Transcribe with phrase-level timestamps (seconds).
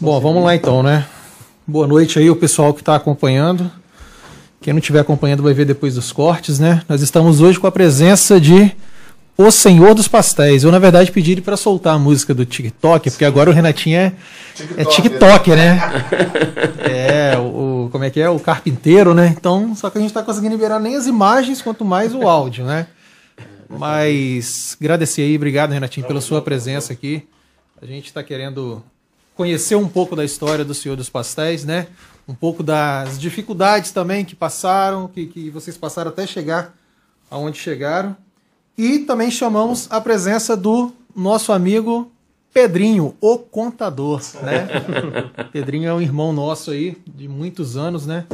[0.00, 1.04] Bom, vamos lá então, né?
[1.66, 3.68] Boa noite aí o pessoal que está acompanhando.
[4.60, 6.82] Quem não estiver acompanhando vai ver depois dos cortes, né?
[6.88, 8.70] Nós estamos hoje com a presença de
[9.36, 10.62] O Senhor dos Pastéis.
[10.62, 13.98] Eu, na verdade, pedi ele para soltar a música do TikTok, porque agora o Renatinho
[13.98, 14.12] é
[14.54, 15.80] TikTok, é TikTok né?
[16.78, 18.30] é, o, o, como é que é?
[18.30, 19.34] O carpinteiro, né?
[19.36, 22.64] Então, só que a gente está conseguindo liberar nem as imagens, quanto mais o áudio,
[22.64, 22.86] né?
[23.68, 27.26] Mas agradecer aí, obrigado, Renatinho, pela sua presença aqui.
[27.82, 28.80] A gente está querendo
[29.38, 31.86] conhecer um pouco da história do Senhor dos Pastéis, né?
[32.26, 36.74] Um pouco das dificuldades também que passaram, que, que vocês passaram até chegar
[37.30, 38.16] aonde chegaram.
[38.76, 42.10] E também chamamos a presença do nosso amigo
[42.52, 44.66] Pedrinho, o contador, né?
[45.52, 48.26] Pedrinho é um irmão nosso aí de muitos anos, né?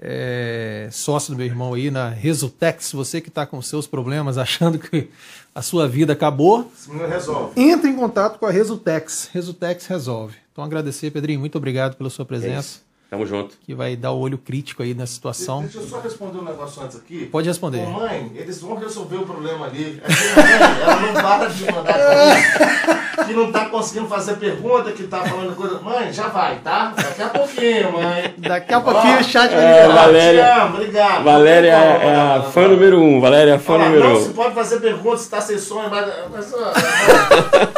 [0.00, 4.78] É, sócio do meu irmão aí na Resultex, você que está com seus problemas, achando
[4.78, 5.10] que
[5.54, 6.70] a sua vida acabou,
[7.08, 7.60] resolve.
[7.60, 9.30] entre em contato com a Resultex.
[9.32, 10.36] Resultex resolve.
[10.52, 12.80] Então agradecer, Pedrinho, muito obrigado pela sua presença.
[12.86, 13.56] É Tamo junto.
[13.66, 15.62] Que vai dar o olho crítico aí na situação.
[15.62, 17.26] Deixa eu só responder um negócio antes aqui.
[17.26, 17.80] Pode responder.
[17.80, 20.00] Ô, mãe, eles vão resolver o problema ali.
[20.00, 23.26] Mãe, ela não para de mandar coisa.
[23.26, 25.80] Que não tá conseguindo fazer pergunta, que tá falando coisa.
[25.80, 26.94] Mãe, já vai, tá?
[26.96, 28.34] Daqui a pouquinho, mãe.
[28.38, 31.24] Daqui a pouquinho o chat vai é, Valéria, Te amo, obrigado.
[31.24, 33.20] Valéria é, é a fã número um.
[33.20, 34.24] Valéria é a fã Olha, número não um.
[34.24, 36.08] se pode fazer pergunta se tá sem sonho, mas.
[36.32, 36.72] mas ó,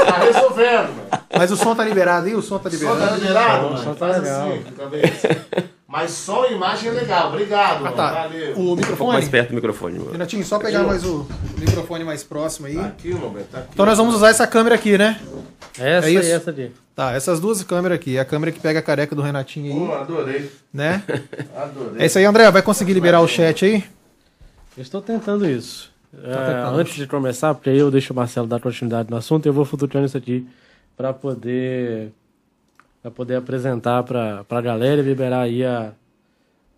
[0.05, 1.02] tá resolvendo, mano.
[1.37, 2.35] Mas o som tá liberado aí?
[2.35, 3.11] O som tá O som liberado?
[3.11, 3.75] tá liberado, mano?
[3.75, 4.49] O som tá Faz legal.
[4.53, 5.29] assim, cabeça.
[5.89, 7.29] Mas som e imagem é legal.
[7.29, 7.97] Obrigado, Ah, mano.
[7.97, 8.11] tá.
[8.13, 8.57] Valeu.
[8.57, 9.29] O Um pouco mais microfone?
[9.31, 9.99] perto do microfone.
[9.99, 10.13] mano.
[10.13, 11.27] Renatinho, só pegar mais o
[11.59, 12.77] microfone mais próximo aí.
[12.77, 13.69] Tá aqui, meu bem, tá aqui.
[13.75, 15.21] Então nós vamos usar essa câmera aqui, né?
[15.79, 16.33] Essa É e isso?
[16.33, 16.71] essa aqui.
[16.95, 18.19] Tá, essas duas câmeras aqui.
[18.19, 20.51] A câmera que pega a careca do Renatinho aí, adorei.
[20.73, 21.03] né?
[21.57, 22.03] Adorei.
[22.03, 22.51] É isso aí, André.
[22.51, 23.85] Vai conseguir liberar o chat aí?
[24.77, 25.91] Eu estou tentando isso.
[26.23, 26.79] É, tentando.
[26.79, 29.65] Antes de começar, porque aí eu deixo o Marcelo dar continuidade no assunto, eu vou
[29.65, 30.47] futurando isso aqui
[30.97, 32.13] para poder
[33.03, 35.93] para poder apresentar para a galera e liberar aí a,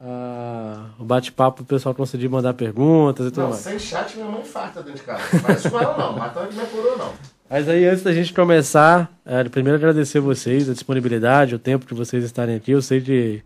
[0.00, 3.60] a- o bate-papo pro pessoal conseguir mandar perguntas e tudo Não, mais.
[3.60, 5.22] sem chat minha mãe infarta dentro de casa.
[5.32, 7.12] Não faz com ela não, mata minha coroa não.
[7.48, 11.94] Mas aí, antes da gente começar, é, primeiro agradecer vocês, a disponibilidade, o tempo de
[11.94, 12.72] vocês estarem aqui.
[12.72, 13.42] Eu sei de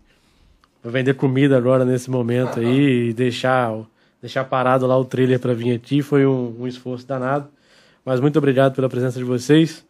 [0.81, 3.73] vou vender comida agora nesse momento aí e deixar,
[4.21, 7.49] deixar parado lá o trailer para vir aqui foi um, um esforço danado.
[8.05, 9.85] Mas muito obrigado pela presença de vocês.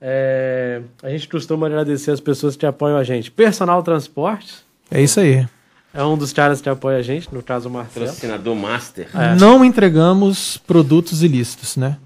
[0.00, 3.30] É, a gente costuma agradecer as pessoas que apoiam a gente.
[3.30, 5.46] Personal Transportes É isso aí.
[5.92, 8.06] é um dos caras que apoia a gente, no caso o Marcelo.
[8.06, 9.08] Patrocinador Master.
[9.38, 11.96] Não entregamos produtos ilícitos, né?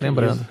[0.00, 0.46] Lembrando.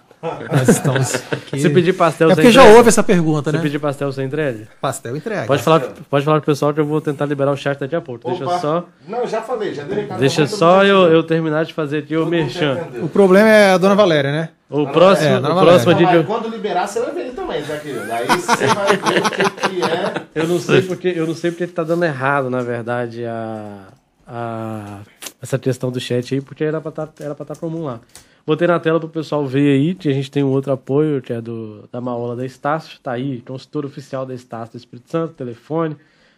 [0.51, 1.59] Nós estamos aqui.
[1.59, 2.77] Se pedir pastel, É você porque já entrega?
[2.77, 3.61] houve essa pergunta, Se né?
[3.61, 4.67] pedir pastel, você entrega?
[4.79, 5.45] Pastel entrega.
[5.45, 8.01] Pode falar, pode falar pro pessoal que eu vou tentar liberar o chat daqui a
[8.01, 8.29] pouco.
[8.29, 10.19] Deixa só, Não, já falei, já dei recado.
[10.19, 12.87] deixa só eu, eu terminar de fazer aqui o Todo mundo já merchan.
[13.03, 14.49] O problema é a dona Valéria, né?
[14.69, 17.77] O próximo, é, o próximo dia que eu, quando liberar, você vai ver também, já
[17.77, 18.11] querido.
[18.11, 20.13] Aí você vai ver o que, que é.
[20.41, 23.81] eu não sei porque eu não sei porque tá dando errado, na verdade, a,
[24.27, 24.99] a
[25.41, 27.99] essa questão do chat aí, porque era pra tá, era pra estar comum lá.
[28.45, 31.31] Botei na tela pro pessoal ver aí, que a gente tem um outro apoio, que
[31.31, 35.33] é do da Maola da Estácio, tá aí, consultor oficial da Estácio do Espírito Santo,
[35.33, 35.95] telefone,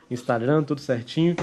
[0.10, 1.36] Instagram, tudo certinho.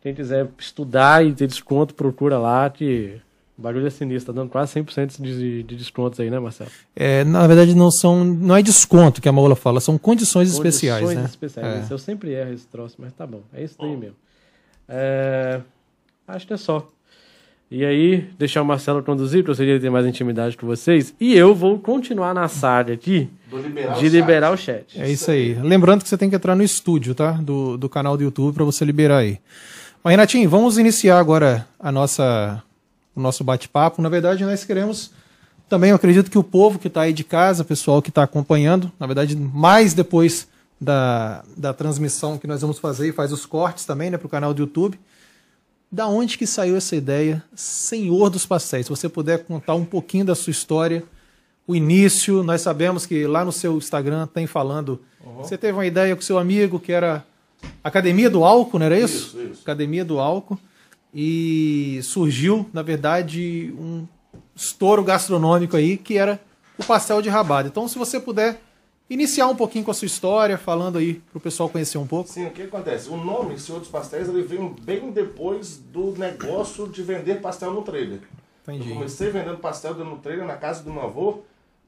[0.00, 3.20] Quem quiser estudar e ter desconto, procura lá, que
[3.58, 6.70] o bagulho é sinistro, tá dando quase 100% de, de descontos aí, né, Marcelo?
[6.94, 8.22] É, na verdade, não são.
[8.24, 11.28] Não é desconto que a Maola fala, são condições, especiais, Condições né?
[11.28, 11.90] especiais.
[11.90, 11.92] É.
[11.92, 13.42] Eu sempre erro esse troço, mas tá bom.
[13.52, 14.16] É isso daí mesmo.
[14.88, 15.60] É,
[16.26, 16.90] Acho que é só.
[17.76, 21.12] E aí, deixar o Marcelo conduzir, para eu seria ter mais intimidade com vocês.
[21.18, 24.96] E eu vou continuar na saga aqui liberar de o liberar o chat.
[24.96, 25.54] É isso aí.
[25.54, 27.32] Lembrando que você tem que entrar no estúdio, tá?
[27.32, 29.40] Do, do canal do YouTube para você liberar aí.
[30.04, 32.62] Mas, Renatinho, vamos iniciar agora a nossa,
[33.12, 34.00] o nosso bate-papo.
[34.00, 35.10] Na verdade, nós queremos
[35.68, 38.22] também, eu acredito que o povo que está aí de casa, o pessoal que está
[38.22, 40.46] acompanhando, na verdade, mais depois
[40.80, 44.30] da, da transmissão que nós vamos fazer e faz os cortes também, né, para o
[44.30, 44.96] canal do YouTube.
[45.94, 48.86] Da onde que saiu essa ideia, Senhor dos Pastéis?
[48.86, 51.04] Se você puder contar um pouquinho da sua história,
[51.68, 55.00] o início, nós sabemos que lá no seu Instagram tem falando,
[55.36, 57.24] você teve uma ideia com seu amigo que era
[57.84, 59.38] Academia do Álcool, não era isso?
[59.38, 59.62] Isso, isso.
[59.62, 60.58] Academia do Álcool.
[61.14, 64.04] E surgiu, na verdade, um
[64.52, 66.40] estouro gastronômico aí que era
[66.76, 67.68] o pastel de rabada.
[67.68, 68.60] Então, se você puder
[69.08, 72.30] iniciar um pouquinho com a sua história, falando aí para o pessoal conhecer um pouco.
[72.30, 73.08] Sim, o que acontece?
[73.08, 77.82] O nome Senhor dos Pastéis ele veio bem depois do negócio de vender pastel no
[77.82, 78.20] trailer.
[78.62, 78.88] Entendi.
[78.88, 81.42] Eu comecei vendendo pastel no trailer na casa do meu avô,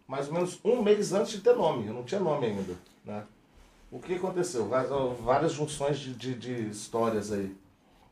[0.07, 1.87] mais ou menos um mês antes de ter nome.
[1.87, 2.75] Eu não tinha nome ainda.
[3.05, 3.23] Né?
[3.91, 4.69] O que aconteceu?
[4.69, 7.55] Várias, junções de, de, de histórias aí.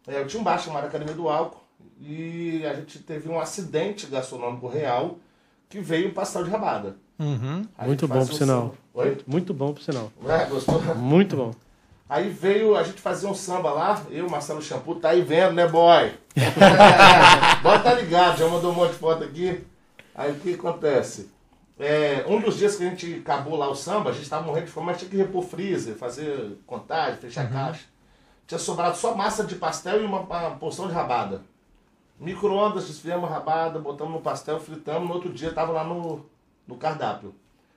[0.06, 1.62] É, eu tinha um bar chamado Academia do Álcool
[2.00, 5.18] e a gente teve um acidente gastronômico real
[5.68, 6.96] que veio um pastel de rabada.
[7.18, 7.66] Uhum.
[7.86, 8.74] Muito bom, por um sinal.
[8.94, 9.18] Oi?
[9.26, 10.12] Muito bom, por sinal.
[10.24, 10.80] É, gostou?
[10.94, 11.52] Muito bom.
[12.08, 15.66] Aí veio, a gente fazia um samba lá, eu, Marcelo Shampoo, tá aí vendo, né,
[15.66, 16.12] boy?
[17.62, 19.64] boy tá ligado, já mandou um monte de foto aqui.
[20.14, 21.28] Aí o que acontece?
[21.76, 24.66] É, um dos dias que a gente acabou lá o samba, a gente tava morrendo
[24.66, 27.86] de fome, mas tinha que repor freezer, fazer contagem, fechar caixa.
[28.46, 31.42] Tinha sobrado só massa de pastel e uma, uma porção de rabada.
[32.20, 36.24] Micro-ondas, desfiamos a rabada, botamos no pastel, fritamos, no outro dia tava lá no,
[36.68, 37.34] no cardápio.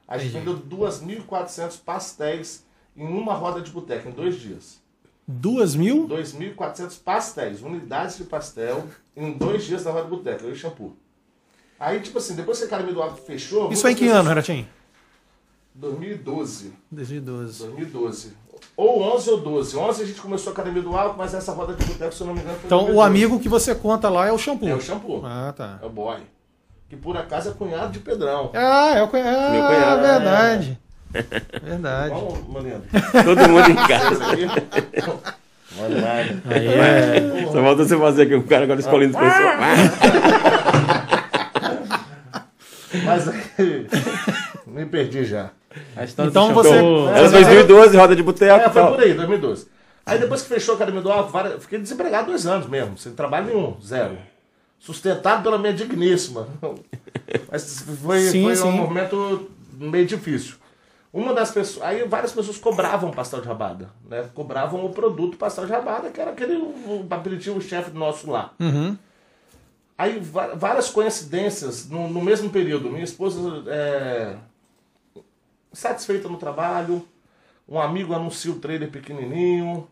[0.07, 2.65] A gente vendeu 2.400 pastéis
[2.95, 4.79] em uma roda de boteca, em dois dias.
[5.27, 6.07] Duas mil?
[6.07, 10.95] 2.400 pastéis, unidades de pastel, em dois dias na roda de boteca, eu e shampoo.
[11.79, 13.71] Aí, tipo assim, depois que a Academia do Alto fechou...
[13.71, 14.69] Isso foi em que muitas ano, pessoas- Renatinho?
[15.75, 16.73] 2012.
[16.91, 17.59] 2012.
[17.65, 18.33] 2012.
[18.75, 19.77] Ou 11 ou 12.
[19.77, 22.27] 11 a gente começou a Academia do Alto, mas essa roda de boteco, se eu
[22.27, 23.07] não me engano, Então o 2012.
[23.07, 24.67] amigo que você conta lá é o shampoo.
[24.67, 25.21] É o shampoo.
[25.23, 25.79] Ah, tá.
[25.81, 26.21] É o boy.
[26.89, 28.51] Que por acaso é cunhado de Pedrão.
[28.53, 29.37] Ah, é o cunhado.
[29.37, 30.01] Ah, Meu cunhado.
[30.01, 30.79] verdade.
[31.63, 32.09] Verdade.
[32.13, 32.83] Vamos, Manendo.
[33.23, 34.19] Todo mundo em casa.
[35.77, 35.95] Mano.
[36.49, 37.45] Aí é.
[37.51, 39.53] Só falta você fazer aqui, o cara agora escolhendo pessoa.
[43.05, 43.87] Mas aí.
[44.65, 45.49] Me perdi já.
[46.19, 46.69] Então você-
[47.15, 48.91] Era 2012, roda de boteco É, foi tal.
[48.93, 49.67] por aí, 2012.
[50.05, 53.47] Aí depois que fechou a Academia do várias- fiquei desempregado dois anos mesmo, sem trabalho
[53.47, 54.17] nenhum, zero.
[54.79, 56.47] Sustentado pela minha digníssima.
[57.51, 58.63] Mas foi, Sim, foi sim.
[58.63, 60.55] um momento meio difícil.
[61.11, 61.85] Uma das pessoas.
[61.85, 63.89] Aí várias pessoas cobravam pastel de rabada.
[64.07, 64.29] Né?
[64.33, 68.53] Cobravam o produto pastel de rabada, que era aquele o, chefe nosso lá.
[68.59, 68.97] Uhum.
[69.97, 72.91] Aí várias coincidências no, no mesmo período.
[72.91, 74.35] Minha esposa é,
[75.73, 77.07] satisfeita no trabalho,
[77.67, 79.87] um amigo anuncia o trailer pequenininho,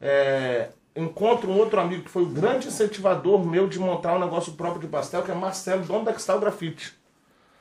[0.00, 4.52] é, encontro um outro amigo que foi o grande incentivador meu de montar um negócio
[4.52, 6.94] próprio de pastel, que é Marcelo, dono da Cristal Grafite.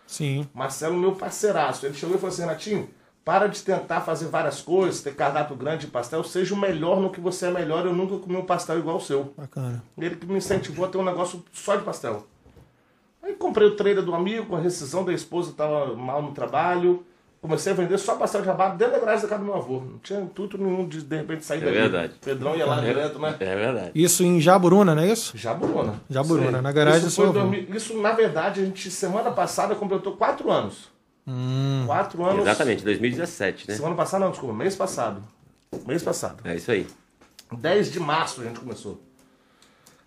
[0.05, 0.47] Sim.
[0.53, 1.85] Marcelo, meu parceiraço.
[1.85, 2.89] Ele chegou e falou assim, Renatinho,
[3.23, 7.09] para de tentar fazer várias coisas, ter cardápio grande de pastel, seja o melhor no
[7.09, 7.85] que você é melhor.
[7.85, 9.33] Eu nunca comi um pastel igual o seu.
[9.37, 9.81] Bacana.
[9.97, 12.27] Ele que me incentivou a ter um negócio só de pastel.
[13.23, 17.05] Aí comprei o trailer do amigo, a rescisão da esposa estava mal no trabalho.
[17.41, 19.79] Comecei a vender só pastel de rabado dentro da grade da casa do meu avô.
[19.81, 21.75] Não tinha intuito nenhum de de repente sair É dali.
[21.75, 22.13] verdade.
[22.23, 23.35] Pedrão ia lá direto, né?
[23.39, 23.91] É verdade.
[23.95, 25.35] Isso em Jaburuna, não é isso?
[25.35, 25.99] Jaburuna.
[26.07, 26.63] Jaburuna, aí.
[26.63, 27.49] na garagem do isso, seu foi avô.
[27.49, 30.89] 2000 isso, na verdade, a gente, semana passada, completou quatro anos.
[31.27, 31.83] Hum.
[31.87, 32.41] Quatro anos.
[32.41, 33.75] Exatamente, 2017, né?
[33.75, 35.23] Semana passada, não, desculpa, mês passado.
[35.87, 36.41] Mês passado.
[36.47, 36.85] É isso aí.
[37.51, 39.01] 10 de março a gente começou.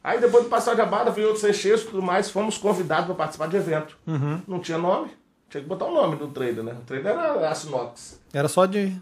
[0.04, 3.14] Aí depois do pastel de abada, veio outros recheios e tudo mais, fomos convidados para
[3.16, 3.96] participar de evento.
[4.06, 4.40] Uhum.
[4.46, 5.10] Não tinha nome,
[5.54, 6.72] tinha que botar o nome no trailer, né?
[6.72, 8.18] O trailer era aço inox.
[8.32, 8.92] Era só de.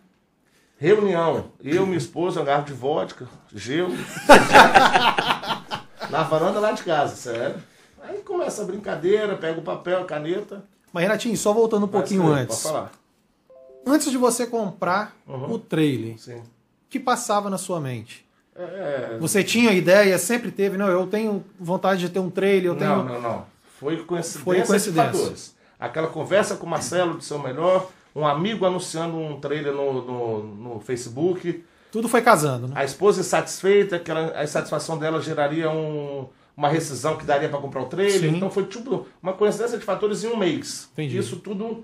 [0.78, 3.92] Reunião, eu, minha esposa, um garfo de vodka, gelo.
[6.10, 7.56] Na varanda lá de casa, sério.
[8.02, 10.62] Aí começa a brincadeira, pega o papel, a caneta.
[10.92, 12.60] Mas, Renatinho, só voltando um pouquinho Vai, antes.
[12.60, 12.92] Pode falar.
[13.86, 15.52] Antes de você comprar Uhum.
[15.52, 16.40] o trailer, Sim.
[16.40, 16.42] o
[16.90, 18.26] que passava na sua mente?
[18.54, 22.76] É, Você tinha ideia, sempre teve, não, eu tenho vontade de ter um trailer, eu
[22.76, 22.96] tenho.
[22.96, 23.46] Não, não, não.
[23.78, 25.52] Foi coincidência, Foi coincidência.
[25.86, 30.42] Aquela conversa com o Marcelo de seu melhor, um amigo anunciando um trailer no, no,
[30.74, 32.74] no Facebook, Tudo foi casando, né?
[32.76, 36.26] a esposa insatisfeita, que ela- a insatisfação dela geraria um-
[36.56, 38.20] uma rescisão que daria para comprar o trailer.
[38.30, 38.36] Sim.
[38.36, 40.88] Então foi tipo uma coincidência de fatores em um mês.
[40.92, 41.16] Entendi.
[41.18, 41.82] Isso tudo.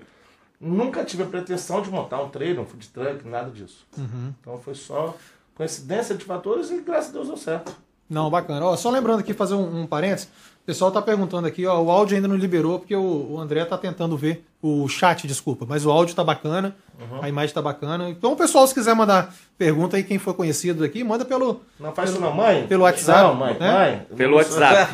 [0.61, 3.85] Nunca tive a pretensão de montar um trailer, um food truck, nada disso.
[3.97, 4.33] Uhum.
[4.41, 5.15] Então foi só
[5.55, 7.71] coincidência de fatores e graças a Deus deu certo.
[8.09, 8.65] Não, bacana.
[8.65, 10.29] Ó, só lembrando aqui, fazer um, um parênteses.
[10.69, 13.65] O pessoal tá perguntando aqui, ó, o áudio ainda não liberou, porque o, o André
[13.65, 17.23] tá tentando ver o chat, desculpa, mas o áudio tá bacana, Uhum.
[17.23, 18.07] a imagem tá bacana.
[18.09, 21.61] Então, o pessoal, se quiser mandar pergunta aí, quem for conhecido aqui, manda pelo.
[21.79, 22.67] Não faz isso não, mãe?
[22.67, 23.57] pelo WhatsApp, Não, mãe.
[23.59, 23.71] né?
[23.71, 24.17] mãe.
[24.17, 24.93] Pelo WhatsApp.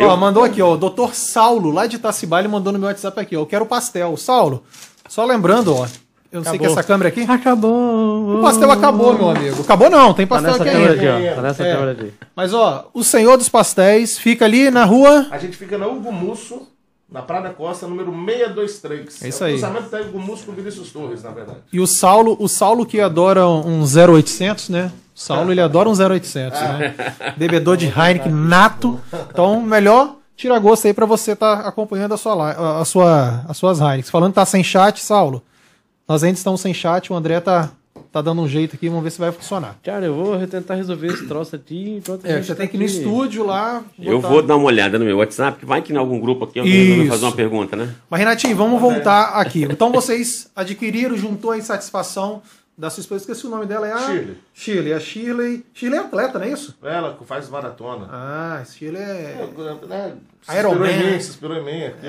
[0.00, 3.20] Ó, mandou aqui, ó, o doutor Saulo, lá de Itacibá, ele mandou no meu WhatsApp
[3.20, 4.16] aqui, ó, eu quero pastel.
[4.16, 4.62] Saulo,
[5.08, 5.86] só lembrando, ó,
[6.32, 6.78] eu não sei que Acabou.
[6.78, 7.22] essa câmera aqui.
[7.22, 8.38] Acabou!
[8.38, 9.60] O pastel acabou, meu amigo.
[9.62, 11.16] Acabou não, tem Tá pastel nessa aqui câmera ainda.
[11.16, 11.34] aqui, ó.
[11.34, 11.72] Tá nessa É.
[11.74, 12.12] câmera aqui.
[12.34, 15.26] Mas, ó, o Senhor dos Pastéis fica ali na rua.
[15.30, 16.62] A gente fica na Hugo Musso,
[17.10, 19.22] na Praia da Costa, número 623.
[19.22, 19.52] É isso o aí.
[19.52, 21.58] cruzamento da Hugo Musso com Vinícius Torres, na verdade.
[21.72, 24.90] E o Saulo, o Saulo que adora um 0800, né?
[25.14, 26.94] O Saulo ele adora um 0800, né?
[27.36, 28.98] Bebedor de Heineken nato.
[29.30, 33.78] Então, melhor tira gosto aí pra você estar acompanhando a sua, a sua, as suas
[33.80, 34.10] Heineken.
[34.10, 35.42] Falando que tá sem chat, Saulo.
[36.08, 37.70] Nós ainda estamos sem chat, o André tá,
[38.10, 39.76] tá dando um jeito aqui, vamos ver se vai funcionar.
[39.82, 42.80] Cara, eu vou tentar resolver esse troço aqui É, gente você tá tem que ir
[42.80, 43.82] no estúdio lá.
[43.98, 46.44] Eu botar- vou dar uma olhada no meu WhatsApp, que vai que em algum grupo
[46.44, 47.12] aqui alguém resolveu Isso.
[47.12, 47.94] fazer uma pergunta, né?
[48.10, 49.62] Mas, Renatinho, vamos voltar aqui.
[49.64, 52.42] Então, vocês adquiriram, juntou a insatisfação
[52.82, 53.98] Da sua esposa, esqueci o nome dela, é a...
[53.98, 54.36] Shirley.
[54.52, 55.64] Shirley, a Shirley...
[55.72, 56.76] Shirley é atleta, não é isso?
[56.82, 58.08] Ela faz maratona.
[58.10, 59.48] Ah, Shirley é...
[59.88, 60.12] É,
[60.42, 61.84] se Iron inspirou em mim, se inspirou em mim.
[61.84, 62.06] aqui,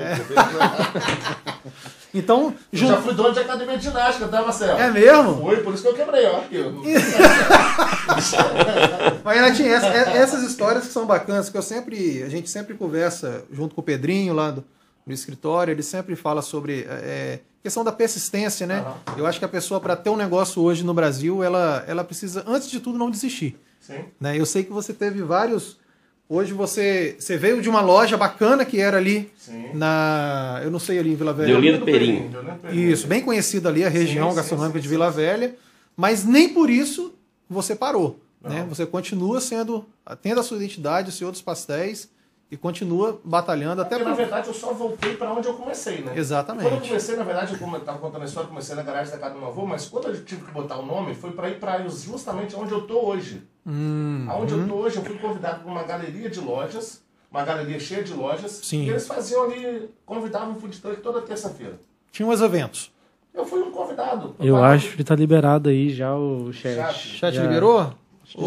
[2.12, 4.76] Então, Eu jun- já fui dono de academia de ginástica, tá, Marcelo?
[4.80, 5.42] É mesmo?
[5.42, 6.40] Foi, por isso que eu quebrei, ó.
[9.24, 12.74] Mas, Renatinho, essa- é- essas histórias que são bacanas, que eu sempre, a gente sempre
[12.74, 14.64] conversa junto com o Pedrinho lá do,
[15.06, 18.84] no escritório, ele sempre fala sobre é, questão da persistência, né?
[19.16, 22.44] Eu acho que a pessoa, para ter um negócio hoje no Brasil, ela, ela precisa,
[22.46, 23.58] antes de tudo, não desistir.
[23.80, 24.04] Sim.
[24.18, 24.38] né?
[24.38, 25.78] Eu sei que você teve vários.
[26.26, 29.70] Hoje você, você veio de uma loja bacana que era ali Sim.
[29.74, 30.60] na.
[30.64, 31.48] Eu não sei ali em Vila Velha.
[31.48, 32.30] Deolino Perim.
[32.62, 32.90] Perim.
[32.90, 35.10] Isso, bem conhecida ali, a região sim, gastronômica sim, de Vila.
[35.10, 35.54] Velha,
[35.94, 37.14] mas nem por isso
[37.48, 38.20] você parou.
[38.42, 38.64] Né?
[38.68, 39.86] Você continua sendo,
[40.22, 42.10] tendo a sua identidade, o dos pastéis,
[42.54, 44.22] e continua batalhando até Porque, na por...
[44.22, 46.12] verdade, eu só voltei para onde eu comecei, né?
[46.16, 46.68] Exatamente.
[46.68, 48.82] Quando eu comecei, na verdade, eu como eu tava contando a história, eu comecei na
[48.82, 51.32] garagem da casa do meu avô, mas quando eu tive que botar o nome, foi
[51.32, 53.42] para ir para justamente onde eu tô hoje.
[53.66, 54.60] Hum, Aonde uhum.
[54.62, 58.14] eu tô hoje, eu fui convidado para uma galeria de lojas, uma galeria cheia de
[58.14, 58.84] lojas, Sim.
[58.84, 61.74] e eles faziam ali, convidavam o food truck toda terça-feira.
[62.12, 62.92] Tinha uns eventos.
[63.34, 64.36] Eu fui um convidado.
[64.38, 66.76] Eu acho que tá liberado aí já o chat.
[66.76, 66.98] Chat.
[67.18, 67.42] Chat Já.
[67.42, 67.92] liberou?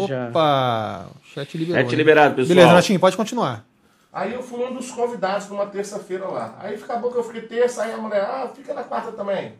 [0.08, 0.28] já.
[0.28, 1.10] Opa!
[1.34, 1.82] Chat liberou.
[1.82, 2.48] Chat liberado, pessoal.
[2.48, 3.68] Beleza, Renatinho, pode continuar.
[4.12, 6.56] Aí eu fui um dos convidados numa terça-feira lá.
[6.60, 9.52] Aí acabou que eu fiquei terça, aí a mulher, ah, fica na quarta também.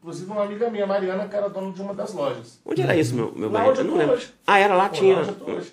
[0.00, 2.60] Inclusive uma amiga minha, Mariana, que era dona de uma das lojas.
[2.64, 4.14] Onde era isso, meu, meu Lá onde eu Eu não lembro.
[4.14, 4.32] hoje.
[4.46, 5.16] Ah, era lá, Pô, tinha.
[5.16, 5.72] lá eu hoje.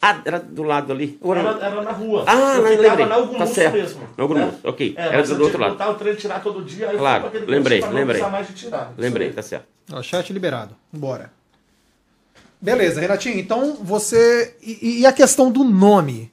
[0.00, 1.18] Ah, era do lado ali.
[1.24, 2.22] Era- Era, na rua.
[2.24, 3.06] Ah, eu não, ficava lembrei.
[3.06, 3.74] na Tá certo.
[3.74, 4.00] mesmo.
[4.16, 4.58] Na Algumus, né?
[4.62, 4.94] ok.
[4.96, 5.72] É, Era do eu outro lado.
[5.72, 6.86] botar o trem tirar todo dia.
[6.90, 8.22] Aí eu Claro, lembrei, lembrei.
[8.22, 8.92] Não mais de tirar.
[8.96, 9.66] Lembrei, tá certo.
[9.92, 10.76] Ó, chat liberado.
[10.92, 11.32] Bora.
[12.60, 13.38] Beleza, Renatinho.
[13.40, 14.56] Então você.
[14.62, 16.30] E, e a questão do nome?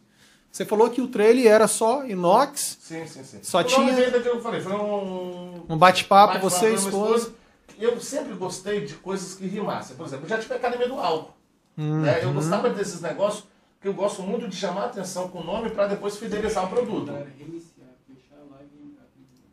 [0.56, 3.40] Você falou que o trailer era só inox, Sim, sim, sim.
[3.44, 4.62] Só o tinha- que eu falei.
[4.62, 5.66] Foi um...
[5.68, 7.34] um bate-papo, bate-papo você e esposa.
[7.78, 9.98] Eu sempre gostei de coisas que rimassem.
[9.98, 11.34] Por exemplo, eu já tive a academia do álcool.
[11.78, 12.04] Uhum.
[12.04, 12.24] né?
[12.24, 13.44] Eu gostava desses negócios,
[13.74, 16.70] porque eu gosto muito de chamar a atenção com o nome para depois fidelizar o
[16.70, 17.12] produto.
[17.12, 19.52] Reiniciar, fechar a live e abrir de novo.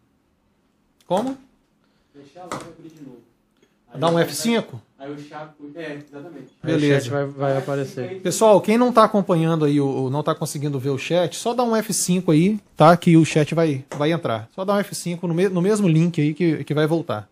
[1.05, 1.37] Como?
[2.13, 3.23] Fechar a live e abrir de novo.
[3.93, 4.81] Aí Dá um o chat F5?
[5.03, 5.51] Aí o chat.
[5.75, 6.47] É, exatamente.
[6.63, 7.01] Aí o Beleza.
[7.01, 8.21] chat vai, vai aparecer.
[8.21, 11.65] Pessoal, quem não tá acompanhando aí, ou não tá conseguindo ver o chat, só dá
[11.65, 12.97] um F5 aí, tá?
[12.97, 14.49] Que o chat vai, vai entrar.
[14.55, 17.29] Só dá um F5 no, me- no mesmo link aí que, que vai voltar.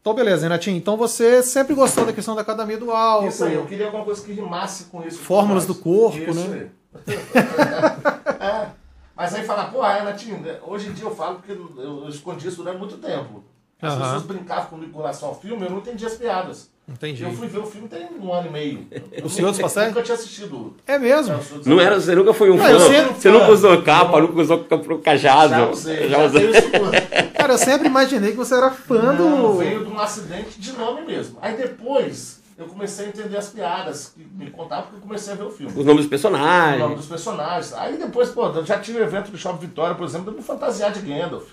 [0.00, 0.78] Então, beleza, Renatinho.
[0.78, 3.28] Então você sempre gostou da questão da academia do álcool.
[3.28, 5.18] Isso aí, eu queria alguma coisa que rimasse com isso.
[5.18, 6.70] Fórmulas do corpo, isso né?
[7.06, 7.18] Aí.
[8.40, 8.68] É.
[9.14, 12.48] Mas aí falar, pô, Ana Natinho, hoje em dia eu falo porque eu, eu escondi
[12.48, 13.44] isso durante muito tempo.
[13.82, 14.02] As Aham.
[14.02, 16.68] pessoas brincavam comigo com relação ao filme, eu não entendia as piadas.
[16.88, 17.22] Entendi.
[17.22, 18.86] Eu fui ver o filme tem um ano e meio.
[19.12, 19.88] Eu Senhor dos nunca- Pastéis?
[19.88, 20.74] Nunca tinha assistido.
[20.86, 21.34] É mesmo.
[21.64, 22.70] O Não era, você nunca foi um Não, fã.
[22.70, 25.50] eu sempre- Você nunca usou capa, nunca usou ca- cajado.
[25.50, 26.90] Já usei, Já tudo.
[27.38, 29.58] Cara, eu sempre imaginei que você era fã Não, do.
[29.58, 31.38] veio de um acidente de nome mesmo.
[31.40, 35.36] Aí depois eu comecei a entender as piadas que me contavam porque eu comecei a
[35.36, 35.70] ver o filme.
[35.78, 36.80] Os nomes dos O personagens.
[36.80, 37.72] nome dos personagens.
[37.72, 40.92] Aí depois, pô, eu já tive evento do Shopping Vitória, por exemplo, de me fantasiar
[40.92, 41.44] de Gandalf.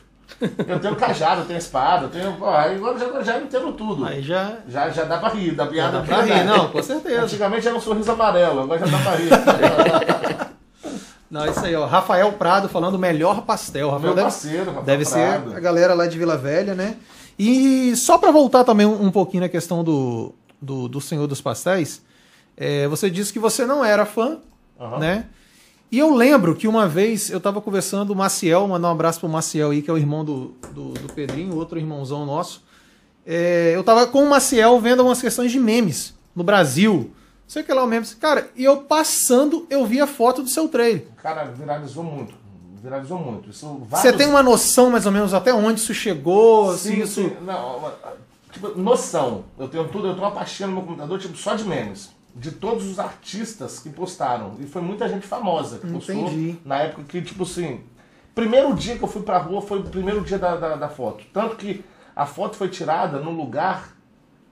[0.68, 2.34] Eu tenho cajado, eu tenho espada, eu tenho.
[2.34, 4.06] Pô, aí agora já, já entendo tudo.
[4.06, 4.58] Aí já.
[4.68, 7.24] Já, já dá pra rir, da piada pra rir, não, com certeza.
[7.24, 10.48] Antigamente era um sorriso amarelo, agora já dá pra rir.
[11.30, 11.86] Não, isso aí, ó.
[11.86, 13.90] Rafael Prado falando melhor pastel.
[13.90, 15.50] Rafael Meu deve, parceiro, Rafael deve Prado.
[15.52, 16.96] ser a galera lá de Vila Velha, né?
[17.38, 21.42] E só pra voltar também um, um pouquinho na questão do, do, do Senhor dos
[21.42, 22.02] Pastéis,
[22.56, 24.38] é, você disse que você não era fã,
[24.80, 25.00] Aham.
[25.00, 25.26] né?
[25.92, 29.30] E eu lembro que uma vez eu tava conversando, o Maciel, mandar um abraço pro
[29.30, 32.62] Maciel aí, que é o irmão do, do, do Pedrinho, outro irmãozão nosso.
[33.26, 37.12] É, eu tava com o Maciel vendo algumas questões de memes no Brasil.
[37.44, 38.14] Não sei o que lá o memes.
[38.14, 41.08] Cara, e eu passando, eu vi a foto do seu trailer.
[41.24, 42.36] Cara, viralizou muito.
[42.84, 43.50] Viralizou muito.
[43.50, 46.74] Isso, Você vários- tem uma noção mais ou menos até onde isso chegou?
[46.76, 47.22] se Sim, isso...
[47.22, 47.32] sim.
[47.42, 47.92] Não,
[48.52, 49.46] tipo, noção.
[49.58, 52.10] Eu tenho tudo, eu tenho uma pastinha no meu computador, tipo, só de memes.
[52.40, 54.56] De todos os artistas que postaram.
[54.60, 56.16] E foi muita gente famosa que postou.
[56.16, 56.60] Entendi.
[56.64, 57.82] Na época que, tipo assim.
[58.36, 61.26] Primeiro dia que eu fui pra rua foi o primeiro dia da, da, da foto.
[61.34, 61.84] Tanto que
[62.16, 63.96] a foto foi tirada num lugar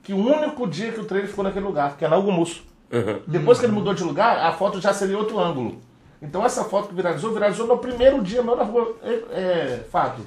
[0.01, 2.63] que o único dia que o trailer ficou naquele lugar, que é na Algumus.
[2.91, 3.21] Uhum.
[3.27, 5.81] Depois que ele mudou de lugar, a foto já seria outro ângulo.
[6.21, 8.95] Então essa foto que viralizou, viralizou no primeiro dia meu na rua.
[9.03, 10.21] É, é fato.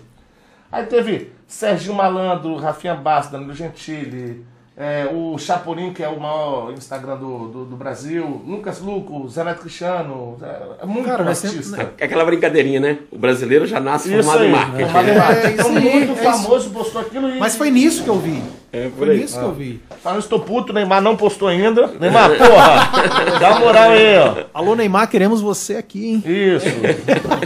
[0.71, 4.45] Aí teve Serginho Malandro, Rafinha Bastos, Danilo Gentili,
[4.81, 9.43] é, o Chapolin, que é o maior Instagram do, do, do Brasil, Lucas Luco, Zé
[9.43, 11.93] Neto Cristiano, é, é muito Cara, artista.
[11.99, 12.99] É aquela brincadeirinha, né?
[13.11, 14.85] O brasileiro já nasce Isso formado aí, em marketing.
[14.85, 15.55] formado em É, marketing.
[15.61, 17.41] isso Então, muito é famoso postou aquilo e...
[17.41, 18.41] Mas foi nisso que eu vi.
[18.73, 19.19] É, Foi aí.
[19.19, 19.81] nisso que eu vi.
[20.03, 21.87] Falando, estou puto, Neymar não postou ainda.
[21.99, 22.91] Neymar, porra!
[23.41, 24.45] dá uma moral aí, ó.
[24.53, 26.23] Alô, Neymar, queremos você aqui, hein?
[26.25, 26.67] Isso.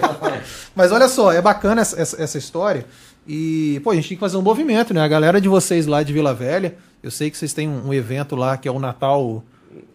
[0.74, 2.84] Mas olha só, é bacana essa, essa, essa história.
[3.26, 5.00] E, pô, a gente tem que fazer um movimento, né?
[5.00, 7.94] A galera de vocês lá de Vila Velha, Eu sei que vocês têm um, um
[7.94, 9.42] evento lá que é o Natal,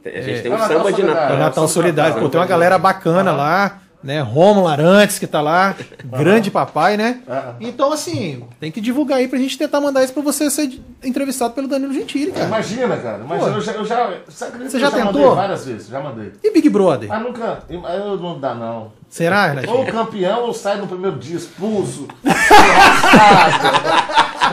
[0.05, 1.07] A gente tem É um o Natal samba de Solidário.
[1.07, 1.39] é o Natal.
[1.39, 2.09] Natal Solidário.
[2.13, 2.23] Natal.
[2.25, 4.19] Pô, tem uma galera bacana lá, né?
[4.21, 7.21] Romulo Arantes que tá lá, grande papai, né?
[7.27, 7.55] Aham.
[7.61, 11.53] Então, assim, tem que divulgar aí pra gente tentar mandar isso pra você ser entrevistado
[11.53, 12.45] pelo Danilo Gentili, cara.
[12.45, 13.23] Imagina, cara.
[13.23, 13.57] Imagina, Pô.
[13.57, 15.13] eu já, eu já, você já eu já tentou?
[15.13, 16.31] mandei várias vezes, já mandei.
[16.43, 17.07] E Big Brother?
[17.09, 18.91] Mas nunca, eu não dá não.
[19.09, 19.81] Será, Ou Renatinho?
[19.81, 22.07] o campeão ou sai no primeiro dia expulso,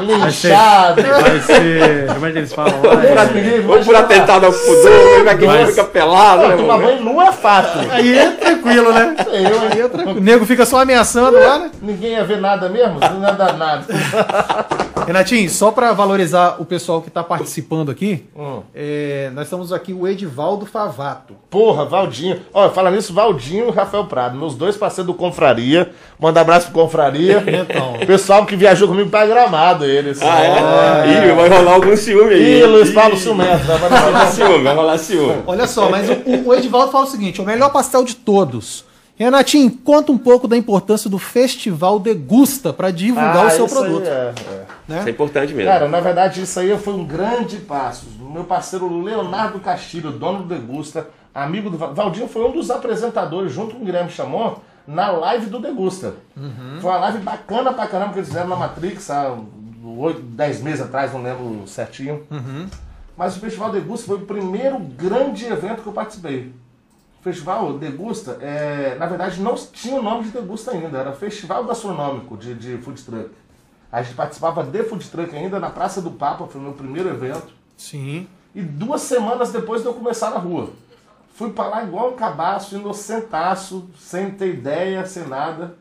[0.00, 1.02] linchado.
[1.02, 2.06] Vai ser.
[2.12, 2.80] Como é que eles falam?
[2.80, 6.48] Pra É, ninguém, Vamos por atentado ao pudor, vai que Mas- fica pelado, né?
[6.50, 7.78] Não, tomar banho nu é fato.
[7.90, 9.16] Aí é tranquilo, né?
[9.26, 9.32] Eu?
[9.72, 10.18] Aí é tranquilo.
[10.18, 11.70] O nego fica só ameaçando lá, né?
[11.82, 12.98] Ninguém ia ver nada mesmo?
[13.00, 13.84] Não ia dar nada.
[15.06, 18.62] Renatinho, só pra valorizar o pessoal que tá participando aqui, Hum.
[18.74, 21.34] é, nós estamos aqui o Edivaldo Favato.
[21.50, 22.40] Porra, Valdinho.
[22.52, 25.90] Ó, fala nisso, Valdinho e Rafael Prado, meus dois parceiros do Confraria.
[26.18, 27.42] Manda abraço pro Confraria.
[27.64, 27.94] Então.
[28.06, 30.20] Pessoal que viajou comigo pra Gramado, eles.
[30.22, 31.28] Ah, é?
[31.30, 32.60] Ih, vai rolar algum ciúme aí.
[32.62, 33.64] Ih, Luiz Paulo Ciumento.
[33.64, 35.42] Vai rolar ciúme, vai rolar ciúme.
[35.46, 38.84] Olha só, mas o, o Edivaldo fala o seguinte: o melhor pastel de todos.
[39.16, 43.78] Renatinho, conta um pouco da importância do Festival Degusta para divulgar Ah, o seu isso
[43.78, 44.06] aí produto.
[44.08, 44.64] é, é.
[44.88, 44.98] né?
[44.98, 45.70] Isso é importante mesmo.
[45.70, 48.06] Cara, na verdade, isso aí foi um grande passo.
[48.18, 53.52] Meu parceiro Leonardo Castilho, dono do Degusta, amigo do Val- Valdinho, foi um dos apresentadores,
[53.52, 54.56] junto com o Guilherme Chamon,
[54.86, 56.16] na live do Degusta.
[56.80, 59.32] Foi uma live bacana pra caramba que eles fizeram na Matrix há
[59.96, 62.22] 8, 10 meses atrás, não lembro certinho.
[63.16, 66.52] Mas o Festival Degusta foi o primeiro grande evento que eu participei.
[67.24, 72.36] Festival Degusta, é, na verdade, não tinha o nome de Degusta ainda, era Festival Gastronômico
[72.36, 73.30] de, de Food Truck.
[73.90, 77.08] A gente participava de Food Truck ainda na Praça do Papa, foi o meu primeiro
[77.08, 77.50] evento.
[77.78, 78.28] Sim.
[78.54, 80.68] E duas semanas depois de eu começar na rua.
[81.34, 85.78] Fui pra lá igual um cabaço, inocentaço, sem ter ideia, sem nada.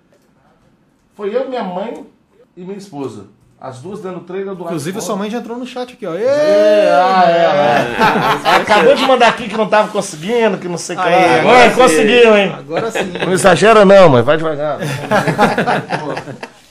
[1.14, 2.08] Foi eu, minha mãe
[2.56, 3.28] e minha esposa.
[3.64, 6.14] As duas dando trailer do Inclusive, a sua mãe já entrou no chat aqui, ó.
[6.16, 6.24] Ê!
[6.26, 8.56] É, ah, é, é.
[8.60, 11.40] Acabou de mandar aqui que não tava conseguindo, que não sei o que Aí, lá.
[11.40, 11.76] agora sim.
[11.78, 12.56] conseguiu, hein?
[12.60, 13.14] Agora sim.
[13.26, 14.80] Não exagera não, mãe, vai devagar.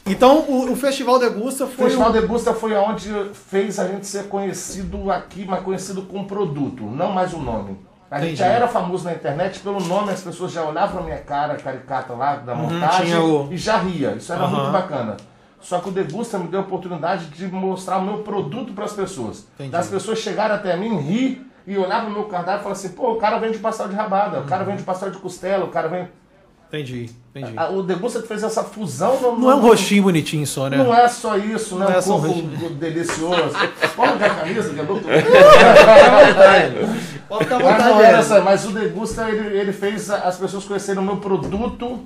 [0.05, 1.85] Então, o, o Festival Degusta O foi.
[1.87, 6.83] Festival o- Degusta foi onde fez a gente ser conhecido aqui, mas conhecido com produto,
[6.85, 7.79] não mais o nome.
[8.11, 8.41] A gente Entendi.
[8.41, 12.13] já era famoso na internet pelo nome, as pessoas já olhavam pra minha cara, caricata
[12.15, 14.11] lá da montagem, tinha o- e já ria.
[14.19, 14.57] Isso era Aham.
[14.57, 15.17] muito bacana.
[15.63, 18.93] Só que o Degusta me deu a oportunidade de mostrar o meu produto para as
[18.93, 19.47] pessoas.
[19.55, 19.71] Entendi.
[19.71, 23.13] Das pessoas chegarem até mim, rir e olhar pro meu cardápio e falar assim: pô,
[23.13, 26.09] o cara vende pastel de rabada, o cara vende pastel de costela, o cara vem.
[26.69, 27.55] Entendi, entendi.
[27.75, 29.21] O Degusta fez essa fusão.
[29.21, 30.79] No, Não é um rostinho bonitinho só, né?
[30.79, 31.97] não é só isso, Não né?
[31.97, 33.55] é um só um corpo delicioso.
[33.95, 35.11] Pode pegar a camisa, que é doutor.
[37.29, 38.03] Pode ficar à Mas não vontade.
[38.03, 38.21] era é.
[38.21, 42.01] essa, mas o Degusta, ele, ele fez as pessoas conhecerem o meu produto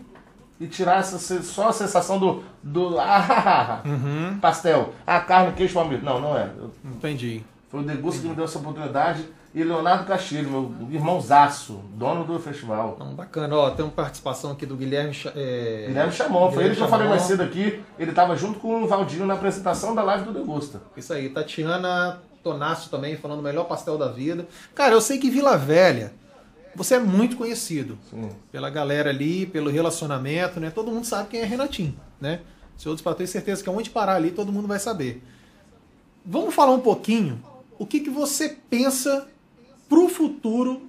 [0.61, 4.39] e tirar essa, só a sensação do, do ah, Uhum.
[4.41, 6.05] pastel, a carne, queijo, palmito.
[6.05, 6.51] Não, não é.
[6.59, 7.43] Eu- Entendi.
[7.69, 9.25] Foi o Degusta que me deu essa oportunidade.
[9.55, 12.93] E Leonardo Castilho, meu irmãozaço, dono do festival.
[12.97, 13.57] Então, bacana.
[13.57, 15.17] Ó, tem uma participação aqui do Guilherme.
[15.35, 15.85] É...
[15.89, 17.17] Guilherme chamou, foi ele que eu falei Chamon.
[17.19, 17.83] mais cedo aqui.
[17.99, 20.83] Ele estava junto com o Valdinho na apresentação da live do Degusta.
[20.95, 24.47] Isso aí, Tatiana Tonasso também, falando o melhor pastel da vida.
[24.75, 26.13] Cara, eu sei que Vila Velha,
[26.77, 28.29] você é muito conhecido Sim.
[28.53, 30.71] pela galera ali, pelo relacionamento, né?
[30.71, 32.41] Todo mundo sabe quem é Renatinho, né?
[32.77, 35.23] Se outros para ter certeza que aonde parar ali, todo mundo vai saber.
[36.25, 37.43] Vamos falar um pouquinho
[37.79, 39.27] o que, que você pensa
[39.89, 40.83] pro futuro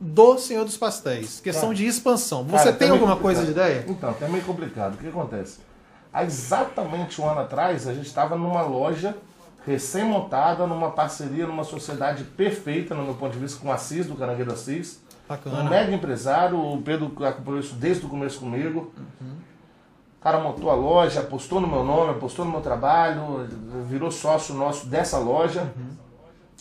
[0.00, 1.40] do Senhor dos Pastéis.
[1.40, 2.44] Questão Cara, de expansão.
[2.44, 3.84] Você Cara, tem meio alguma coisa de ideia?
[3.86, 4.94] Então, é meio complicado.
[4.94, 5.58] O que acontece?
[6.12, 9.16] Há exatamente um ano atrás, a gente estava numa loja
[9.66, 14.14] recém-montada, numa parceria, numa sociedade perfeita, no meu ponto de vista, com o Assis, do
[14.14, 15.00] Carangueiro Assis.
[15.30, 15.62] Bacana.
[15.62, 18.92] Um mega empresário, o Pedro acompanhou isso desde o começo comigo.
[20.18, 23.48] O cara montou a loja, apostou no meu nome, apostou no meu trabalho,
[23.88, 25.72] virou sócio nosso dessa loja.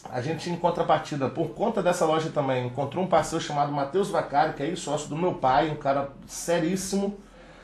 [0.09, 4.53] A gente, em contrapartida, por conta dessa loja também, encontrou um parceiro chamado Matheus Vacari,
[4.53, 7.17] que é sócio do meu pai, um cara seríssimo.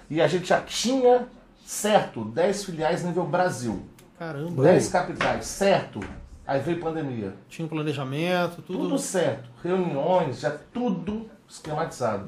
[0.10, 1.28] E a gente já tinha,
[1.66, 3.86] certo, 10 filiais nível Brasil.
[4.18, 4.64] Caramba.
[4.64, 6.00] 10 capitais, certo.
[6.48, 7.34] Aí veio pandemia.
[7.50, 8.80] Tinha um planejamento, tudo.
[8.80, 9.50] Tudo certo.
[9.64, 12.28] Reuniões, já tudo esquematizado.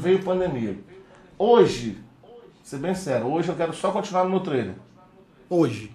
[0.00, 0.78] Veio pandemia.
[1.38, 1.98] Hoje,
[2.62, 4.74] ser bem sério, hoje eu quero só continuar no meu trailer.
[5.48, 5.94] hoje.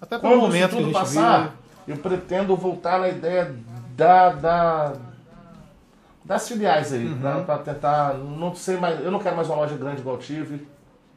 [0.00, 1.52] Até pelo Quando momento que tudo gente passar, vive.
[1.88, 3.54] eu pretendo voltar na ideia
[3.96, 4.92] da, da-
[6.24, 7.44] das filiais aí, Uhum.
[7.44, 10.66] para tentar, não sei mais, eu não quero mais uma loja grande igual eu tive,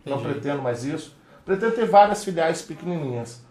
[0.05, 0.33] não Entendi.
[0.33, 1.15] pretendo mais isso.
[1.43, 3.43] Pretendo ter várias filiais pequenininhas,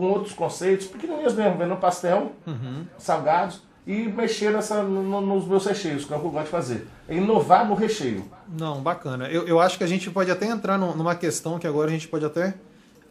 [0.00, 2.84] com outros conceitos, pequenininhas mesmo, vendendo pastel, Uhum.
[2.98, 6.44] salgados e mexer nessa, no- no- nos meus recheios, que é o que eu gosto
[6.46, 6.86] de fazer.
[7.08, 8.24] É inovar no recheio.
[8.48, 9.28] Não, bacana.
[9.28, 11.92] Eu, eu acho que a gente pode até entrar num- numa questão que agora a
[11.92, 12.54] gente pode até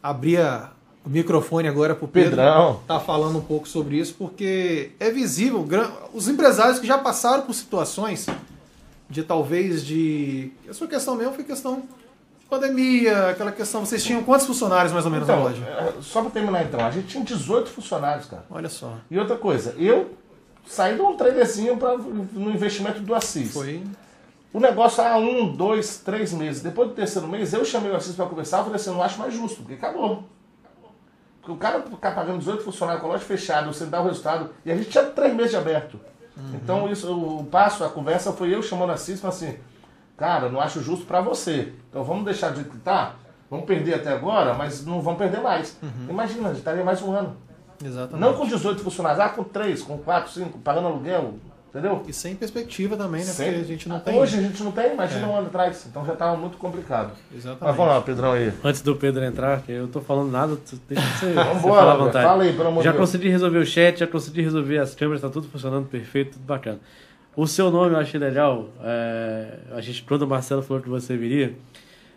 [0.02, 0.70] abrir a,
[1.04, 2.30] o microfone agora pro Pedro.
[2.30, 2.80] Pedrão.
[2.88, 5.66] Tá falando um pouco sobre isso, porque é visível.
[6.12, 8.26] Os empresários que já passaram por situações
[9.08, 10.50] de talvez de.
[10.68, 11.82] A sua questão mesmo foi questão
[12.50, 13.84] pandemia, aquela questão.
[13.86, 15.64] Vocês tinham quantos funcionários mais ou menos na Então, loja?
[15.64, 18.44] é, só pra terminar então, a gente tinha 18 funcionários, cara.
[18.50, 18.94] Olha só.
[19.10, 20.10] E outra coisa, eu
[20.66, 23.52] saí de um trailerzinho pra, no investimento do Assis.
[23.54, 23.82] Foi.
[24.52, 26.60] O negócio há um, dois, três meses.
[26.60, 28.58] Depois do terceiro mês, eu chamei o Assis pra conversar.
[28.58, 30.24] Eu falei assim: não acho mais justo, porque acabou.
[31.40, 34.50] Porque o cara ficar pagando 18 funcionários com a loja fechada, você dá o resultado.
[34.64, 35.98] E a gente tinha três meses de aberto.
[36.54, 39.56] Então, isso, o passo, a conversa foi eu chamando o Assis e falando assim:
[40.20, 41.72] cara, eu não acho justo pra você.
[41.88, 43.14] Então vamos deixar que tá.
[43.50, 45.76] Vamos perder até agora, mas não vamos perder mais.
[46.08, 47.34] Imagina, a gente estaria mais um ano.
[47.84, 48.20] Exatamente.
[48.20, 51.34] Não com 18 funcionários, ah, com 3, com 4, 5, pagando aluguel,
[51.70, 52.02] entendeu?
[52.06, 53.26] E sem perspectiva também, né?
[53.26, 53.54] Sempre.
[53.54, 54.16] Porque a gente não tem.
[54.20, 55.28] Hoje a gente não tem, imagina É.
[55.30, 55.84] um ano atrás.
[55.90, 57.12] Então já estava muito complicado.
[57.34, 57.62] Exatamente.
[57.64, 58.52] Mas vamos lá, Pedrão aí.
[58.62, 60.56] Antes do Pedro entrar, que eu tô falando nada,
[60.88, 62.24] deixa você, você Vambora, falar à vontade.
[62.26, 63.10] Fala aí, pelo amor já de Deus.
[63.10, 66.78] consegui resolver o chat, já consegui resolver as câmeras, tá tudo funcionando perfeito, tudo bacana.
[67.36, 68.66] O seu nome eu achei legal.
[68.82, 71.54] é, a gente, quando o Marcelo falou que você viria,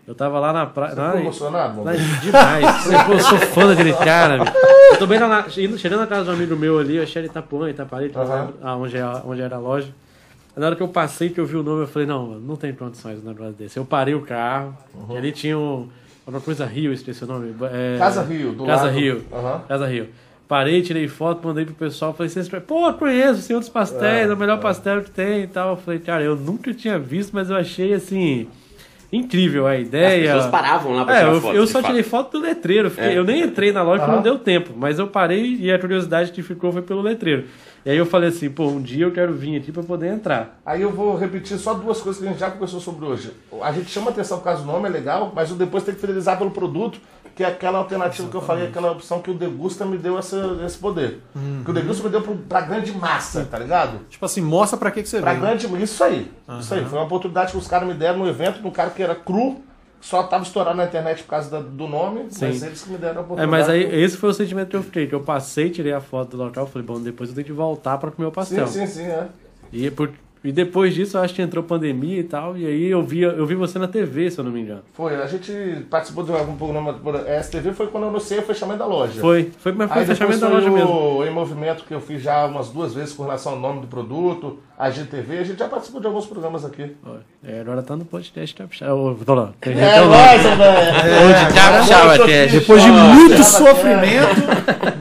[0.07, 0.95] eu tava lá na praia.
[0.95, 1.97] Você ficou emocionado, mano?
[2.21, 2.85] demais.
[3.09, 4.37] Eu sou fã daquele cara.
[4.91, 7.03] Eu tô bem lá na, indo- chegando na casa de um amigo meu ali, eu
[7.03, 7.69] achei ele Itapuã,
[8.39, 9.87] lembro ah, onde, é, onde era a loja.
[10.57, 12.55] Na hora que eu passei, que eu vi o nome, eu falei, não, mano, não
[12.55, 13.77] tem condições um negócio desse.
[13.77, 14.77] Eu parei o carro,
[15.09, 15.87] e ali tinha um,
[16.27, 17.55] uma coisa Rio, eu esqueci o nome.
[17.71, 18.95] é, Casa Rio, do Casa lado.
[18.95, 19.23] Rio.
[19.31, 19.61] Aham.
[19.67, 20.09] Casa Rio.
[20.53, 24.33] Parei, tirei foto, mandei pro pessoal, falei, vocês, pô, conheço o Senhor dos Pastéis, é,
[24.35, 25.71] o melhor pastel que tem e tal.
[25.71, 28.45] Eu falei, cara, eu nunca tinha visto, mas eu achei, assim,
[29.11, 30.33] incrível a As ideia.
[30.33, 31.55] pessoas paravam lá pra É, tirar eu, foto.
[31.55, 31.85] eu só fato.
[31.87, 32.91] tirei foto do letreiro.
[32.91, 33.17] fiquei- É.
[33.17, 34.73] Eu nem entrei na loja porque não deu tempo.
[34.77, 37.45] Mas eu parei e a curiosidade que ficou foi pelo letreiro.
[37.83, 40.59] E aí eu falei assim, pô, um dia eu quero vir aqui pra poder entrar.
[40.63, 43.31] Aí eu vou repetir só duas coisas que a gente já conversou sobre hoje.
[43.59, 45.99] A gente chama atenção por causa do nome, é legal, mas o depois tem que
[45.99, 46.99] fidelizar pelo produto,
[47.35, 50.59] que é aquela alternativa que eu falei, aquela opção que o Degusta me deu essa,
[50.65, 51.19] esse poder.
[51.65, 53.99] Que o Degusta me deu pro, pra grande massa, tá ligado?
[54.09, 55.41] Tipo assim, mostra pra que, que você Pra veio.
[55.43, 55.83] grande.
[55.83, 56.31] Isso aí.
[56.59, 56.85] Isso aí.
[56.85, 59.15] Foi uma oportunidade que os caras me deram no evento, de um cara que era
[59.15, 59.61] cru,
[59.99, 62.47] só tava estourado na internet por causa do nome, Sim.
[62.47, 63.49] mas eles que me deram a É, oportunidade.
[63.51, 66.35] mas aí esse foi o sentimento que eu fiquei, que eu passei, tirei a foto
[66.37, 68.67] do local, falei, bom, depois eu tenho que voltar pra comer o pastel.
[68.67, 69.27] Sim, sim, sim, é.
[69.71, 70.11] E, por-
[70.43, 73.55] e depois disso, acho que entrou pandemia e tal, e aí eu vi, eu vi
[73.55, 74.81] você na TV, se eu não me engano.
[74.93, 75.51] Foi, a gente
[75.89, 79.21] participou de algum programa por STV, foi quando eu anunciei o fechamento da loja.
[79.21, 81.17] Foi, foi, mas foi Aí o fechamento da loja foi mesmo.
[81.17, 83.87] o Em Movimento que eu fiz já umas duas vezes com relação ao nome do
[83.87, 86.95] produto, a GTV, a gente já participou de alguns programas aqui.
[87.05, 88.93] Ó, É, agora tá no podcast Capixaba.
[88.95, 90.17] Ô, tô lá, tem É até o nome.
[90.17, 91.25] nóis, André!
[91.25, 92.57] Hoje Capixaba Cast.
[92.59, 94.41] Depois de Nossa, muito tava sofrimento,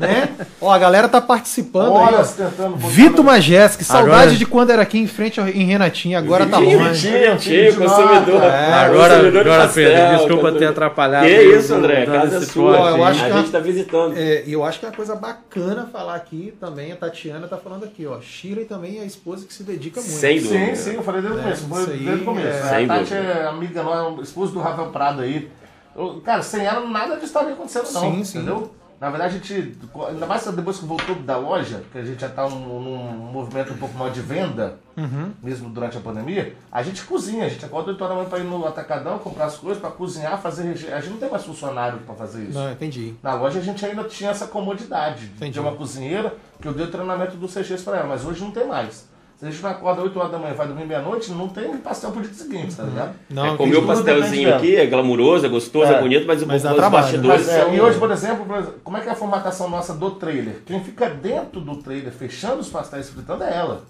[0.01, 0.29] né?
[0.61, 2.03] Ó, a galera tá participando aí.
[2.15, 2.45] Horas ó.
[2.45, 2.77] tentando...
[2.77, 6.61] Vitor Majeski, saudade Agora- de quando era aqui em frente ao, em Renatinho, agora tá
[6.61, 7.11] Vitinho, longe.
[7.11, 8.43] Vitinho, de consumidor.
[8.45, 11.27] É, Agora, consumidor de agora pastel, Pedro, desculpa consumidor- ter atrapalhado.
[11.27, 12.77] Que aí, isso, André, casa é sua.
[12.77, 13.11] corte eu aí.
[13.11, 14.17] acho a que- gente tá visitando.
[14.17, 17.57] É, e eu acho que é uma coisa bacana falar aqui também, a Tatiana tá
[17.57, 18.21] falando aqui, ó.
[18.21, 20.13] Shirley também é a esposa que se dedica muito.
[20.13, 20.67] Sem dúvida.
[20.67, 21.67] Sim, sim, eu falei desde o É, começo.
[21.69, 22.47] Foi desde o começo.
[22.49, 22.61] é.
[22.61, 25.51] A Sem Tati é amiga nossa, esposa do Rafael Prado aí.
[25.95, 28.01] Eu- cara, sem ela nada disso estaria acontecendo, não.
[28.01, 28.39] Sim, sim.
[28.39, 28.75] Entendeu?
[28.99, 29.77] Na verdade, a gente,
[30.09, 32.99] ainda mais depois que voltou da loja, que a gente já tá num, num
[33.33, 35.33] movimento um pouco maior de venda, Uhum.
[35.43, 38.39] mesmo durante a pandemia, a gente cozinha, a gente acorda 8 horas da manhã pra
[38.39, 40.95] ir no atacadão, comprar as coisas, pra cozinhar, fazer recheio.
[40.95, 42.57] A gente não tem mais funcionário pra fazer isso.
[42.57, 43.15] Não, entendi.
[43.21, 45.55] Na loja a gente ainda tinha essa comodidade de Entendi.
[45.55, 48.53] ter uma cozinheira que eu dei o treinamento dos CGs pra ela, mas hoje não
[48.53, 49.09] tem mais.
[49.43, 51.77] Se a gente não acorda 8 horas da manhã e vai dormir meia-noite, não tem
[51.79, 53.13] pastel pro dia seguinte, tá ligado?
[53.29, 56.01] Não, É, comer o pastelzinho aqui, é glamuroso, é gostoso, é, É.
[56.01, 57.75] bonito, mas, Mas o- bastidores Mas, é, são...
[57.75, 60.63] e hoje, por exemplo, por exemplo, como é que é a formatação nossa do trailer?
[60.65, 63.83] Quem fica dentro do trailer, fechando os pastéis fritando é ela.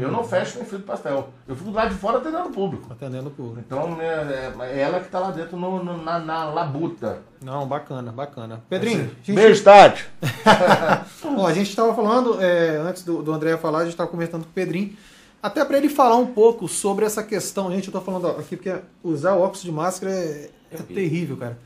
[0.00, 1.28] Eu não fecho nem frito pastel.
[1.46, 2.90] Eu fico do lado de fora atendendo o público.
[2.90, 3.60] Atendendo o público.
[3.66, 7.18] Então é, é ela que tá lá dentro no- no- na, na labuta.
[7.42, 8.62] Não, bacana, bacana.
[8.70, 10.06] Pedrinho, a gente, Beijo, Tati!
[11.36, 14.44] ó, a gente tava falando, é, antes do, do André falar, a gente tava comentando
[14.44, 14.96] com o Pedrinho,
[15.42, 17.70] até para ele falar um pouco sobre essa questão.
[17.70, 21.58] Gente, eu tô falando aqui porque usar o óculos de máscara é, é terrível, cara.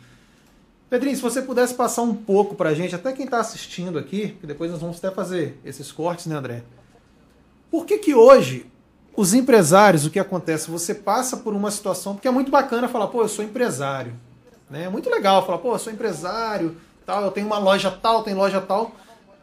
[0.90, 4.46] Pedrinho, se você pudesse passar um pouco pra gente, até quem tá assistindo aqui, que
[4.48, 6.64] depois nós vamos até fazer esses cortes, né, André?
[7.70, 8.66] Por que que hoje
[9.16, 10.70] os empresários, o que acontece?
[10.70, 14.14] Você passa por uma situação, porque é muito bacana falar, pô, eu sou empresário.
[14.68, 14.84] Né?
[14.84, 18.36] É muito legal falar, pô, eu sou empresário, tal, eu tenho uma loja tal, tenho
[18.36, 18.92] loja tal.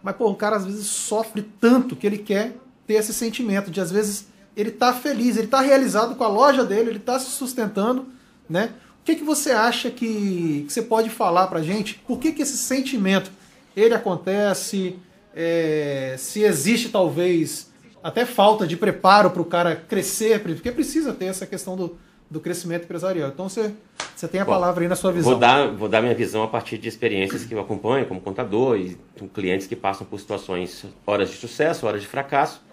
[0.01, 3.81] Mas, pô, o cara às vezes sofre tanto que ele quer ter esse sentimento de,
[3.81, 7.29] às vezes, ele tá feliz, ele tá realizado com a loja dele, ele tá se
[7.31, 8.07] sustentando,
[8.49, 8.71] né?
[9.01, 11.95] O que, que você acha que, que você pode falar pra gente?
[12.07, 13.31] Por que, que esse sentimento,
[13.75, 14.97] ele acontece?
[15.33, 17.69] É, se existe, talvez,
[18.07, 21.97] até falta de preparo para o cara crescer, porque precisa ter essa questão do,
[22.31, 23.27] do crescimento empresarial.
[23.27, 23.73] Então você,
[24.15, 25.31] você tem a Bom, palavra aí na sua visão.
[25.31, 28.77] Vou dar, vou dar minha visão a partir de experiências que eu acompanho como contador
[28.77, 32.63] e com clientes que passam por situações, horas de sucesso, horas de fracasso.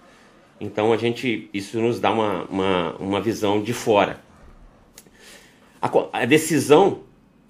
[0.61, 4.21] Então a gente, isso nos dá uma, uma, uma visão de fora.
[5.83, 7.01] A, a decisão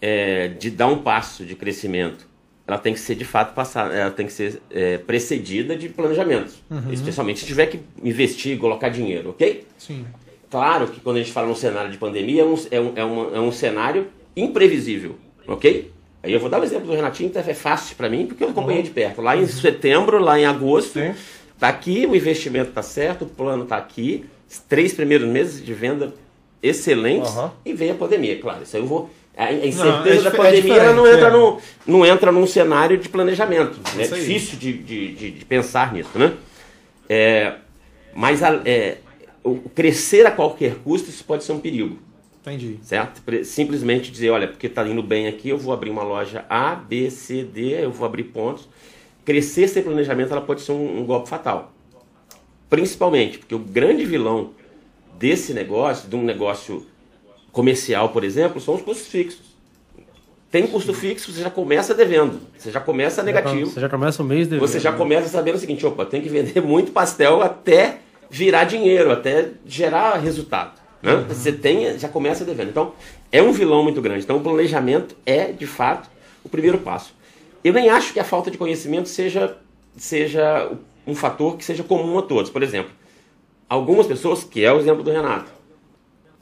[0.01, 2.27] é, de dar um passo de crescimento,
[2.66, 6.53] ela tem que ser de fato passada, ela tem que ser é, precedida de planejamento,
[6.90, 9.66] especialmente se tiver que investir, colocar dinheiro, ok?
[9.79, 10.07] Sim.
[10.50, 13.05] Claro que quando a gente fala num cenário de pandemia, é um, é um, é
[13.05, 15.90] uma- é um cenário imprevisível, ok?
[16.22, 18.48] Aí eu vou dar o exemplo do Renatinho, que é fácil para mim, porque eu
[18.48, 19.20] acompanhei de perto.
[19.20, 21.12] Lá em setembro, lá em agosto, Sim.
[21.59, 25.74] tá aqui, o investimento tá certo, o plano tá aqui, os três primeiros meses de
[25.74, 26.14] venda
[26.62, 27.53] excelentes, Aham.
[27.64, 28.62] e veio a pandemia, claro.
[28.62, 29.11] Isso aí eu vou.
[29.37, 31.31] A a Não, incerteza é da é pandemia ela não, entra é.
[31.31, 33.79] no, não entra num cenário de planejamento.
[33.97, 34.05] né?
[34.05, 36.33] É difícil de, de, de, pensar nisso, né?
[37.09, 37.55] É,
[38.14, 38.99] mas a- é,
[39.42, 41.99] o crescer a qualquer custo, isso pode ser um perigo,
[42.42, 42.79] Entendi.
[42.83, 43.20] certo?
[43.44, 47.11] Simplesmente dizer, olha, porque está indo bem aqui, eu vou abrir uma loja A, B,
[47.11, 48.68] C, D, eu vou abrir pontos.
[49.25, 51.73] Crescer sem planejamento, ela pode ser um, um golpe fatal.
[52.70, 54.51] Principalmente porque o grande vilão
[55.18, 56.87] desse negócio, de um negócio
[57.55, 59.55] comercial, por exemplo, são os custos fixos.
[60.51, 63.71] Tem custo fixo, você já começa devendo, você já começa negativo.
[63.71, 64.69] Você já começa o mês devendo.
[64.69, 64.99] Você já né?
[64.99, 70.19] começa sabendo o seguinte, opa, tem que vender muito pastel até virar dinheiro, até gerar
[70.19, 70.81] resultado.
[71.03, 71.25] Né?
[71.29, 72.71] Você tem, já começa devendo.
[72.71, 72.93] Então,
[73.31, 74.25] é um vilão muito grande.
[74.25, 76.09] Então, o planejamento é, de fato,
[76.45, 77.14] o primeiro passo.
[77.62, 79.57] Eu nem acho que a falta de conhecimento seja,
[79.97, 80.71] seja
[81.07, 82.51] um fator que seja comum a todos.
[82.51, 82.93] Por exemplo,
[83.69, 85.51] algumas pessoas, que é o exemplo do Renato,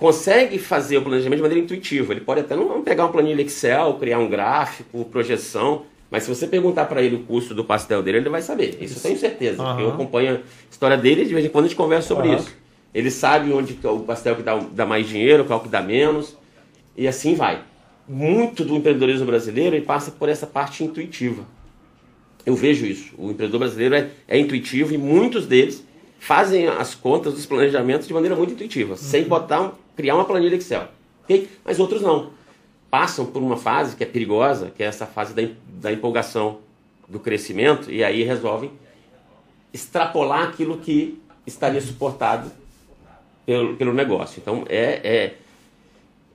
[0.02, 2.12] consegue fazer o planejamento de maneira intuitiva.
[2.12, 6.46] Ele pode até não pegar um planilha Excel, criar um gráfico, projeção, mas se você
[6.46, 8.76] perguntar para ele o custo do pastel dele, ele vai saber.
[8.80, 9.62] Isso eu tenho certeza.
[9.62, 12.28] porque Eu acompanho a história dele e de vez em quando a gente conversa sobre
[12.28, 12.36] Aham.
[12.38, 12.54] isso.
[12.92, 16.36] Ele sabe onde é o pastel que dá, dá mais dinheiro, qual que dá menos,
[16.96, 17.62] e assim vai.
[18.08, 21.44] Muito do empreendedorismo brasileiro ele passa por essa parte intuitiva.
[22.44, 23.14] Eu vejo isso.
[23.16, 25.84] O empreendedor brasileiro é, é intuitivo e muitos deles
[26.18, 30.56] fazem as contas dos planejamentos de maneira muito intuitiva, sem botar um- criar uma planilha
[30.56, 30.88] Excel.
[31.24, 31.48] ok?
[31.64, 32.30] Mas outros não.
[32.90, 36.58] Passam por uma fase que é perigosa, que é essa fase da, da empolgação
[37.08, 38.70] do crescimento, e aí resolvem
[39.72, 42.50] extrapolar aquilo que estaria suportado
[43.46, 44.40] pelo, pelo negócio.
[44.40, 45.34] Então, é, é,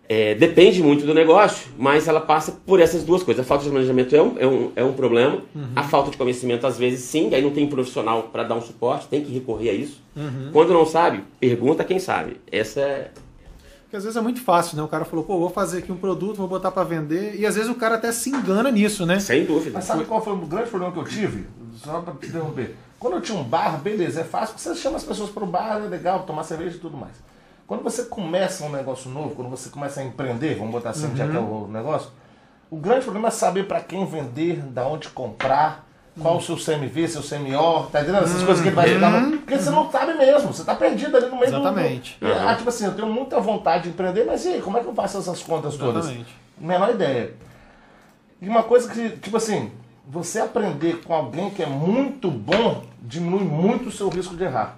[0.10, 3.46] é, depende muito do negócio, mas ela passa por essas duas coisas.
[3.46, 5.42] A falta de planejamento é um, é um, é um problema,
[5.76, 9.08] a falta de conhecimento, às vezes, sim, aí não tem profissional para dar um suporte,
[9.08, 10.02] tem que recorrer a isso.
[10.52, 12.38] Quando não sabe, pergunta quem sabe.
[12.52, 13.12] Essa é.
[13.98, 14.84] Porque às vezes é muito fácil, né?
[14.84, 17.36] O cara falou, pô, vou fazer aqui um produto, vou botar pra vender.
[17.36, 19.20] E às vezes o cara até se engana nisso, né?
[19.20, 19.72] Sem dúvida.
[19.74, 21.48] Mas sabe qual foi o grande problema que eu tive?
[21.78, 22.76] Só pra te interromper.
[23.00, 25.48] Quando eu tinha um bar, beleza, é fácil, porque você chama as pessoas para o
[25.48, 27.14] bar, é legal, tomar cerveja e tudo mais.
[27.66, 31.28] Quando você começa um negócio novo, quando você começa a empreender, vamos botar assim, já
[31.28, 32.12] que é o negócio,
[32.70, 35.87] o grande problema é saber para quem vender, da onde comprar,
[36.22, 38.24] qual o seu CMV, seu CMO, tá entendendo?
[38.24, 39.22] Essas coisas que ele vai te dar.
[39.22, 42.18] no- Porque você não sabe mesmo, você tá perdido ali no meio do- Exatamente.
[42.20, 42.28] do.
[42.32, 44.88] Ah, tipo assim, eu tenho muita vontade de empreender, mas e aí, como é que
[44.88, 46.06] eu faço essas contas todas?
[46.06, 46.36] Exatamente.
[46.60, 47.34] Menor ideia.
[48.42, 49.72] E uma coisa que, tipo assim,
[50.08, 54.78] você aprender com alguém que é muito bom diminui muito o seu risco de errar.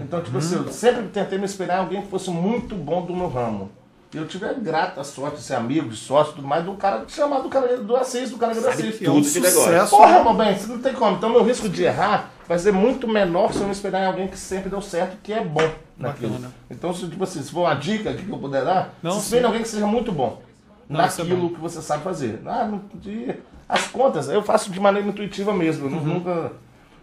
[0.00, 3.14] Então, tipo assim, eu sempre tentei me espelhar em alguém que fosse muito bom do
[3.14, 3.70] meu ramo.
[4.12, 6.72] E eu tive a grata sorte de ser amigo, de sócio e tudo mais, do
[6.74, 8.98] cara chamado do cara do Assis, do cara do Assis.
[8.98, 9.62] Que é um Tudo de negócio.
[9.62, 9.90] sucesso.
[9.96, 11.16] Porra, meu bem, você não tem como.
[11.16, 14.26] Então, meu risco de errar vai ser muito menor se eu me espelhar em alguém
[14.26, 15.62] que sempre deu certo, que é bom
[15.96, 16.32] naquilo.
[16.32, 16.52] Bacana.
[16.68, 19.42] Então, se, tipo assim, se for uma dica que eu puder dar, Não, se espelhe
[19.42, 20.42] em alguém que seja muito bom
[20.88, 22.40] Não, é naquilo que você sabe fazer.
[22.44, 23.36] Ah, não, de-
[23.68, 25.86] as contas, eu faço de maneira intuitiva mesmo.
[25.88, 26.04] Eu Uhum.
[26.04, 26.52] nunca.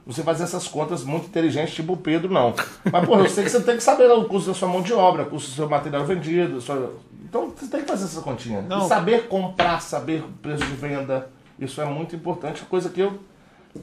[0.08, 2.54] Você faz essas contas muito inteligentes, tipo o Pedro, não.
[2.92, 4.94] Mas, pô, eu sei que você tem que saber o custo da sua mão de
[4.94, 6.62] obra, o custo do seu material vendido.
[6.62, 6.94] sua-
[7.28, 8.62] Então, você tem que fazer essa continha.
[8.62, 8.86] Não.
[8.86, 12.64] E saber comprar, saber o preço de venda, isso é muito importante.
[12.64, 13.20] Coisa que eu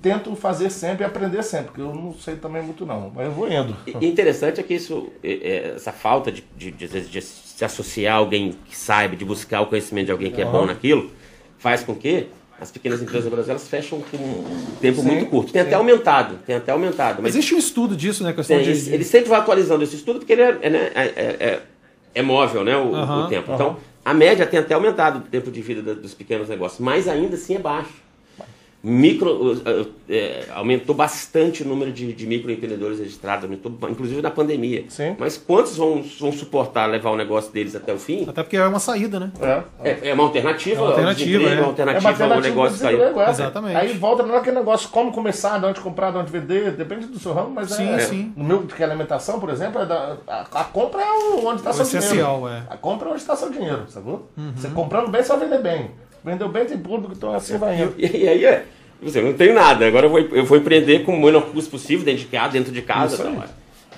[0.01, 3.13] tento fazer sempre e aprender sempre, porque eu não sei também muito, não.
[3.15, 3.77] Mas eu vou indo.
[4.01, 8.15] E interessante é que isso, é, é, essa falta de, de, de, de se associar
[8.15, 11.11] a alguém que saiba, de buscar o conhecimento de alguém que é bom naquilo,
[11.59, 12.29] faz com que
[12.61, 15.53] as pequenas empresas brasileiras fecham com um tempo Sim, muito curto.
[15.53, 15.67] Tem sim.
[15.69, 17.21] até aumentado, tem até aumentado.
[17.23, 18.33] Mas Existe um estudo disso, né?
[18.33, 18.93] Questão tem, de...
[18.93, 21.63] ele, sempre vai atualizando esse estudo porque ele é, é, né, é, é-
[22.15, 23.53] é móvel, né, o, Aham, o tempo.
[23.53, 27.09] Então, a média tem até aumentado o tempo de vida da- dos pequenos negócios, mas
[27.09, 28.04] ainda assim é baixo.
[28.91, 29.61] Micro,
[30.09, 34.85] é, aumentou bastante o número de, de microempreendedores registrados, aumentou, inclusive na pandemia.
[34.89, 35.17] Sim.
[35.19, 38.27] Mas quantos vão, vão suportar levar o negócio deles até o fim?
[38.29, 39.33] Até porque é uma saída, né?
[39.41, 39.63] É.
[39.91, 41.47] É, é uma alternativa, É uma alternativa, é.
[41.55, 43.01] uma É alternativa, uma alternativa ao negócio sair.
[43.01, 43.31] é.
[43.31, 43.77] Exatamente.
[43.77, 47.33] Aí volta naquele negócio, como começar, de onde comprar, de onde vender, depende do seu
[47.33, 47.99] ramo, mas Sim, é.
[48.01, 48.33] sim.
[48.37, 51.11] No meu, que é alimentação, por exemplo, é da- a, a compra é
[51.45, 52.05] onde está seu dinheiro.
[52.07, 52.63] essencial, é.
[52.69, 54.29] A compra é onde está seu dinheiro, sacou?
[54.37, 54.53] Uhum.
[54.55, 55.91] Você comprando bem, você vai vender bem.
[56.25, 57.95] Vendeu bem, tem público, então assim vai indo.
[57.99, 58.67] E, e aí é.
[59.03, 59.87] Você não tem nada.
[59.87, 62.73] Agora eu vou, eu vou empreender com o menor custo possível, dentro de casa, dentro
[62.73, 63.23] de casa.
[63.23, 63.45] Tal.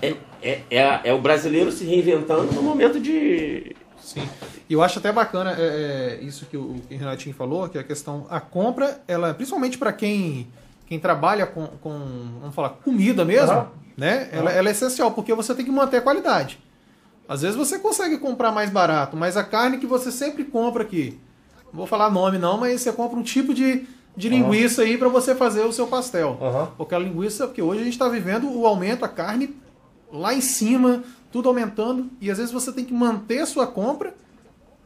[0.02, 3.76] É, é, é, é o brasileiro se reinventando no momento de.
[4.00, 4.28] Sim.
[4.68, 7.78] E eu acho até bacana é, é, isso que o, que o Renatinho falou, que
[7.78, 10.48] é a questão, a compra, ela, principalmente para quem,
[10.86, 11.98] quem trabalha com, com,
[12.40, 13.68] vamos falar, comida mesmo, Aham.
[13.96, 14.28] né?
[14.32, 16.58] Ela, ela é essencial, porque você tem que manter a qualidade.
[17.28, 21.18] Às vezes você consegue comprar mais barato, mas a carne que você sempre compra aqui,
[21.72, 23.84] não vou falar nome não, mas você compra um tipo de,
[24.16, 26.38] de linguiça aí para você fazer o seu pastel.
[26.40, 26.68] Aham.
[26.76, 29.54] Porque a linguiça, porque hoje a gente está vivendo o aumento, a carne
[30.12, 31.02] lá em cima,
[31.32, 34.14] tudo aumentando, e às vezes você tem que manter a sua compra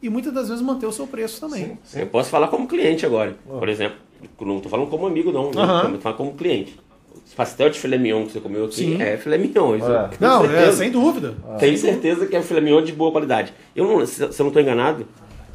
[0.01, 1.77] e muitas das vezes manter o seu preço também.
[1.93, 3.97] Eu posso falar como cliente agora, por exemplo.
[4.39, 5.51] Não estou falando como amigo, não.
[5.51, 5.61] né?
[5.61, 5.83] Aham.
[5.83, 6.79] Eu tô falando como cliente.
[7.25, 9.01] Esse pastel de filé mignon que você comeu aqui Sim.
[9.01, 9.75] é filé mignon.
[9.75, 10.09] É.
[10.19, 10.77] Não, é, certeza.
[10.77, 11.35] sem dúvida.
[11.59, 13.53] Tenho certeza que é filé mignon de boa qualidade.
[13.75, 15.05] Eu não, se, se eu não estou enganado,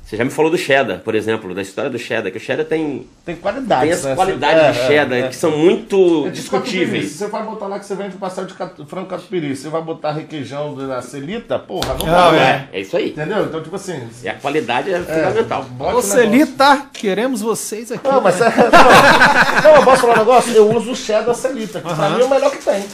[0.08, 2.64] você já me falou do cheddar, por exemplo, da história do cheddar, que o cheddar
[2.64, 3.82] tem, Tem qualidade.
[3.82, 4.14] tem as né?
[4.14, 5.28] qualidades É, de é, cheddar é.
[5.28, 7.10] que são muito É discutíveis.
[7.10, 10.12] você vai botar lá que você vende pastel de catu- frango catupiry, você vai botar
[10.12, 12.38] requeijão da celita, porra, não Não, dá, é.
[12.38, 12.68] né?
[12.72, 13.08] É, é isso aí.
[13.08, 13.46] Entendeu?
[13.46, 14.00] Então, tipo assim.
[14.22, 15.64] E a qualidade é, fundamental.
[15.64, 16.02] bote Ô o.
[16.02, 18.06] Celita, queremos vocês aqui.
[18.08, 18.46] Não, mas né?
[18.46, 19.62] é.
[19.64, 20.52] Não, eu posso falar um negócio?
[20.52, 22.14] Eu uso o cheddar celita, que pra Aham.
[22.16, 22.84] mim é o melhor que tem.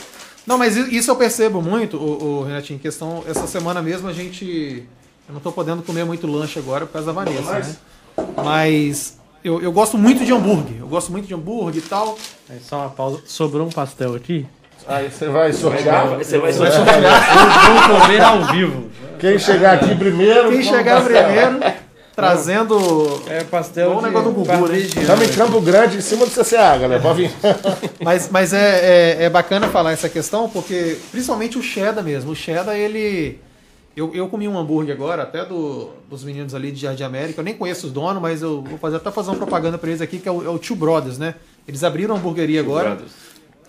[0.46, 4.12] Não, mas isso eu percebo muito, o, o Renatinho, em questão, essa semana mesmo a
[4.14, 4.84] gente.
[5.28, 7.76] Eu não tô podendo comer muito lanche agora por causa da Vanessa, Mas- né?
[8.44, 10.76] Mas eu, eu gosto muito de hambúrguer.
[10.80, 12.18] Eu gosto muito de hambúrguer e tal.
[12.50, 13.20] Aí só uma pausa.
[13.26, 14.46] Sobrou um pastel aqui.
[14.86, 16.08] Aí você vai sortear.
[16.18, 16.84] Você vai sortear.
[17.66, 18.90] Vamos comer ao vivo.
[19.18, 20.50] Quem chegar aqui primeiro.
[20.50, 21.60] Quem chegar primeiro,
[22.14, 23.22] trazendo.
[23.28, 24.58] É pastel de negócio do Gugu, né?
[24.58, 25.00] parmegiana.
[25.00, 27.00] Estamos em Campo Grande, em cima do CCA, galera.
[27.00, 27.32] Pode vir.
[28.02, 32.32] Mas, mas é, é, é bacana falar essa questão, porque principalmente o cheddar mesmo.
[32.32, 33.38] O cheddar, ele.
[33.94, 37.40] Eu, eu comi um hambúrguer agora, até do, dos meninos ali de Jardim América.
[37.40, 40.00] Eu nem conheço os donos, mas eu vou fazer, até fazer uma propaganda pra eles
[40.00, 41.34] aqui, que é o, é o Two Brothers, né?
[41.68, 42.90] Eles abriram uma hamburgueria agora.
[42.90, 43.12] Brothers.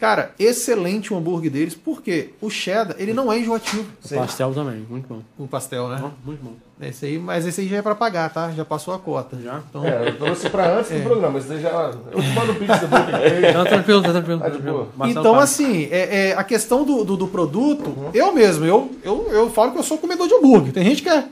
[0.03, 4.85] Cara, excelente o hambúrguer deles, porque o cheddar, ele não é enjoativo, O pastel também,
[4.89, 5.21] muito bom.
[5.39, 6.11] o pastel, né?
[6.25, 6.51] Muito bom.
[6.81, 8.51] Esse aí, mas esse aí já é pra pagar, tá?
[8.51, 9.37] Já passou a cota.
[9.41, 9.61] Já?
[9.69, 11.39] Então, É, eu trouxe pra antes do programa.
[11.39, 11.93] Esse daí já.
[12.11, 12.85] Eu te mando o pix que
[13.53, 14.39] Tá tranquilo, tá tranquilo.
[14.39, 14.91] Tá Tá de tranquilo.
[15.05, 19.49] Então, assim, é, é, a questão do, do, do produto, eu mesmo, eu, eu, eu
[19.51, 20.73] falo que eu sou comedor de hambúrguer.
[20.73, 21.23] Tem gente que é.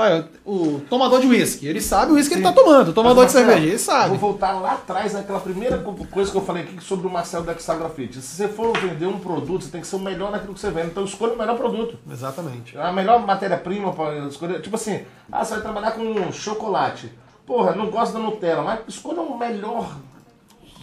[0.00, 2.90] Olha, o tomador de uísque, ele sabe o uísque que ele tá tomando.
[2.90, 4.08] O tomador de Marcelo, cerveja, ele sabe.
[4.10, 7.44] Vou voltar lá atrás naquela primeira co- coisa que eu falei aqui sobre o Marcelo
[7.44, 8.22] da Grafite.
[8.22, 10.70] Se você for vender um produto, você tem que ser o melhor naquilo que você
[10.70, 10.86] vende.
[10.88, 11.98] Então escolha o melhor produto.
[12.08, 12.78] Exatamente.
[12.78, 14.60] A melhor matéria-prima para escolher.
[14.62, 17.10] Tipo assim, ah, você vai trabalhar com chocolate.
[17.44, 19.96] Porra, não gosto da Nutella, mas escolha o melhor,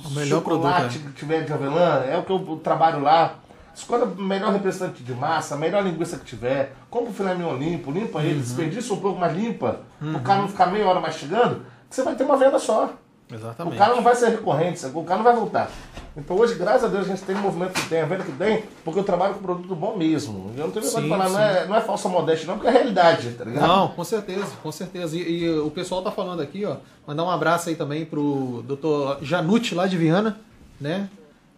[0.04, 1.14] O melhor chocolate produto.
[1.14, 2.04] que tiver de avelã.
[2.06, 3.36] É o que eu trabalho lá.
[3.76, 6.74] Escolha o melhor representante de massa, a melhor linguiça que tiver.
[6.90, 8.26] Compra o filé mignon limpo, limpa Uhum.
[8.26, 9.82] ele, desperdiça um pouco mais limpa.
[10.02, 12.86] O cara não ficar meia hora mastigando, que você vai ter uma venda só.
[13.30, 13.34] É.
[13.34, 13.78] O Exatamente.
[13.78, 15.70] cara não vai ser recorrente, o cara não vai voltar.
[16.16, 18.32] Então hoje, graças a Deus, a gente tem o movimento que tem, a venda que
[18.32, 20.52] tem, porque eu trabalho com produto bom mesmo.
[20.56, 21.42] Eu não tenho negócio de Sim, falar, não sim.
[21.42, 23.68] é, não é falsa modéstia, não, porque é realidade, tá ligado?
[23.68, 25.18] Não, com certeza, com certeza.
[25.18, 26.78] E, e o pessoal tá falando aqui, ó.
[27.06, 29.24] Mandar um abraço aí também pro Dr.
[29.24, 30.40] Janute lá de Viana,
[30.80, 31.10] né?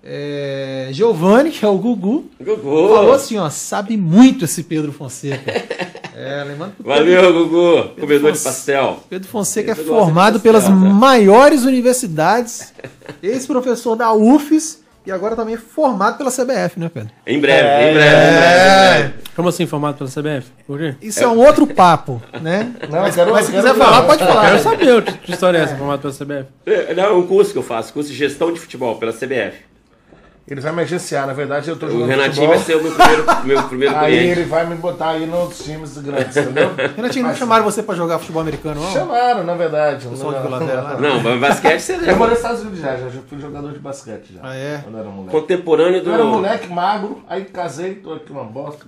[0.03, 2.87] É, Giovanni, que é o Gugu, Gugu.
[2.95, 5.87] falou assim, ó, sabe muito esse Pedro Fonseca.
[6.19, 7.89] É, lembrando que o Pedro- Valeu, Gugu.
[7.99, 9.03] Comedor de pastel.
[9.07, 10.75] Pedro Fonseca é Pedro de formado pastel, pelas né?
[10.75, 12.73] maiores universidades,
[13.21, 17.11] ex-professor da UFES e agora também é formado pela CBF, né, Pedro?
[17.27, 19.13] Em breve, É, em breve, em breve.
[19.35, 20.47] Como assim, formado pela CBF?
[20.65, 20.95] Por quê?
[21.03, 22.73] Isso é um outro papo, né?
[22.89, 24.57] Não, mas, quero- mas se quero quiser falar, pode Quero falar.
[24.59, 26.49] saber que história é essa, formado pela CBF.
[26.65, 29.67] É, Não, é um curso que eu faço, curso de gestão de futebol pela CBF.
[30.49, 32.81] Ele vai me agenciar, na verdade eu tô O jogando Renatinho futebol, vai ser o
[32.83, 34.39] meu primeiro, meu primeiro Aí cliente.
[34.39, 36.71] ele vai me botar aí nos times grandes, entendeu?
[36.95, 38.91] Renatinho, não Mas- chamaram você pra jogar futebol americano, não?
[38.93, 40.07] Chamaram, na verdade.
[40.07, 40.97] pessoal de lá.
[41.01, 42.15] Não, mas basquete você Eu lembra.
[42.15, 44.39] morei nos Estados Unidos já, já fui jogador de basquete já.
[44.41, 44.79] Ah, é?
[44.83, 45.31] Quando eu era moleque.
[45.37, 46.09] Contemporâneo do.
[46.11, 48.85] Eu era moleque, magro, aí casei, tô aqui uma bosta.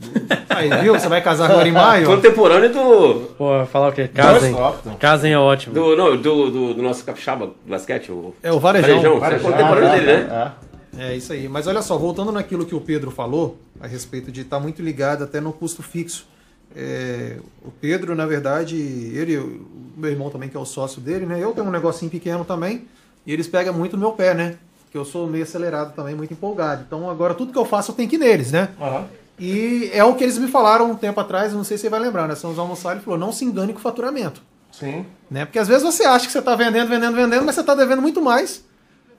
[0.50, 0.94] Aí, viu?
[0.98, 2.06] Você vai casar agora em maio?
[2.06, 3.14] Contemporâneo do.
[3.38, 4.08] Pô, falar o quê?
[4.08, 4.56] Casem.
[4.98, 5.74] Casem é ótimo.
[5.74, 8.34] Do, não, do, do, do nosso capixaba do basquete, o.
[8.42, 9.20] É o Varejão.
[9.20, 10.54] Varejão, você é contemporâneo dele, né?
[10.66, 10.69] É.
[10.98, 11.48] É isso aí.
[11.48, 15.24] Mas olha só, voltando naquilo que o Pedro falou, a respeito de estar muito ligado
[15.24, 16.28] até no custo fixo.
[16.76, 21.26] É, o Pedro, na verdade, ele, o meu irmão também, que é o sócio dele,
[21.26, 21.42] né?
[21.42, 22.86] Eu tenho um negocinho pequeno também.
[23.26, 24.58] E eles pegam muito no meu pé, né?
[24.92, 26.84] Que eu sou meio acelerado também, muito empolgado.
[26.86, 28.70] Então agora tudo que eu faço eu tenho que ir neles, né?
[28.80, 29.08] Aham.
[29.40, 32.00] E é o que eles me falaram um tempo atrás, não sei se você vai
[32.00, 32.36] lembrar, né?
[32.42, 34.42] Vamos almoçar, ele falou, não se engane com o faturamento.
[34.72, 35.06] Sim.
[35.32, 35.46] Né?
[35.46, 38.02] Porque às vezes você acha que você está vendendo, vendendo, vendendo, mas você está devendo
[38.02, 38.64] muito mais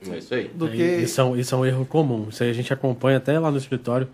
[0.09, 0.49] É isso aí.
[0.53, 0.83] do Aí, que.
[0.83, 2.27] Isso, é um, isso é um erro comum.
[2.29, 4.07] Isso aí a gente acompanha até lá no escritório.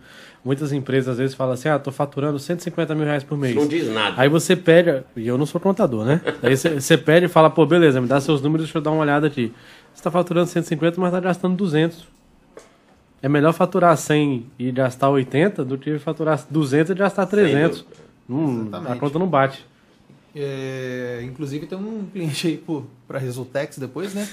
[0.43, 3.55] Muitas empresas às vezes falam assim: ah, tô faturando 150 mil reais por mês.
[3.55, 4.15] Não diz nada.
[4.21, 6.21] Aí você pede, e eu não sou contador, né?
[6.43, 9.01] Aí você, pede e fala, pô, beleza, me dá seus números, deixa eu dar uma
[9.01, 9.53] olhada aqui.
[9.93, 12.07] Você tá faturando 150, mas tá gastando 200.
[13.21, 17.85] É melhor faturar 100 e gastar 80 do que faturar 200 e gastar 300.
[18.29, 19.65] Hum, a conta não bate.
[20.39, 22.63] É, inclusive tem um cliente aí
[23.07, 24.27] para Resultex depois, né?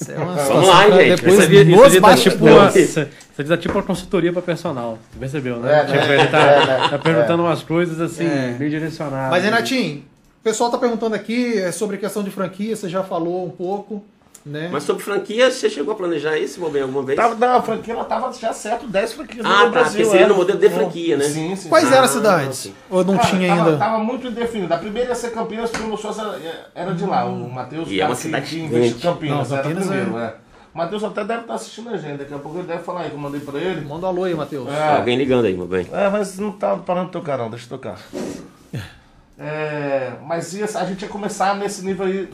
[0.00, 1.16] Isso é uma Vamos lá, pra gente.
[1.16, 4.98] Depois Isso aqui, isso nos tá tipo uma, tá tipo uma consultoria para personal.
[5.12, 5.80] Você percebeu, né?
[5.80, 6.18] É, tipo, né?
[6.20, 6.88] ele tá, É, né?
[6.90, 8.56] tá perguntando umas coisas assim, É.
[8.58, 9.30] bem direcionadas.
[9.30, 9.98] Mas, Renatinho,
[10.40, 13.50] o pessoal tá perguntando aqui é, sobre a questão de franquia, você já falou um
[13.50, 14.02] pouco,
[14.44, 14.68] né?
[14.70, 17.16] Mas sobre franquia, você chegou a planejar isso, Bobem, alguma vez?
[17.16, 19.90] Tava, não, a franquia ela tava já certo, 10 franquias Ah, no tá, Brasil.
[19.92, 20.28] porque seria é.
[20.28, 21.24] no modelo de franquia, né?
[21.24, 21.68] Sim, sim.
[21.68, 21.92] Quais sim.
[21.92, 22.72] eram Ah, as cidades?
[22.90, 23.78] Ou não Cara, tinha tava, ainda?
[23.78, 24.74] Tava muito indefinido.
[24.74, 27.24] A primeira ia ser Campinas, porque o meu sócio era, era de lá.
[27.24, 30.34] O Matheus, E é uma cidade que investiu Campinas, Não, era o Campinas primeiro, é.
[30.74, 32.18] O Matheus até deve estar assistindo a gente.
[32.18, 33.80] Daqui a pouco ele deve falar aí que eu mandei pra ele.
[33.86, 34.68] Manda um alô aí, Matheus.
[34.68, 34.96] É.
[34.96, 35.86] Alguém ligando aí, Bobem.
[35.92, 37.96] É, mas não tá parando de tocar não, deixa eu tocar.
[39.38, 42.28] É, mas ia, a gente ia começar nesse nível aí,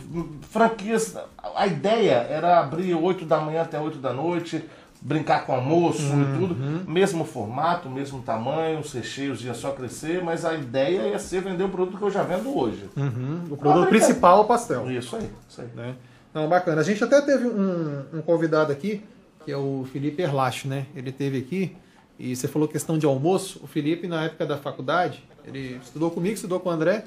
[0.51, 1.17] franquias,
[1.55, 4.63] a ideia era abrir 8 da manhã até 8 da noite,
[5.01, 6.55] brincar com almoço e tudo,
[6.87, 11.65] mesmo formato, mesmo tamanho, os recheios ia só crescer, mas a ideia ia ser vender
[11.65, 12.89] o produto que eu já vendo hoje.
[12.95, 13.45] Uhum.
[13.51, 14.91] O produto principal é o pastel.
[14.91, 15.69] Isso aí, isso aí.
[15.75, 15.95] né?
[16.35, 16.83] Não, bacana.
[16.83, 19.03] A gente até teve um, um convidado aqui,
[19.45, 20.87] que é o Felipe Erlacho, né?
[20.95, 21.77] Ele teve aqui
[22.21, 23.59] e você falou questão de almoço.
[23.65, 27.07] O Felipe, na época da faculdade, ele estudou comigo, estudou com o André,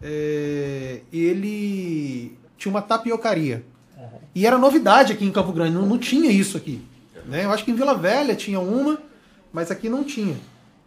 [0.00, 3.64] é, ele tinha uma tapiocaria.
[4.32, 6.80] E era novidade aqui em Campo Grande, não, não tinha isso aqui.
[7.26, 7.44] Né?
[7.44, 8.98] Eu acho que em Vila Velha tinha uma,
[9.52, 10.36] mas aqui não tinha.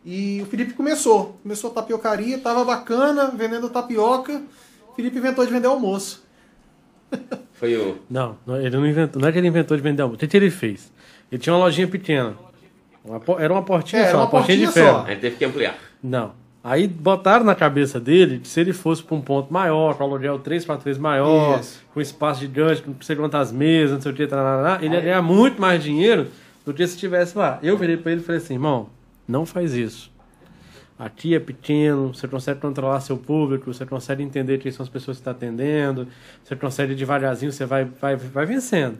[0.05, 4.41] E o Felipe começou, começou a tapiocaria, tava bacana, vendendo tapioca.
[4.89, 6.23] O Felipe inventou de vender almoço.
[7.53, 7.97] Foi o.
[8.09, 9.21] Não, não, ele não inventou.
[9.21, 10.15] Não é que ele inventou de vender almoço.
[10.15, 10.89] O que, que ele fez?
[11.29, 12.37] Ele tinha uma lojinha pequena.
[13.03, 14.99] Uma era uma portinha É, era só, uma uma portinha de portinha ferro.
[14.99, 15.05] só.
[15.07, 15.77] Aí teve que ampliar.
[16.03, 16.31] Não.
[16.61, 20.39] Aí botaram na cabeça dele que se ele fosse para um ponto maior, com aluguel
[20.39, 21.81] 3x3 maior, Isso.
[21.93, 25.01] com espaço gigante, com não sei quantas mesas, não sei o que, tarará, ele ia
[25.01, 26.27] ganhar muito mais dinheiro
[26.65, 27.59] do que se estivesse lá.
[27.63, 28.89] Eu virei para ele e falei assim, irmão,
[29.25, 30.11] não faz isso.
[30.97, 35.15] Aqui é pequeno, você consegue controlar seu público, você consegue entender quem são as pessoas
[35.15, 36.07] que está atendendo,
[36.43, 38.97] você consegue devagarzinho, você vai, vai, vai vencendo.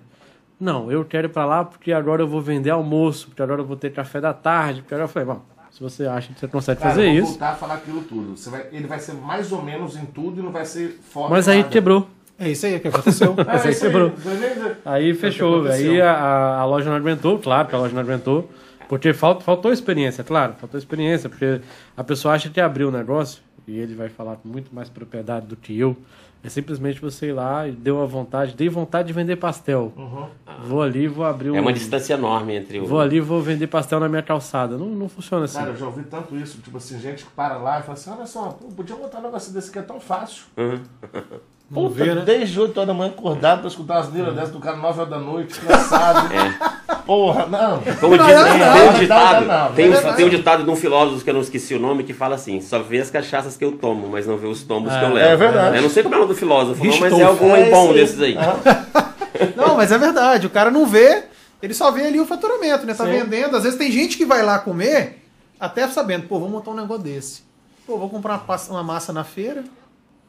[0.60, 3.66] Não, eu quero ir para lá porque agora eu vou vender almoço, porque agora eu
[3.66, 5.42] vou ter café da tarde, porque agora eu falei, bom,
[5.72, 8.02] se você acha que você consegue Cara, fazer eu vou isso, voltar a falar aquilo
[8.02, 8.36] tudo.
[8.36, 11.32] Você vai, ele vai ser mais ou menos em tudo e não vai ser forte.
[11.32, 12.08] mas aí quebrou.
[12.38, 13.36] É isso aí que aconteceu.
[13.40, 14.12] É, Mas aí isso quebrou.
[14.86, 15.60] Aí fechou.
[15.62, 15.92] aconteceu.
[15.92, 18.50] Aí a, a- a loja não aguentou, claro que a loja não aguentou.
[18.88, 21.62] Porque falta, faltou experiência, claro, faltou experiência, porque
[21.96, 25.46] a pessoa acha que abriu o negócio, e ele vai falar com muito mais propriedade
[25.46, 25.96] do que eu.
[26.44, 29.94] É simplesmente você ir lá e deu a vontade, dei vontade de vender pastel.
[30.68, 31.56] Vou ali, vou abrir um.
[31.56, 32.86] É uma distância enorme entre o.
[32.86, 34.78] Vou ali, vou vender pastel na minha calçada.
[34.78, 35.58] Não, não funciona assim.
[35.58, 38.10] Cara, eu já ouvi tanto isso, tipo assim, gente que para lá e fala assim,
[38.12, 40.44] olha só, pô, podia botar um negócio desse que é tão fácil.
[41.72, 42.24] Vamos Puta, ver, né?
[42.26, 45.10] desde 8 horas da manhã acordado pra escutar as neiras dessas do cara 9 horas
[45.12, 46.28] da noite, cansado.
[47.06, 47.80] Porra, não.
[48.00, 50.70] Como diz, não, tem não, um ditado, não, não, tem, um, tem um ditado de
[50.72, 53.56] um filósofo que eu não esqueci o nome que fala assim: só vê as cachaças
[53.56, 55.28] que eu tomo, mas não vê os tombos que eu levo.
[55.30, 55.76] é verdade.
[55.78, 57.90] Eu não sei como é o nome do filósofo, não, mas é algum É bom
[57.90, 57.94] aí.
[57.94, 58.36] desses aí.
[59.56, 60.48] Não, mas é verdade.
[60.48, 61.26] O cara não vê,
[61.62, 62.94] ele só vê ali o faturamento, né?
[62.94, 63.12] Tá Sim.
[63.12, 63.56] vendendo.
[63.56, 65.24] Às vezes tem gente que vai lá comer,
[65.60, 67.44] até sabendo, pô, vou montar um negócio desse.
[67.86, 69.64] Pô, vou comprar uma, massa na feira,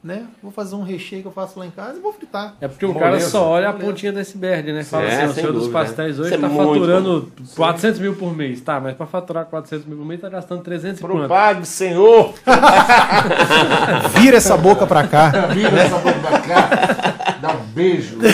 [0.03, 0.25] né?
[0.43, 2.55] Vou fazer um recheio que eu faço lá em casa e vou fritar.
[2.61, 4.83] É porque o cara só olha a pontinha do iceberg, né?
[4.83, 8.15] Fala É, assim, o senhor dos pastéis hoje Isso é está muito faturando 400 mil
[8.15, 8.61] por mês.
[8.63, 11.17] Tá, mas para faturar 400 mil por mês está gastando 300 e quanto?
[11.19, 12.33] Propague, Senhor!
[14.19, 15.29] Vira essa boca pra cá.
[15.53, 18.17] Vira essa boca pra cá, dá um beijo.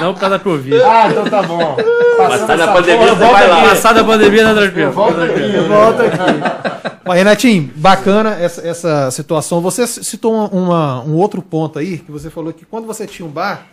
[0.00, 0.82] Não por causa da Covid.
[0.82, 1.76] Ah, então tá bom.
[2.16, 3.68] Passada a pandemia, porra, você volta vai lá.
[3.70, 4.92] Passada a pandemia, tá Eu tranquilo.
[4.92, 5.68] volto aqui.
[5.68, 7.00] Volta aqui.
[7.04, 9.60] Mas, Renatinho, bacana essa, essa situação.
[9.60, 13.26] Você citou uma- uma- um outro ponto aí, que você falou que quando você tinha
[13.26, 13.66] um bar,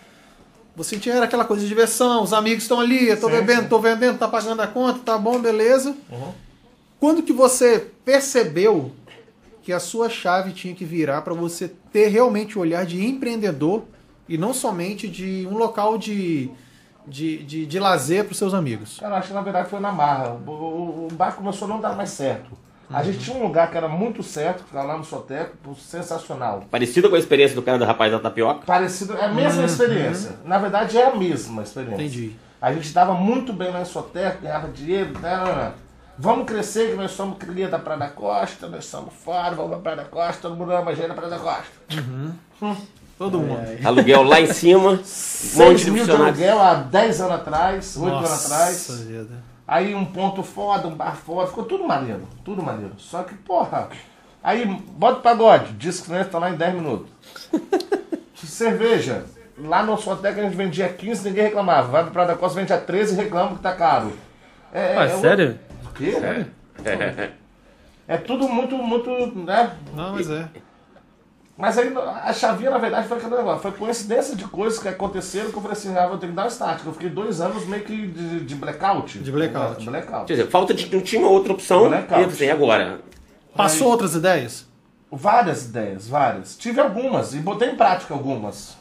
[0.75, 3.61] você tinha era aquela coisa de diversão, os amigos estão ali, eu tô Sim, bebendo,
[3.63, 3.67] sim.
[3.67, 5.95] tô vendendo, tá pagando a conta, tá bom, beleza.
[6.99, 8.91] Quando que você percebeu
[9.61, 13.83] que a sua chave tinha que virar para você ter realmente o olhar de empreendedor
[14.27, 16.49] e não somente de um local de,
[17.07, 18.97] de, de, de lazer para os seus amigos?
[18.99, 20.37] Cara, acho que na verdade foi na marra.
[20.45, 22.51] O, o- o bar começou a não dar mais certo.
[22.89, 26.63] A gente tinha um lugar que era muito certo, que lá no Soteco, sensacional.
[26.71, 28.61] Parecido com a experiência do cara do rapaz da tapioca.
[28.65, 30.35] Parecido, é a mesma experiência.
[30.45, 31.95] Na verdade, é a mesma experiência.
[32.01, 32.31] Entendi.
[32.61, 35.71] A gente estava muito bem lá em Soteco, ganhava dinheiro, né, né, né.
[36.17, 39.79] Vamos crescer, que nós somos cria da Praia da Costa, nós somos fora, vamos pra
[39.79, 41.71] Praia da Costa, todo mundo ama gente da Praia da Costa.
[43.17, 43.59] Todo mundo.
[43.83, 47.97] Aluguel lá em cima, um monte 6 de mil de aluguel há 10 anos atrás,
[47.97, 48.99] 8 anos Nossa atrás.
[49.01, 49.43] vida.
[49.67, 52.93] Aí um ponto foda, um bar foda, ficou tudo maneiro, tudo maneiro.
[52.97, 53.89] Só que, porra,
[54.43, 57.09] aí bota o pagode, diz que nós tá lá em 10 minutos.
[58.35, 59.25] Cerveja,
[59.57, 61.87] lá no Soteca a gente vendia 15, ninguém reclamava.
[61.89, 64.13] Vai pra Praia da Costa, vende a 13 e reclama que tá caro.
[64.71, 65.59] É, Ah, é- é- sério?
[65.85, 66.13] O quê?
[68.07, 69.09] É tudo muito, muito,
[69.39, 69.71] né?
[69.93, 70.47] Não, mas é.
[71.57, 71.91] Mas aí
[72.23, 73.61] a chavinha, na verdade, foi aquele negócio.
[73.61, 76.43] Foi coincidência de coisas que aconteceram que eu falei assim, ah, vou ter que dar
[76.43, 76.85] uma start.
[76.85, 79.17] Eu fiquei dois anos meio que de, de blackout.
[79.17, 79.83] De blackout.
[79.83, 80.25] Blackout.
[80.27, 80.93] Quer dizer, falta de.
[80.93, 81.89] Não tinha outra opção.
[81.89, 82.43] Blackout.
[82.43, 82.99] E agora?
[83.55, 84.67] Passou outras ideias?
[85.11, 86.55] Várias ideias, várias.
[86.55, 88.77] Tive algumas e botei em prática algumas.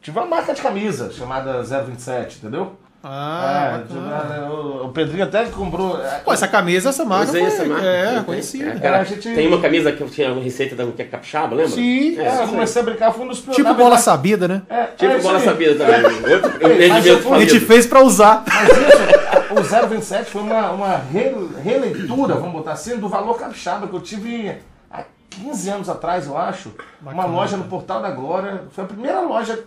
[0.00, 2.76] Tive uma marca de camisa chamada 027, entendeu?
[3.02, 4.34] Ah, é, bacana.
[4.34, 5.98] tive- o, o Pedrinho até comprou.
[6.04, 7.86] é, Pô, essa camisa, essa marca Usei foi, essa marca.
[7.86, 8.70] é, Eu conhecida.
[8.70, 11.54] É, cara, A gente- Tem uma camisa que tinha uma receita da que é capixaba,
[11.54, 11.72] lembra?
[11.72, 12.18] Sim.
[12.18, 14.62] É, é, eu comecei a brincar, fui um dos Tipo bola verdade- sabida, né?
[14.68, 15.44] É, Tipo é bola aí.
[15.44, 16.34] sabida também.
[16.34, 18.44] Outro eu A gente fez pra usar.
[18.46, 23.88] Mas isso, o 027 foi uma, uma re- releitura, vamos botar assim, do valor capixaba
[23.88, 24.54] que eu tive
[24.90, 26.70] há 15 anos atrás, eu acho.
[27.02, 28.64] Uma loja no Portal da Glória.
[28.72, 29.58] Foi a primeira loja,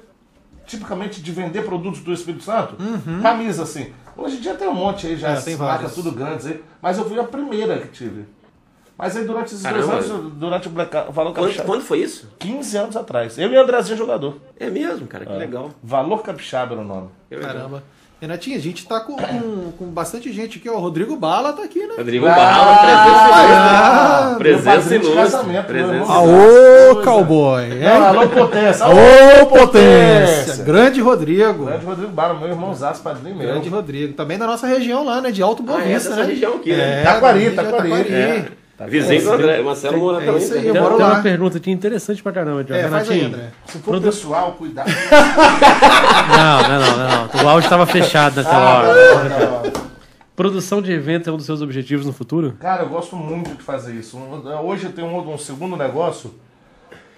[0.66, 2.76] tipicamente, de vender produtos do Espírito Santo.
[3.22, 3.94] Camisa, assim.
[4.16, 5.94] Hoje em dia tem um monte aí, já É, tem marcas várias.
[5.96, 6.64] tudo grandes aí.
[6.82, 8.26] Mas eu fui a primeira que tive.
[8.96, 9.88] Mas aí durante esses Caramba.
[9.88, 11.68] dois anos, durante o Black o valor Quando, capixaba.
[11.68, 12.30] quando foi isso?
[12.38, 13.38] 15 anos atrás.
[13.40, 14.38] Eu e o Andrezinho jogador.
[14.60, 15.72] É mesmo, cara, que legal.
[15.82, 17.10] Valor capixaba era o nome.
[17.42, 17.84] Caramba.
[18.24, 20.76] Renatinho, a gente tá com, com, com bastante gente aqui, ó.
[20.76, 21.96] O Rodrigo Bala tá aqui, né?
[21.98, 25.12] Rodrigo Ah, Barra, ah, presença ilustre.
[25.12, 25.74] Presença casamento, ilustre.
[25.74, 27.68] Presença Aô, cowboy!
[27.68, 27.92] Não, É?
[28.08, 28.86] alô, potência.
[28.88, 30.64] Ô, potência!
[30.64, 31.66] Grande Rodrigo.
[31.66, 33.46] Grande Rodrigo Barra, meu irmãozaço, padrinho meu.
[33.46, 34.14] Grande Rodrigo.
[34.14, 35.30] Também da nossa região lá, né?
[35.30, 36.28] De Alto Boa Ah, é Vista, dessa né?
[36.30, 37.02] região aqui, né?
[37.02, 37.92] É, Taquari, região Taquari.
[38.14, 38.46] É.
[38.88, 39.62] Vizinho do André.
[39.62, 40.42] Marcelo Moura É também.
[40.42, 41.14] isso aí, eu Tem, moro tem lá.
[41.14, 42.82] uma pergunta aqui interessante pra caramba, Diogo.
[42.82, 43.40] É, faz aí, Renatinho.
[43.40, 43.52] André.
[43.68, 44.90] Se for pessoal, cuidado.
[46.38, 47.44] Não, não, não, não, não.
[47.46, 49.30] O áudio estava fechado naquela Ah, hora.
[49.30, 49.74] não, não, não.
[50.36, 52.56] Produção de evento é um dos seus objetivos no futuro?
[52.60, 54.18] Cara, eu gosto muito de fazer isso.
[54.64, 56.34] Hoje eu tenho um, um segundo negócio,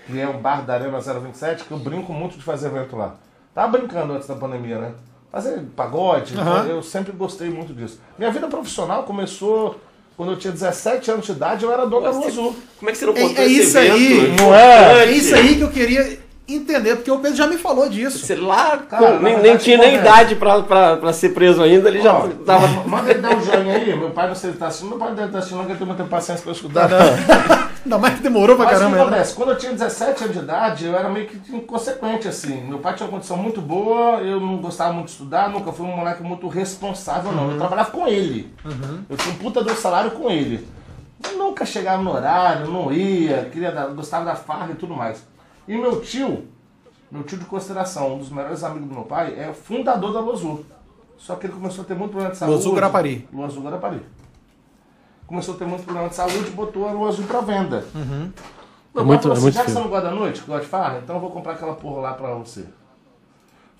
[0.06, 3.16] que é o Bar da Arena 027, que eu brinco muito de fazer evento lá.
[3.54, 4.92] Tava brincando antes da pandemia, né?
[5.32, 6.66] Fazer pagode, Aham.
[6.68, 8.02] eu sempre gostei muito disso.
[8.18, 9.80] Minha vida profissional começou
[10.18, 12.56] quando eu tinha 17 anos de idade, eu era dono da Lua Azul.
[12.78, 13.94] Como é que você não É- contou é esse isso evento?
[13.96, 14.36] aí.
[14.40, 15.04] Não é?
[15.06, 18.20] É isso aí que eu queria entender, porque o Pedro já me falou disso.
[18.26, 20.10] Você lá, Cara, nem, nem tinha nem conversa.
[20.22, 22.68] idade pra, pra, pra ser preso ainda, ele já Ó, tava.
[22.88, 25.00] Manda ele dar um joinha aí, meu pai não sei se ele tá assistindo, meu
[25.00, 26.90] pai deve estar assistindo, não, que ele tem muita paciência pra eu escutar.
[27.84, 28.96] Ainda mais que demorou pra Mas caramba.
[28.98, 29.02] né?
[29.04, 29.34] acontece?
[29.34, 32.62] Quando eu tinha 17 anos de idade, eu era meio que inconsequente, assim.
[32.64, 35.86] Meu pai tinha uma condição muito boa, eu não gostava muito de estudar, nunca fui
[35.86, 37.52] um moleque muito responsável, não.
[37.52, 38.54] Eu trabalhava com ele.
[39.10, 40.68] Eu tinha um puta do salário com ele.
[41.24, 45.24] Eu nunca chegava no horário, não ia, queria dar- gostava da farra e tudo mais.
[45.68, 46.48] E meu tio,
[47.12, 50.66] meu tio de consideração, um dos melhores amigos do meu pai, é fundador da Azul.
[51.18, 52.58] Só que ele começou a ter muito problema de saúde.
[52.60, 53.28] Azul Guarapari.
[53.44, 54.02] Azul Guarapari.
[55.26, 57.86] Começou a ter muito problema de saúde e botou a Lua Azul pra venda.
[57.96, 58.32] Uhum.
[58.94, 60.62] Meu É muito- falou é assim, muito já que você não gosta da noite, gosta
[60.64, 62.66] de farra, então eu vou comprar aquela porra lá pra você.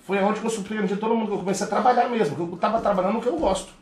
[0.00, 2.58] Foi onde que eu surpreendi todo mundo, que eu comecei a trabalhar mesmo, que eu
[2.58, 3.72] tava trabalhando no que eu gosto.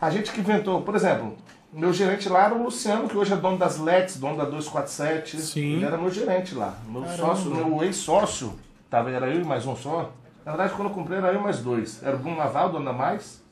[0.00, 1.36] A gente que inventou, por exemplo,
[1.74, 5.40] meu gerente lá era o Luciano, que hoje é dono das LEDs, dono da 247.
[5.40, 5.74] Sim.
[5.74, 6.78] Ele era meu gerente lá.
[6.88, 8.54] Meu sócio, meu ex-sócio,
[8.88, 10.12] tava, era eu e mais um só.
[10.44, 12.02] Na verdade, quando eu comprei, era eu e mais dois.
[12.02, 13.42] Era o Bruno Naval, dono da Mais,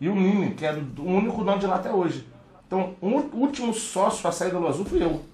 [0.00, 2.26] e o Nini, que era o único dono de lá até hoje.
[2.66, 5.24] Então, o último sócio a sair da Lua Azul fui eu.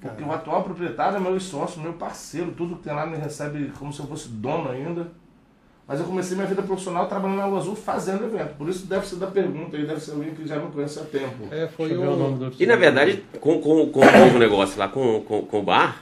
[0.00, 3.70] Porque o atual proprietário é meu sócio, meu parceiro, tudo que tem lá me recebe
[3.78, 5.12] como se eu fosse dono ainda.
[5.90, 8.54] Mas eu comecei minha vida profissional trabalhando na Lua Azul fazendo evento.
[8.56, 11.02] Por isso deve ser da pergunta aí, deve ser alguém que já me conhece há
[11.02, 11.48] tempo.
[11.50, 12.50] É, foi Deixa ver o nome o.
[12.50, 12.62] do.
[12.62, 16.00] E na verdade, com, com, com o novo negócio lá, com, com, com o bar,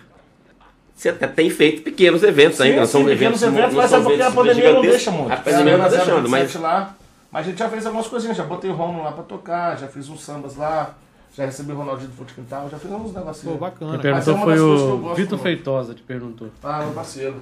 [0.94, 2.84] você até tem feito pequenos eventos ainda.
[2.84, 5.32] são pequenos eventos, eventos, não mas é porque a pandemia não deixa muito.
[5.32, 6.96] A pandemia não Era tá deixando, 027 mas lá,
[7.32, 9.88] mas a gente já fez algumas coisinhas, já botei o Romulo lá pra tocar, já
[9.88, 10.96] fiz uns sambas lá,
[11.34, 13.40] já recebi o Ronaldinho do Fute Quintal, já fiz uns Pô, negocinhos.
[13.40, 13.92] Quem bacana.
[13.92, 15.38] Mas é perguntou uma foi das coisas que eu o gosto Vitor.
[15.38, 16.48] Feitosa, te perguntou.
[16.62, 17.36] Ah, meu parceiro.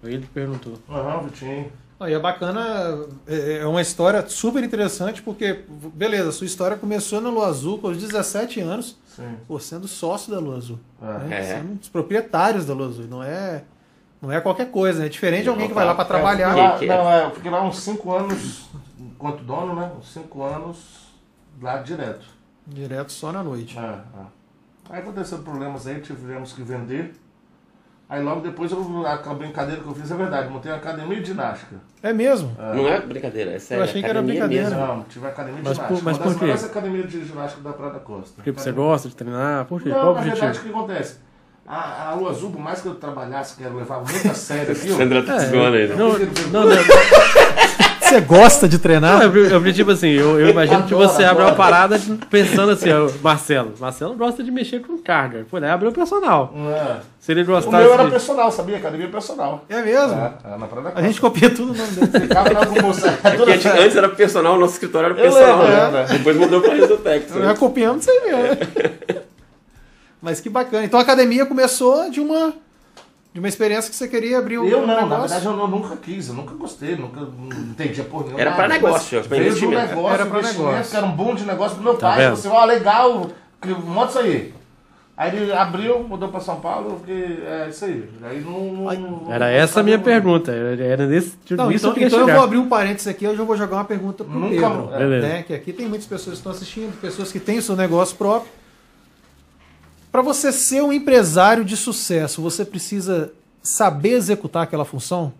[0.00, 0.78] Foi ele que perguntou.
[0.88, 1.70] Aham, Vitinho.
[2.00, 7.28] Aí é bacana, é é uma história super interessante, porque, beleza, sua história começou na
[7.28, 9.36] Lua Azul com os 17 anos, Sim.
[9.46, 10.78] pô, sendo sócio da Lua Azul.
[11.02, 11.18] É.
[11.18, 11.38] né?
[11.38, 11.42] É.
[11.42, 13.04] Sendo um dos proprietários da Lua Azul.
[13.06, 13.64] Não é,
[14.22, 15.06] não é qualquer coisa, né?
[15.06, 15.96] É diferente de alguém que vai lá tá.
[15.96, 16.56] pra trabalhar.
[16.56, 16.86] É, lá, é?
[16.86, 19.92] não, é, eu fiquei lá uns 5 anos enquanto dono, né?
[19.98, 20.78] Uns 5 anos.
[21.60, 22.24] lá direto.
[22.66, 23.78] Direto só na noite.
[23.78, 24.40] É, é.
[24.88, 27.14] Aí aconteceu problemas aí, tivemos que vender.
[28.10, 31.28] Aí logo depois eu, a brincadeira que eu fiz é verdade, montei uma academia de
[31.28, 31.76] ginástica.
[32.02, 32.50] É mesmo?
[32.58, 33.84] Não é brincadeira, é sério.
[33.84, 34.76] achei que era academia brincadeira.
[34.76, 34.94] mesmo.
[34.96, 36.04] Não, tive uma academia de Mas por- ginástica.
[36.10, 36.44] mas uma das por quê?
[36.46, 38.32] maiores academias de ginástica da Praia da Costa.
[38.34, 39.64] Porque você gosta de treinar?
[39.66, 39.90] Por quê?
[39.90, 40.40] Qual Não, o na objetivo?
[40.44, 41.16] verdade, o que acontece?
[41.64, 44.72] A, a Lua Azul, por mais que eu trabalhasse, que eu levava muito a sério
[44.74, 44.96] aquilo.
[44.96, 45.86] Sandra tá desgoando aí.
[45.86, 45.94] né?
[45.94, 46.76] Não, não, não.
[48.10, 49.18] Você gosta de treinar?
[49.18, 52.72] Não, eu, eu, tipo assim, eu, eu imagino que Adoro, você abre uma parada pensando
[52.72, 52.88] assim,
[53.22, 53.72] Marcelo.
[53.78, 55.46] Marcelo gosta de mexer com carga.
[55.48, 56.52] Foi lá abriu o personal.
[56.74, 56.96] É.
[57.20, 58.10] Se ele O gostasse meu era de...
[58.10, 58.78] personal, sabia?
[58.78, 59.64] Academia personal.
[59.68, 60.14] É mesmo?
[60.14, 62.20] É, é, na Praia da A gente copia tudo no nome dele.
[62.26, 62.66] Ficava na.
[62.66, 65.62] Porque antes- era personal, nosso escritório era personal.
[65.62, 66.06] lembro, né?
[66.08, 66.12] é.
[66.12, 67.32] Depois mudou pra Resotex.
[67.32, 68.42] Já copiamos isso aí mesmo.
[68.42, 68.56] né?
[70.20, 70.84] Mas que bacana.
[70.84, 72.52] Então a academia começou de uma,
[73.32, 75.20] de uma experiência que você queria abrir um Eu não, na negócio.
[75.20, 77.20] verdade eu, não- nunca quis, eu nunca gostei, nunca
[77.70, 78.38] entendia por nenhum.
[78.38, 79.70] Era pra nada, negócio, investimento.
[79.86, 80.96] negócio, Era pra investimento, negócio.
[80.96, 82.18] era um boom de negócio do meu Tá pai.
[82.24, 82.36] vendo?
[82.36, 83.26] Falou assim, ó, legal,
[83.62, 84.54] que- monta isso aí.
[85.16, 88.08] Aí ele abriu, mudou pra São Paulo, porque é isso aí.
[88.22, 88.72] Aí não.
[88.72, 88.90] não-
[89.30, 90.50] Era não- essa a minha não- pergunta.
[90.50, 93.26] Era, era nesse tipo Não, nisso então, eu então eu vou abrir um parênteses aqui,
[93.26, 94.88] eu já vou jogar uma pergunta pro Nunca- Pedro.
[94.94, 94.98] é.
[94.98, 95.28] Beleza.
[95.28, 95.42] Né?
[95.42, 98.50] Que aqui tem muitas pessoas que estão assistindo, pessoas que têm o seu negócio próprio.
[100.10, 103.32] Para você ser um empresário de sucesso, você precisa
[103.62, 105.32] saber executar aquela função?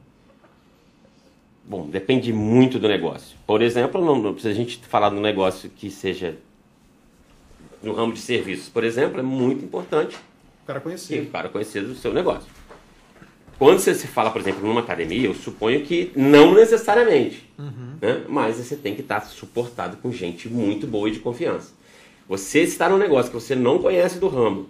[1.64, 3.36] Bom, depende muito do negócio.
[3.46, 6.36] Por exemplo, não, não- se a gente falar de um negócio que seja
[7.82, 10.16] no ramo de serviços, por exemplo, é muito importante
[10.68, 11.22] O que conhecer.
[11.22, 12.48] o cara conhecer do seu negócio.
[13.58, 17.44] Quando você se fala, por exemplo, numa academia, eu suponho que não necessariamente,
[18.00, 18.24] né?
[18.28, 21.72] mas você tem que estar suportado com gente muito boa e de confiança.
[22.30, 24.68] Você está num negócio que você não conhece do ramo,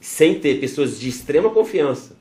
[0.00, 2.16] sem ter pessoas de extrema confiança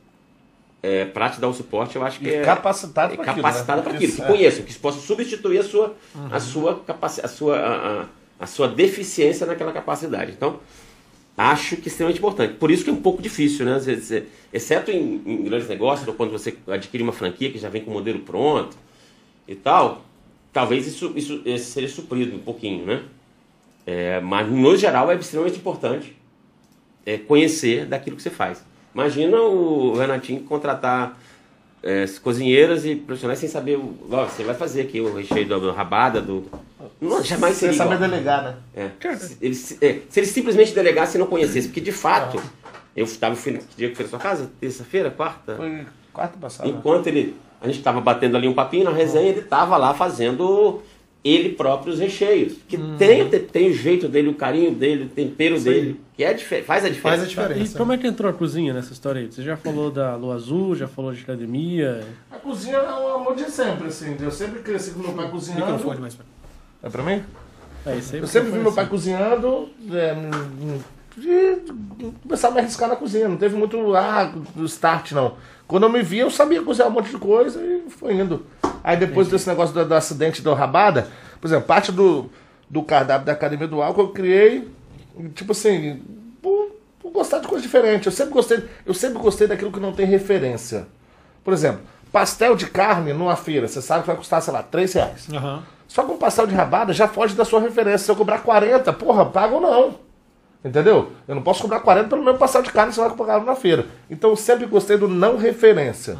[0.83, 3.79] é, para te dar o suporte, eu acho que é, capacitado é pra aquilo, capacitado
[3.79, 3.83] né?
[3.87, 4.25] para aquilo, que é.
[4.27, 5.95] conheçam, que possam substituir a sua,
[6.31, 8.05] a sua, capaci a sua, a, a-
[8.39, 10.31] a sua deficiência naquela capacidade.
[10.31, 10.59] Então,
[11.35, 12.53] acho que é extremamente importante.
[12.55, 13.73] Por isso que é um pouco difícil, né?
[13.75, 17.57] Às vezes, é- exceto em, em grandes negócios, ou quando você adquire uma franquia que
[17.57, 18.77] já vem com o modelo pronto
[19.47, 20.03] e tal,
[20.53, 23.01] talvez isso, isso esse seja suprido um pouquinho, né?
[23.85, 26.15] É, mas no geral é extremamente importante
[27.05, 28.63] é, conhecer daquilo que você faz.
[28.93, 31.17] Imagina o Renatinho contratar
[31.83, 33.95] é, cozinheiras e profissionais sem saber o.
[34.11, 36.45] Ó, você vai fazer aqui o recheio da rabada, do.
[36.99, 38.09] Não, jamais Você seria saber igual.
[38.09, 38.55] delegar, né?
[38.75, 39.15] É.
[39.15, 42.41] Se, ele, se, é, se ele simplesmente delegasse e não conhecesse, porque de fato,
[42.95, 44.51] eu estava que dia que foi na sua casa?
[44.59, 45.55] Terça-feira, quarta?
[45.55, 46.69] Foi quarta passada.
[46.69, 47.35] Enquanto ele.
[47.59, 50.81] A gente estava batendo ali um papinho na resenha, ele estava lá fazendo
[51.23, 52.53] ele próprio os recheios.
[52.67, 55.61] Que tem, tem o jeito dele, o carinho dele, o tempero aí.
[55.61, 57.01] dele, que é, faz a diferença.
[57.01, 57.77] Faz a E diferença.
[57.77, 59.31] como é que entrou a cozinha nessa história aí?
[59.31, 62.03] Você já falou da Lua Azul, já falou de academia.
[62.31, 64.17] A cozinha é um amor de sempre, assim.
[64.19, 65.65] Eu sempre cresci com meu pai cozinhando.
[65.65, 66.25] Microfone mais pra
[66.83, 67.23] É pra mim?
[67.85, 68.21] É isso aí.
[68.21, 68.91] Eu sempre vi meu pai assim.
[68.91, 70.79] cozinhando, é, hum,
[71.17, 71.57] de
[72.23, 73.27] começar a me arriscar na cozinha.
[73.27, 75.35] Não teve muito ah, do start, não.
[75.71, 78.45] Quando eu me vi, eu sabia cozinhar um monte de coisa e foi indo.
[78.83, 81.07] Aí depois desse negócio do, do acidente da rabada,
[81.39, 82.29] por exemplo, parte do,
[82.69, 84.67] do cardápio da Academia do Álcool eu criei,
[85.33, 86.01] tipo assim,
[86.41, 88.05] por, por gostar de coisa diferente.
[88.05, 90.87] Eu sempre gostei, eu sempre gostei daquilo que não tem referência.
[91.41, 91.79] Por exemplo,
[92.11, 95.27] pastel de carne numa feira, você sabe que vai custar, sei lá, 3 reais.
[95.31, 95.63] Aham.
[95.87, 97.99] Só com um pastel de rabada já foge da sua referência.
[97.99, 99.95] Se eu cobrar 40, porra, pago ou não.
[100.63, 101.11] Entendeu?
[101.27, 103.55] Eu não posso cobrar 40 pelo mesmo pastel de carne que você vai pagar na
[103.55, 103.85] feira.
[104.09, 106.15] Então eu sempre gostei do não referência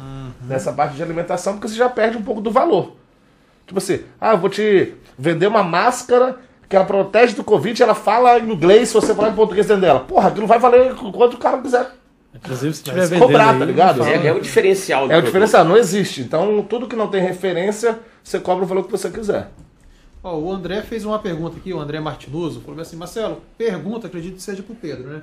[0.46, 2.96] nessa parte de alimentação, porque você já perde um pouco do valor.
[3.66, 6.36] Tipo assim, ah, eu vou te vender uma máscara
[6.68, 9.82] que ela protege do Covid, ela fala em inglês, se você falar em português dentro
[9.82, 10.00] dela.
[10.00, 11.90] Porra, aquilo vai valer quanto o cara quiser.
[12.34, 14.02] Inclusive, se tiver cobrar, aí, tá ligado?
[14.04, 15.26] É, é o diferencial do É o produto.
[15.26, 16.22] diferencial, não existe.
[16.22, 19.48] Então tudo que não tem referência, você cobra o valor que você quiser.
[20.22, 24.36] Ó, o André fez uma pergunta aqui, o André Martinoso, falou assim, Marcelo, pergunta, acredito
[24.36, 25.22] que seja pro Pedro, né?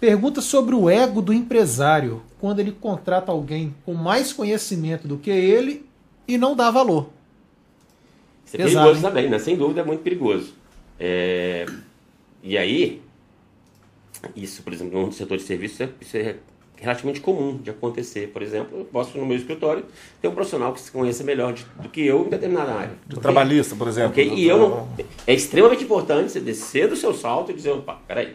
[0.00, 5.30] Pergunta sobre o ego do empresário quando ele contrata alguém com mais conhecimento do que
[5.30, 5.86] ele
[6.26, 7.10] e não dá valor.
[8.46, 9.02] Isso é perigoso hein?
[9.02, 9.38] também, né?
[9.38, 10.54] Sem dúvida é muito perigoso.
[10.98, 11.66] É,
[12.42, 13.02] E aí,
[14.34, 16.36] isso, por exemplo, no setor de serviços, é- isso é
[16.80, 18.28] relativamente comum de acontecer.
[18.28, 19.84] Por exemplo, eu posso, no meu escritório,
[20.22, 22.92] ter um profissional que se conheça melhor de- do que eu em determinada área.
[23.10, 23.20] Ok?
[23.22, 24.10] Trabalhista, por exemplo.
[24.10, 24.32] Ok?
[24.34, 24.88] E eu não.
[25.26, 28.34] É extremamente importante você descer do seu salto e dizer, opa, peraí.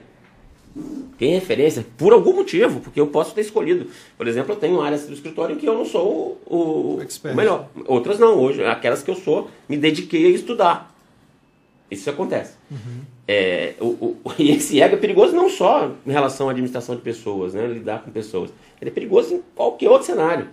[1.20, 3.88] Tem referência por algum motivo, porque eu posso ter escolhido.
[4.18, 7.00] Por exemplo, eu tenho áreas do escritório em que eu não sou o, o-
[7.34, 7.70] o melhor.
[7.86, 8.40] Outras não.
[8.40, 10.92] Hoje, aquelas que eu sou, me dediquei a estudar.
[11.92, 12.56] Isso acontece.
[13.28, 17.54] É, o, o- esse ego é perigoso não só em relação à administração de pessoas,
[17.54, 18.52] né, lidar com pessoas.
[18.82, 20.48] Ele é perigoso em qualquer outro cenário.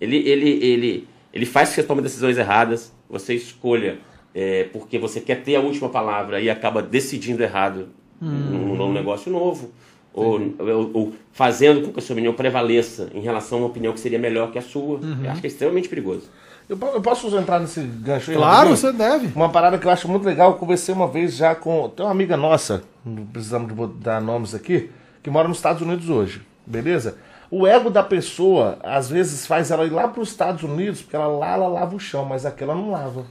[0.00, 3.98] Ele, ele, ele, ele faz que você tome decisões erradas, você escolha
[4.34, 7.88] é, porque você quer ter a última palavra e acaba decidindo errado
[8.20, 9.70] num, num negócio novo,
[10.14, 13.92] ou, ou- ou fazendo com que a sua opinião prevaleça em relação a uma opinião
[13.92, 15.00] que seria melhor que a sua.
[15.24, 16.30] Eu acho que é extremamente perigoso.
[16.68, 18.36] Eu, eu posso entrar nesse gancho aí?
[18.36, 18.76] Claro, rapidinho?
[18.76, 19.32] você deve.
[19.34, 21.88] Uma parada que eu acho muito legal, eu conversei uma vez já com.
[21.88, 24.90] Tem uma amiga nossa, não precisamos dar nomes aqui,
[25.22, 27.16] que mora nos Estados Unidos hoje, beleza?
[27.50, 31.14] O ego da pessoa, às vezes, faz ela ir lá para os Estados Unidos, porque
[31.14, 33.26] ela lá ela lava o chão, mas aqui ela não lava.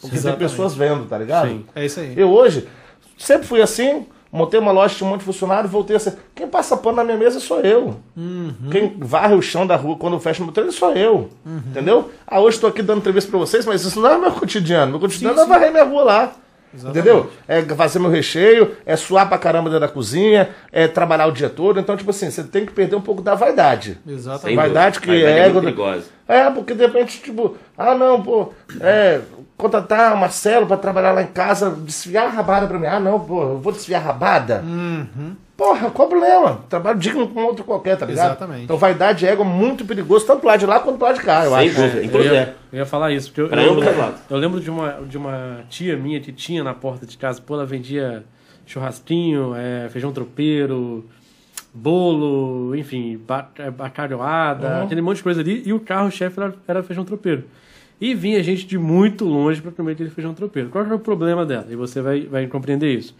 [0.00, 0.38] Porque Exatamente.
[0.38, 1.48] tem pessoas vendo, tá ligado?
[1.48, 1.66] Sim.
[1.74, 2.14] É isso aí.
[2.16, 2.66] Eu hoje,
[3.18, 6.16] sempre fui assim, montei uma loja, tinha um monte de funcionário, voltei a ser.
[6.34, 7.96] Quem passa pano na minha mesa sou eu.
[8.70, 11.30] Quem varre o chão da rua quando eu fecho meu treino sou eu.
[11.46, 12.10] Entendeu?
[12.26, 14.92] Ah, hoje estou aqui dando entrevista pra vocês, mas isso não é meu cotidiano.
[14.92, 16.32] Meu cotidiano é varrer minha rua lá.
[16.72, 17.30] Entendeu?
[17.46, 21.48] É fazer meu recheio, é suar pra caramba dentro da cozinha, é trabalhar o dia
[21.48, 21.80] todo.
[21.80, 23.98] Então, tipo assim, você tem que perder um pouco da vaidade.
[24.06, 24.56] Exatamente.
[24.56, 26.04] Vaidade que Vaidade é é perigosa.
[26.28, 29.20] É, porque de repente, tipo, ah não, pô, é,
[29.58, 32.86] contratar o Marcelo pra trabalhar lá em casa, desfiar a rabada pra mim.
[32.86, 34.64] Ah não, pô, eu vou desfiar a rabada?
[35.56, 36.60] Porra, qual o problema?
[36.68, 38.26] Trabalho digno com outro qualquer, tá ligado?
[38.28, 38.62] Exatamente.
[38.62, 41.16] Então vaidade e ego é muito perigoso, tanto pro lado de lá quanto pro lado
[41.18, 41.74] de cá, eu Sem acho.
[41.82, 42.04] dúvida.
[42.04, 42.54] Em Eu ia, é.
[42.72, 44.20] eu ia falar isso, porque eu, Pra eu, os lados.
[44.30, 47.54] eu lembro de uma, de uma tia minha que tinha na porta de casa, pô,
[47.54, 48.22] ela vendia
[48.64, 51.04] churrasquinho, é, feijão tropeiro,
[51.74, 53.20] bolo, enfim,
[53.58, 54.82] é, bacalhoada, Uhum.
[54.84, 57.44] aquele monte de coisa ali, e o carro-chefe era, era feijão tropeiro.
[58.00, 60.68] E vinha gente de muito longe para comer aquele feijão tropeiro.
[60.68, 61.66] Qual que era o problema dela?
[61.68, 63.14] E você vai, vai compreender isso.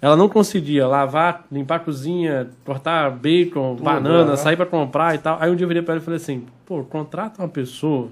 [0.00, 4.36] Ela não conseguia lavar, limpar a cozinha, cortar bacon, banana, né?
[4.36, 5.38] sair para comprar e tal.
[5.40, 8.08] Aí um dia eu virei para ela e falei assim: pô, contrata uma pessoa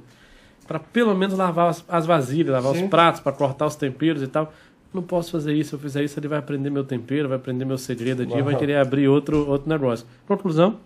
[0.68, 2.84] para pelo menos lavar as, as vasilhas, lavar Sim.
[2.84, 4.52] os pratos, para cortar os temperos e tal.
[4.94, 5.70] Não posso fazer isso.
[5.70, 8.52] Se eu fizer isso, ele vai aprender meu tempero, vai aprender meu segredo aqui, vai
[8.54, 8.56] Aham.
[8.58, 10.06] querer abrir outro, outro negócio.
[10.26, 10.76] Conclusão,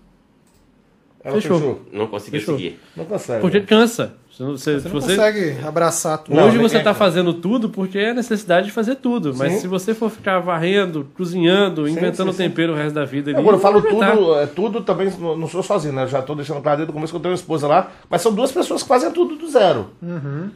[1.22, 1.58] Ela Fechou.
[1.58, 1.82] fechou.
[1.92, 2.56] Não conseguiu Fechou.
[2.56, 2.78] seguir.
[2.96, 3.40] Não consegue.
[3.40, 4.14] porque cansa.
[4.36, 6.34] Você, você, não você- consegue abraçar tudo.
[6.34, 9.32] Não, Hoje você está fazendo tudo porque é necessidade de fazer tudo.
[9.36, 9.60] Mas Sim.
[9.60, 12.48] se você for ficar varrendo, cozinhando, inventando sim, sim.
[12.48, 13.30] tempero o resto da vida.
[13.30, 16.02] ali, Agora, eu falo tudo, é, tudo também, não sou sozinho, né?
[16.02, 18.22] Eu já tô deixando claro desde o começo que eu tenho uma esposa lá, mas
[18.22, 19.90] são duas pessoas que fazem tudo do zero.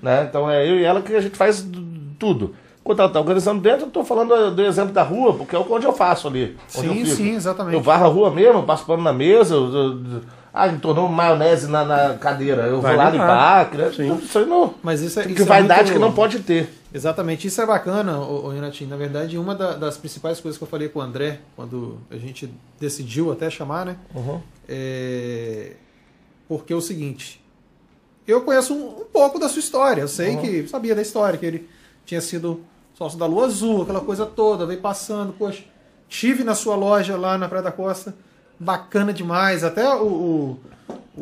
[0.03, 0.27] Né?
[0.29, 1.65] Então é eu e ela que a gente faz
[2.19, 2.55] tudo.
[2.83, 5.85] Quando ela tá organizando dentro, eu tô falando do exemplo da rua, porque é onde
[5.85, 6.57] eu faço ali.
[6.67, 7.75] Sim, sim, exatamente.
[7.75, 9.99] Eu varro a rua mesmo, passo pano na mesa, eu, eu,
[10.59, 12.63] ah, tornou maionese na, na cadeira.
[12.67, 13.65] Eu Vai vou lá limpar.
[13.71, 13.93] limpar, né?
[13.95, 14.15] Sim.
[14.17, 14.75] Isso aí não.
[14.83, 16.69] Mas isso é, Que isso é vaidade muito- que não pode ter.
[16.93, 18.89] Exatamente, isso é bacana, ô, ô, Renatinho.
[18.91, 22.17] Na verdade, uma da- das principais coisas que eu falei com o André, quando a
[22.17, 22.51] gente
[22.81, 23.97] decidiu até chamar, né?
[24.15, 24.41] Uhum.
[24.67, 25.73] É...
[26.49, 27.43] Porque é o seguinte,
[28.27, 30.41] eu conheço um, um pouco da sua história, eu sei Uhum.
[30.41, 31.69] que, sabia da história, que ele
[32.07, 32.63] tinha sido
[32.95, 35.63] sócio da Lua Azul, aquela coisa toda, veio passando, poxa,
[36.09, 38.15] tive na sua loja lá na Praia da Costa,
[38.59, 40.61] bacana demais, até o, o,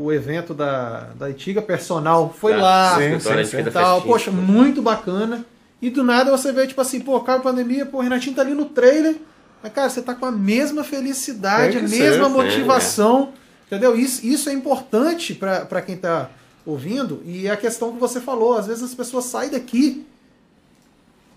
[0.05, 4.12] o evento da, da Itiga Personal foi Tá, lá, sim, sim, e tal, festinha.
[4.12, 5.45] poxa, muito bacana.
[5.80, 8.43] E do nada você vê, tipo assim, pô, acaba a pandemia, pô, o Renatinho tá
[8.43, 9.16] ali no trailer.
[9.62, 13.32] Mas, cara, você tá com a mesma felicidade, a mesma ser, motivação.
[13.66, 13.97] Entendeu?
[13.99, 16.30] Isso, isso é importante pra quem tá
[16.64, 17.20] ouvindo.
[17.24, 20.07] E é a questão que você falou, às vezes as pessoas saem daqui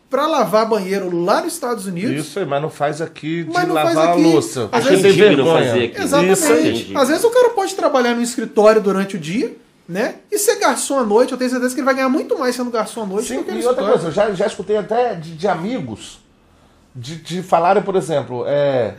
[0.10, 2.26] pra lavar banheiro lá nos Estados Unidos.
[2.26, 4.24] Isso aí, mas não faz aqui de Mas não faz lavar aqui.
[4.24, 4.70] a louça.
[4.72, 5.54] Às vezes- tem vergonha.
[5.66, 6.02] fazer aqui.
[6.04, 6.30] Isso aí.
[6.30, 6.98] Exatamente.
[6.98, 9.56] Às vezes o cara pode trabalhar no escritório durante o dia,
[9.88, 10.16] né?
[10.32, 12.72] E ser garçom à noite, eu tenho certeza que ele vai ganhar muito mais sendo
[12.72, 15.14] garçom à noite Sim, do que no e outra coisa, eu já, já escutei até
[15.16, 16.20] de, de amigos
[16.96, 18.96] de, de falarem, por exemplo, é,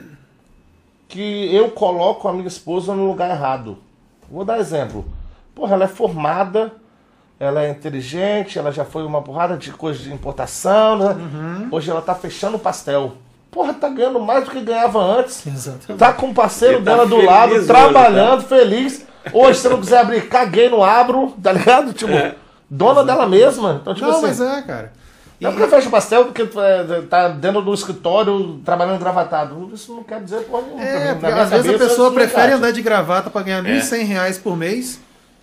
[1.08, 3.78] que eu coloco a minha esposa no lugar errado.
[4.30, 5.04] Vou dar exemplo.
[5.54, 6.72] Porra, ela é formada,
[7.40, 11.16] ela é inteligente, ela já foi uma porrada de coisa de importação, né?
[11.18, 11.68] Uhum.
[11.70, 13.14] Hoje ela tá fechando o pastel.
[13.50, 15.46] Porra, tá ganhando mais do que ganhava antes.
[15.46, 15.98] Exatamente.
[15.98, 19.06] Tá com o parceiro Ele tá dela do lado, hoje, trabalhando, feliz.
[19.32, 21.94] Hoje, se eu não quiser abrir, caguei, não abro, tá ligado?
[21.94, 22.12] Tipo,
[22.68, 23.78] dona dela mesma.
[23.80, 24.26] Então, tipo Não, assim.
[24.26, 24.92] mas é, cara.
[25.40, 29.70] Não é porque fecha o pastel porque é, tá dentro do escritório trabalhando engravatado.
[29.72, 30.84] Isso não quer dizer porra nenhuma.
[30.84, 34.36] É, porque às vezes a pessoa não prefere andar de gravata pra ganhar 1.100 reais
[34.36, 35.00] por mês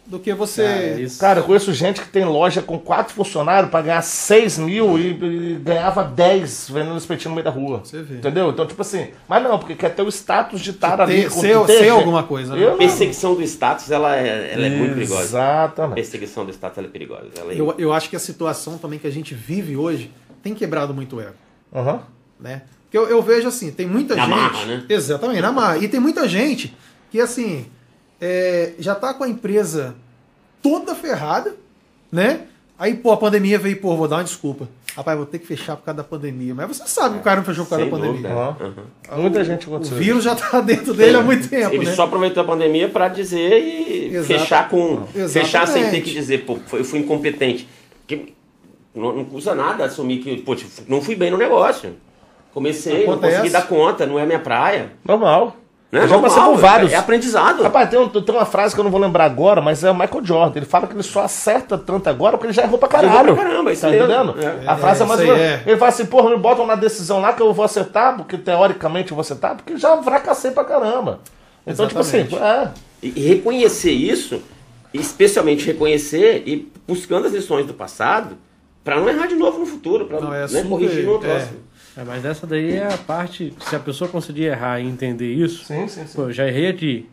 [0.08, 0.64] do que você.
[0.64, 4.58] Cara, isso- Cara, eu conheço gente que tem loja com quatro funcionários pra ganhar 6
[4.58, 7.82] mil e, e ganhava 10 vendendo espetinho no meio da rua.
[7.84, 8.16] Você vê.
[8.16, 8.50] Entendeu?
[8.50, 11.26] Então, tipo assim, mas não, porque quer ter o status de estar ali.
[11.30, 12.64] com- ser- ter ser alguma coisa, né?
[12.66, 15.20] Eu perseguição do status, ela é, ela é muito perigosa.
[15.20, 15.96] A Exatamente.
[15.96, 17.28] perseguição do status ela é perigosa.
[17.38, 20.10] Ela é- Eu, eu acho que a situação também que a gente vive hoje
[20.42, 21.34] tem quebrado muito o ego.
[21.76, 22.02] Aham.
[22.40, 22.62] né?
[22.86, 24.36] Porque eu, eu vejo assim, tem muita Na gente.
[24.36, 24.84] marra, né?
[24.88, 25.78] Exatamente, na marra.
[25.80, 26.74] E tem muita gente
[27.12, 27.66] que assim
[28.22, 29.96] é, já tá com a empresa
[30.62, 31.56] toda ferrada,
[32.12, 32.42] né?
[32.80, 34.68] Aí, pô, a pandemia veio, pô, vou dar uma desculpa.
[34.96, 36.54] Rapaz, vou ter que fechar por causa da pandemia.
[36.56, 38.30] Mas você sabe que o cara não fechou por causa Sem da pandemia.
[38.30, 38.82] dúvida.
[39.12, 39.22] Aham.
[39.22, 39.98] Muita gente O aconteceu.
[39.98, 41.94] vírus já tá dentro dele há muito tempo, Ele né?
[41.94, 44.26] só aproveitou a pandemia pra dizer e Exato.
[44.40, 45.04] fechar com.
[45.16, 45.30] Exatamente.
[45.32, 47.68] Fechar sem ter que dizer, pô, eu fui incompetente.
[48.06, 48.34] Porque
[48.96, 51.96] Não, não custa nada assumir que, pô, tipo, não fui bem no negócio.
[52.54, 53.36] Comecei, não Acontece.
[53.38, 54.94] consegui dar conta, não é minha praia.
[55.06, 55.56] Normal.
[55.90, 56.04] Né?
[56.04, 56.92] Eu já passei por vários.
[56.92, 57.64] É aprendizado.
[57.64, 59.94] Rapaz, tem, um- tem uma frase que eu não vou lembrar agora, mas é o
[59.98, 60.58] Michael Jordan.
[60.58, 63.12] Ele fala que ele só acerta tanto agora porque ele já errou pra Já errou
[63.18, 63.36] caralho.
[63.36, 64.06] pra caramba, isso tá mesmo.
[64.06, 64.36] entendendo?
[64.44, 64.68] É.
[64.68, 65.64] A frase é, É, mais é.
[65.66, 69.12] Ele fala assim, porra, me botam na decisão lá que eu vou acertar, porque teoricamente
[69.12, 71.20] eu vou acertar, porque já fracassei pra caramba.
[71.66, 72.68] Então, tipo assim, é.
[73.02, 74.42] E reconhecer isso,
[74.94, 78.38] especialmente reconhecer e buscando as lições do passado,
[78.84, 81.20] pra não errar de novo no futuro, pra Não, é né, corrigir no é.
[81.20, 81.67] próximo.
[81.98, 83.54] É, mas essa daí é a parte.
[83.60, 86.16] Se a pessoa conseguir errar e entender isso, Sim, sim, sim.
[86.16, 87.10] pô, eu já errei aqui.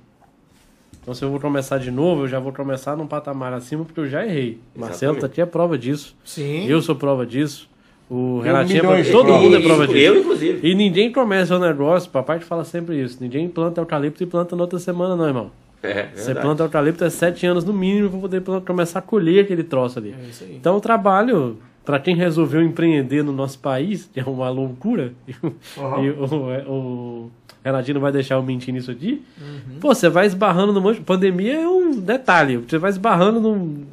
[1.01, 4.01] Então se eu vou começar de novo, eu já vou começar num patamar acima porque
[4.01, 4.59] eu já errei.
[4.74, 6.16] Marcelo tá aqui é prova disso.
[6.24, 6.66] Sim.
[6.66, 7.68] Eu sou prova disso.
[8.09, 9.99] O Renatinho é Todo mundo é prova disso.
[9.99, 10.66] Eu, inclusive.
[10.66, 13.18] E ninguém começa o negócio, papai te fala sempre isso.
[13.20, 15.51] Ninguém planta eucalipto e planta na outra semana, não, irmão.
[15.82, 16.47] É, Você verdade.
[16.47, 20.14] planta eucalipto é sete anos no mínimo para poder começar a colher aquele troço ali.
[20.18, 20.57] É isso aí.
[20.57, 25.32] Então o trabalho, para quem resolveu empreender no nosso país, que é uma loucura, e
[25.43, 25.55] o-
[26.03, 27.30] e o, é, o
[27.64, 29.78] Renatinho não vai deixar eu mentir nisso aqui, Uhum.
[29.80, 31.01] pô, você vai esbarrando no monte.
[31.01, 33.85] Pandemia é um detalhe, você vai esbarrando num.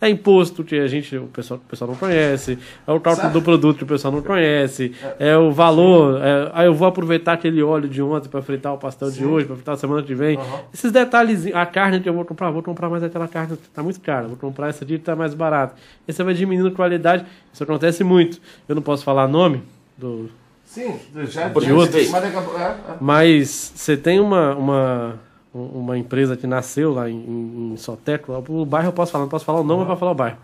[0.00, 3.40] É imposto que a gente, o pessoal, o pessoal não conhece, é o cálculo do
[3.40, 7.62] produto que o pessoal não conhece, é o valor, é, ah, eu vou aproveitar aquele
[7.62, 10.38] óleo de ontem para fritar o pastel de hoje, para fritar a semana que vem.
[10.72, 13.82] Esses detalhes, a carne que eu vou comprar, vou comprar mais aquela carne que tá
[13.82, 15.74] muito cara, vou comprar essa aqui que tá mais barata.
[16.06, 18.40] E você vai diminuindo a qualidade, isso acontece muito.
[18.68, 19.62] Eu não posso falar nome
[19.96, 20.28] do,
[20.64, 22.12] Sim, já já- outros.
[22.12, 22.78] é, é.
[23.00, 25.20] mas você tem uma, uma,
[25.54, 29.28] uma empresa que nasceu lá em, em, em Soteco, o bairro eu posso falar, não
[29.30, 30.38] posso falar o nome, mas vou falar o bairro.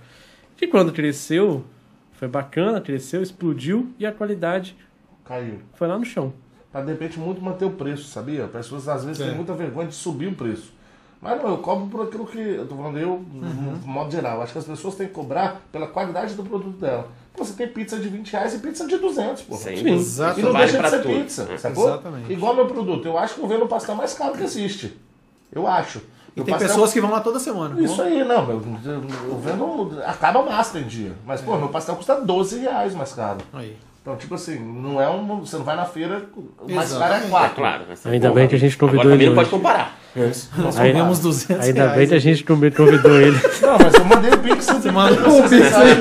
[0.56, 1.64] Que quando cresceu,
[2.12, 4.76] foi bacana, cresceu, explodiu e a qualidade
[5.24, 5.58] Caiu.
[5.74, 6.32] foi lá no chão.
[6.70, 8.44] Pra de repente muito manter o preço, sabia?
[8.44, 9.26] As pessoas às vezes É.
[9.26, 10.72] têm muita vergonha de subir o preço.
[11.20, 12.38] Mas não, eu cobro por aquilo que.
[12.38, 13.78] Eu tô falando eu, Uhum.
[13.84, 14.40] no modo geral.
[14.40, 17.08] Acho que as pessoas têm que cobrar pela qualidade do produto dela.
[17.34, 19.56] Pô, você tem pizza de 20 reais e pizza de 200, pô.
[19.56, 20.40] Sim, E Exato.
[20.40, 21.14] não vale deixa de ser tudo.
[21.14, 21.56] pizza, É.
[21.56, 21.88] sacou?
[21.88, 22.32] Exatamente.
[22.32, 23.06] Igual meu produto.
[23.06, 24.96] Eu acho que eu vendo o pastel mais caro que existe.
[25.52, 25.98] Eu acho.
[25.98, 26.02] E
[26.36, 27.80] Meu tem pastel- pessoas que vão lá toda semana.
[27.82, 28.48] Isso aí, não.
[28.50, 30.00] Eu, eu, eu vendo.
[30.04, 31.12] Acaba massa em dia.
[31.26, 33.38] Mas, pô, meu pastel custa 12 reais mais caro.
[33.52, 33.76] Aí.
[34.02, 35.40] Então, tipo assim, não é um.
[35.40, 37.30] Você não vai na feira, o mais caro é Exatamente.
[37.30, 37.54] 4.
[37.56, 37.84] Claro.
[37.88, 39.50] mas, Ainda pô, bem que a gente convidou agora também ele não hoje.
[39.50, 39.98] pode comparar.
[40.56, 43.38] Nós Aí- comemos 200 Ainda bem que a gente convi- convidou ele.
[43.62, 44.66] Não, mas eu mandei o Pix.
[44.66, 45.94] Você mandou o Pix aí.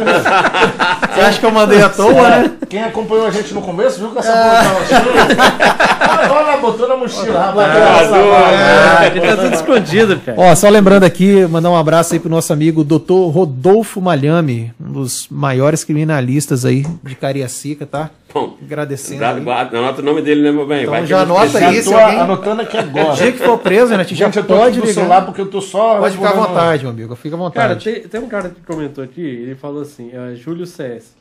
[1.13, 2.51] Você acha que eu mandei à toa, né?
[2.67, 6.29] Quem acompanhou a gente no começo viu que essa porra tava cheia.
[6.31, 7.69] Olha lá, botou na mochila, rapaz.
[8.13, 10.37] Ah, a gente tá tudo escondido, cara.
[10.39, 13.29] Ó, só lembrando aqui, mandar um abraço aí pro nosso amigo Dr.
[13.31, 18.09] Rodolfo Malhame, um dos maiores criminalistas aí de Cariacica, tá?
[18.31, 19.41] Bom, Agradecendo.
[19.43, 20.81] guarda, anota o nome dele, né, meu bem?
[20.81, 21.67] Então Vai já anota precisa.
[21.67, 21.81] aí.
[21.83, 23.13] se tô alguém- anotando aqui O agora.
[23.15, 24.03] dia que for preso, né?
[24.03, 24.93] Já Gente, eu tô pode ligar.
[24.93, 25.99] celular porque eu tô só.
[25.99, 27.15] Pode ficar à vontade, meu amigo.
[27.15, 27.83] Fica à Cara, vontade.
[27.83, 31.17] tem, tem um cara que comentou aqui, ele falou assim, é, Júlio CS.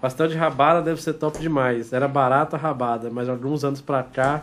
[0.00, 1.92] Pastel de rabada deve ser top demais.
[1.92, 4.42] Era barato a rabada, mas alguns anos pra cá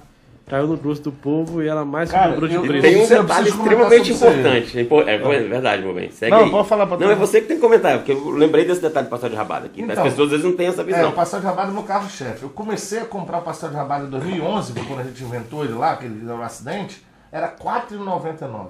[0.49, 2.81] caiu no gosto do povo e era mais que Cara, dobrou de eu- preço.
[2.81, 4.79] Tem um detalhe extremamente importante.
[4.79, 6.09] Impo- É, é verdade, meu bem.
[6.11, 6.49] Segue Não, aí.
[6.51, 7.11] pode falar pra Não, tu.
[7.11, 9.67] é você que tem que comentar, porque eu lembrei desse detalhe do pastel de rabada
[9.67, 9.81] aqui.
[9.83, 11.09] Então, As pessoas às vezes não têm essa É, visão.
[11.09, 12.43] o pastel de rabada é meu carro-chefe.
[12.43, 15.73] Eu comecei a comprar o pastel de rabada em 2011, quando a gente inventou ele
[15.73, 18.69] lá, que ele deu um acidente, era R$ 4,99.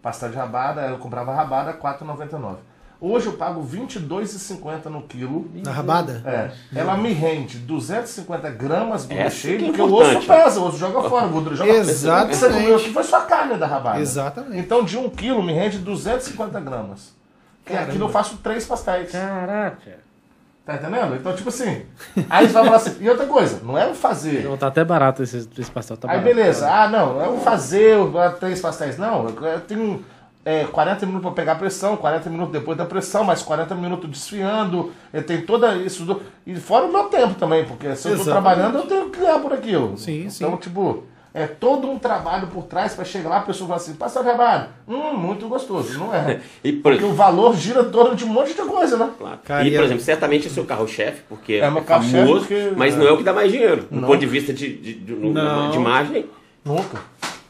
[0.00, 2.58] Pastel de rabada, eu comprava rabada, R$ 4,99.
[3.00, 5.48] Hoje eu pago R$ 22,50 no quilo.
[5.64, 6.20] Na rabada?
[6.26, 11.08] É, ela me rende 250 gramas que é porque o osso pesa, o osso joga
[11.08, 12.36] fora, o gordura joga Exatamente.
[12.36, 14.00] Você comeu aqui foi só carne da rabada.
[14.00, 14.58] Exatamente.
[14.58, 17.14] Então de 1 quilo me rende 250 gramas.
[17.64, 17.90] Que Caramba.
[17.90, 19.12] aquilo eu faço três pastéis.
[19.12, 20.08] Caraca.
[20.66, 21.14] Tá entendendo?
[21.16, 21.82] Então, tipo assim.
[22.28, 22.96] Aí você vai falar assim.
[23.00, 24.44] E outra coisa, não é o fazer.
[24.44, 25.96] Não, tá até barato esse, esse pastel.
[25.96, 26.34] Tá Aí barato.
[26.36, 26.68] beleza.
[26.70, 27.96] Ah, não, não é o fazer
[28.38, 28.98] três pastéis.
[28.98, 30.04] Não, eu tenho
[30.48, 34.08] é, 40 minutos para pegar a pressão, 40 minutos depois da pressão, mais 40 minutos
[34.08, 34.90] desfiando.
[35.12, 36.04] Eu tenho toda isso.
[36.04, 38.30] do- E fora o meu tempo também, porque se eu tô Exatamente.
[38.56, 39.98] trabalhando, eu tenho que ganhar por aquilo.
[39.98, 40.56] Sim, então, sim.
[40.56, 41.04] tipo.
[41.34, 44.68] É todo um trabalho por trás para chegar lá, a pessoa fala assim, de trabalho,
[44.88, 46.40] hum, muito gostoso, não é?
[46.64, 49.10] E, por Porque o valor gira em torno de um monte de coisa, né?
[49.18, 49.38] Claro.
[49.66, 53.06] E, por a- exemplo, certamente é seu carro-chefe, porque É é, famoso, porque- mas não
[53.06, 53.86] é o que dá mais dinheiro.
[53.90, 55.70] Do ponto de vista de, de, de, Não.
[55.70, 56.26] de imagem,
[56.64, 56.98] Nunca,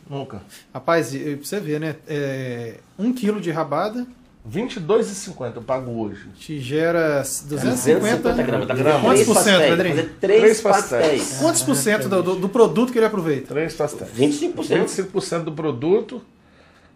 [0.09, 0.41] nunca.
[0.73, 1.97] Rapaz, e- pra você ver, né?
[2.09, 4.07] É, um quilo de rabada
[4.49, 6.27] 22,50 eu pago hoje.
[6.39, 8.67] te gera 250 250 gramas.
[8.67, 9.03] Gramas.
[9.03, 9.97] fazer Quantos por cento, Pedrinho?
[9.97, 11.03] fazer três, Três pastéis.
[11.03, 11.39] pastéis.
[11.41, 13.49] Quantos por cento do, produto que ele aproveita?
[13.49, 14.11] Três pastéis.
[14.13, 14.87] 25%.
[15.13, 16.23] 25% do produto.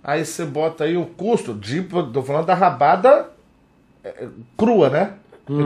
[0.03, 1.83] Aí você bota aí o custo de.
[2.13, 3.27] Tô falando da rabada
[4.03, 5.13] é, crua, né?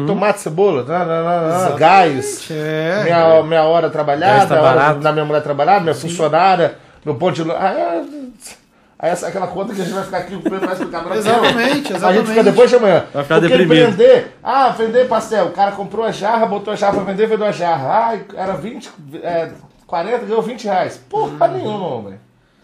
[0.07, 2.49] Tomate, cebola, né, né, né, gás.
[2.51, 3.05] É.
[3.05, 7.51] Minha, minha hora trabalhada, tá hora da minha mulher trabalhada, minha funcionária, meu ponto de.
[7.51, 8.05] Ah, é,
[8.99, 11.05] Aí essa, aquela conta que a gente vai ficar aqui com o preço mais explicar
[11.05, 12.29] pra Exatamente, A gente exatamente.
[12.29, 13.05] fica depois de amanhã.
[13.13, 13.91] Vai ficar Porque deprimido.
[13.91, 15.47] vender, ah, vender pastel.
[15.49, 17.89] O cara comprou a jarra, botou a jarra pra vender, vendeu a jarra.
[18.15, 18.91] Ah, era 20,
[19.23, 19.51] é,
[19.87, 20.99] 40, ganhou 20 reais.
[21.11, 22.15] Porra nenhuma, homem.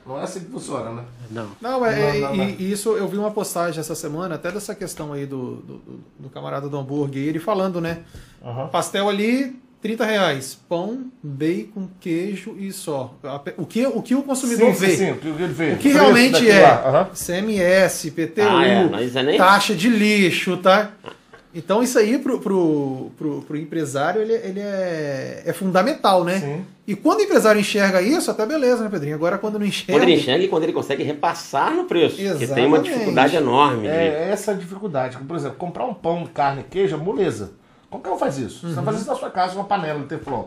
[0.07, 1.03] Não é assim que funciona, né?
[1.31, 1.49] Não.
[1.61, 2.45] Não, é, Não, não, e, não.
[2.47, 5.83] e isso eu vi uma postagem essa semana, até dessa questão aí do, do,
[6.19, 7.99] do- camarada do hambúrguer, ele falando, né?
[8.43, 8.69] Aham.
[8.69, 10.59] Pastel ali, 30 reais.
[10.69, 13.15] Pão, bacon, queijo e só.
[13.59, 14.89] O que o, que o consumidor Sim, vê?
[14.91, 15.73] sim, sim, o que ele vê.
[15.73, 17.09] O que Preço realmente é lá, aham.
[17.15, 20.93] CMS, PTU, Ah, é, mas é nem- taxa de lixo, tá?
[21.55, 26.39] Então isso aí pro, pro, pro, pro empresário ele, ele é, é fundamental, né?
[26.41, 26.65] Sim.
[26.87, 29.15] E quando o empresário enxerga isso, até beleza, né, Pedrinho?
[29.17, 29.93] Agora quando não enxerga.
[29.93, 32.17] Quando ele enxerga e quando ele consegue repassar no preço.
[32.17, 32.85] Porque tem uma Exatamente.
[32.93, 33.83] dificuldade enorme.
[33.83, 35.19] de- É essa a dificuldade.
[35.19, 37.51] Por exemplo, comprar um pão, carne, queijo, é moleza.
[37.93, 38.67] Qualquer um faz isso.
[38.67, 40.45] Você vai fazer isso na sua casa, uma panela de teflon.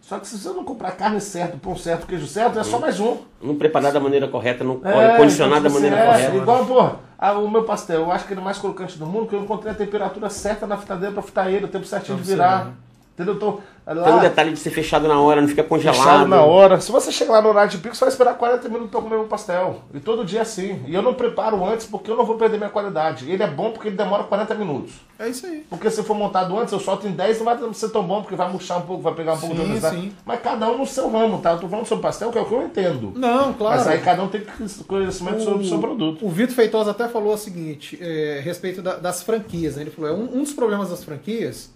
[0.00, 2.98] Só que se você não comprar carne certa, pão certo, queijo certo, é só mais
[2.98, 3.18] um.
[3.42, 6.42] Não preparar da maneira correta, não É, condicionar da então, tipo maneira assim, é, correta.
[6.42, 9.36] Igual, pô, o meu pastel, eu acho que ele é mais crocante do mundo, porque
[9.36, 12.72] eu encontrei a temperatura certa na fritadeira pra fritar ele, o tempo certinho de virar.
[13.14, 13.38] Entendeu?
[13.38, 15.98] Tô, lá, Tem um detalhe de ser fechado na hora, não fica congelado.
[15.98, 16.80] fechado na hora.
[16.80, 19.16] Se você chegar lá no horário de pico, você vai esperar 40 minutos pra comer
[19.16, 19.82] um pastel.
[19.92, 20.82] E todo dia é assim.
[20.86, 23.30] E eu não preparo antes porque eu não vou perder minha qualidade.
[23.30, 24.94] Ele é bom porque ele demora 40 minutos.
[25.18, 25.66] É isso aí.
[25.68, 28.36] Porque se for montado antes, eu solto em 10, não vai ser tão bom, porque
[28.36, 29.96] vai murchar um pouco, vai pegar um pouco de Sim, umidade.
[29.96, 30.12] sim.
[30.24, 31.50] Mas cada um no seu ramo, tá?
[31.52, 33.12] Eu tô falando sobre pastel, que é o que eu entendo.
[33.14, 33.76] Não, claro.
[33.76, 34.42] Mas aí cada um tem
[34.86, 36.24] conhecimento sobre o seu produto.
[36.24, 39.76] O Vitor Feitosa até falou o seguinte, é, a respeito da- das franquias.
[39.76, 39.82] né?
[39.82, 41.70] Ele falou, é, um, um dos problemas das franquias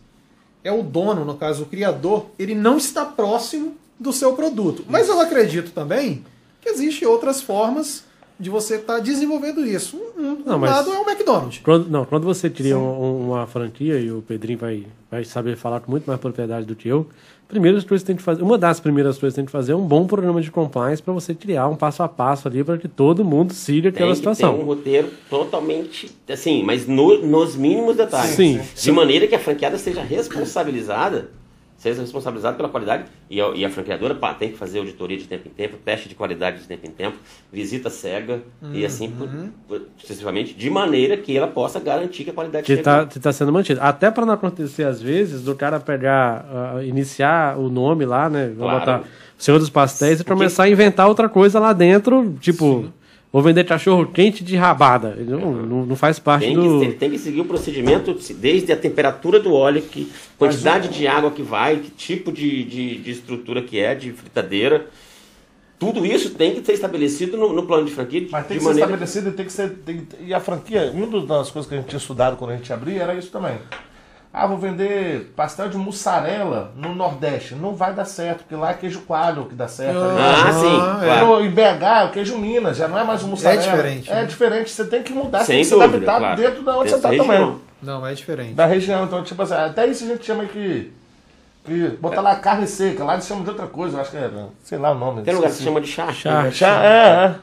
[0.64, 4.84] é o dono, no caso o criador, ele não está próximo do seu produto.
[4.88, 6.24] Mas eu acredito também
[6.60, 8.02] que existem outras formas
[8.38, 9.96] de você estar desenvolvendo isso.
[10.18, 11.60] Um, um Não, mas- lado é o McDonald's.
[11.62, 15.80] Quando, não, quando você cria um- uma franquia, e o Pedrinho vai, vai saber falar
[15.80, 17.06] com muito mais propriedade do que eu,
[17.46, 19.76] primeiras coisas que tem que fazer, uma das primeiras coisas que tem que fazer é
[19.76, 22.88] um bom programa de compliance para você criar um passo a passo ali para que
[22.88, 24.64] todo mundo siga Tem aquela que ter um situação.
[24.64, 28.34] roteiro totalmente, assim, mas no- nos mínimos detalhes.
[28.34, 28.60] Sim.
[28.74, 31.28] De maneira que a franqueada seja responsabilizada,
[31.84, 35.24] seja responsabilizada pela qualidade, e a, e a franqueadora pá, tem que fazer auditoria de
[35.24, 37.16] tempo em tempo, teste de qualidade de tempo em tempo,
[37.52, 39.10] visita cega, e assim
[39.68, 43.52] por- sucessivamente, de maneira que ela possa garantir que a qualidade Que está tá sendo
[43.52, 43.80] mantido.
[43.82, 48.48] Até para não acontecer, às vezes, do cara pegar, ah, iniciar o nome lá, né?
[48.56, 48.80] Vou Claro.
[48.80, 49.02] botar
[49.36, 52.86] Senhor dos Pastéis e começar a inventar outra coisa lá dentro, tipo,
[53.34, 55.16] vou vender cachorro quente de rabada.
[55.16, 56.78] Não, não, não faz parte Tem do.
[56.78, 60.08] que, ele tem que seguir o procedimento desde a temperatura do óleo, que
[60.38, 64.86] quantidade de água que vai, que tipo de, de, de estrutura que é, de fritadeira.
[65.80, 68.24] Tudo isso tem que ser estabelecido no, no plano de franquia.
[68.30, 69.04] Mas tem de que ser maneira...
[69.04, 69.70] estabelecido e tem que ser.
[69.84, 72.72] tem- e a franquia, uma das coisas que a gente tinha estudado quando a gente
[72.72, 73.56] abria era isso também.
[74.36, 77.54] Ah, vou vender pastel de mussarela no Nordeste.
[77.54, 79.96] Não vai dar certo, porque lá é queijo coalho que dá certo.
[79.96, 80.18] ali.
[80.20, 81.06] Ah, sim, é.
[81.20, 81.44] claro.
[81.44, 83.62] Em BH, é o queijo Minas, já não é mais o mussarela.
[83.62, 84.24] É diferente, É né?
[84.24, 86.42] diferente, você tem que mudar, você Sem tem que se dúvida, adaptar claro.
[86.42, 87.30] dentro da onde você tá da também.
[87.30, 87.60] região.
[87.80, 88.54] Não, é diferente.
[88.54, 90.92] Da região, então, tipo assim, até isso a gente chama que.
[91.64, 94.28] que botar lá carne seca, lá eles chamam de outra coisa, eu acho que é,
[94.64, 95.22] sei lá o nome.
[95.22, 96.10] Tem lugar que se chama de chá.
[96.12, 96.50] Chá.
[96.50, 96.88] Chá, é,
[97.26, 97.34] é.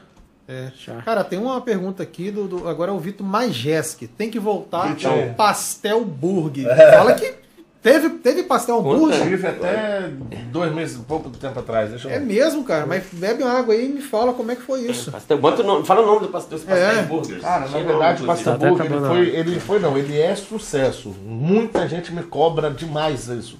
[0.48, 0.70] É.
[1.04, 4.06] Cara, tem uma pergunta aqui do, do- agora é o Vitor Majeski.
[4.06, 5.10] Tem que voltar Vitor.
[5.12, 6.66] ao pastel burger.
[6.92, 7.32] Fala que
[7.80, 9.22] teve, teve pastel burger.
[9.22, 10.10] Tive até
[10.50, 11.90] dois meses, pouco tempo atrás.
[11.90, 12.84] Deixa eu É mesmo, cara.
[12.86, 15.10] Mas bebe uma água aí e me fala como é que foi isso.
[15.12, 17.02] Pastel, bota o nome, fala o nome do pastel, dos pastéis É.
[17.02, 17.40] burgers.
[17.40, 21.14] Cara, na verdade, o Pastel Tá Burger, ele foi, ele foi, não, ele é sucesso.
[21.24, 23.58] Muita gente me cobra demais isso.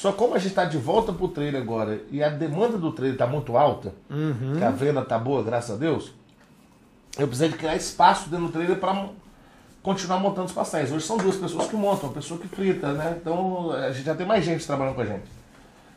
[0.00, 3.16] Só como a gente está de volta pro trailer agora e a demanda do trailer
[3.16, 3.92] está muito alta,
[4.56, 6.14] que a venda tá boa, graças a Deus,
[7.18, 9.10] eu precisei de criar espaço dentro do trailer para
[9.82, 10.90] continuar montando os pastéis.
[10.90, 13.18] Hoje são duas pessoas que montam, uma pessoa que frita, né?
[13.20, 15.28] Então a gente já tem mais gente trabalhando com a gente.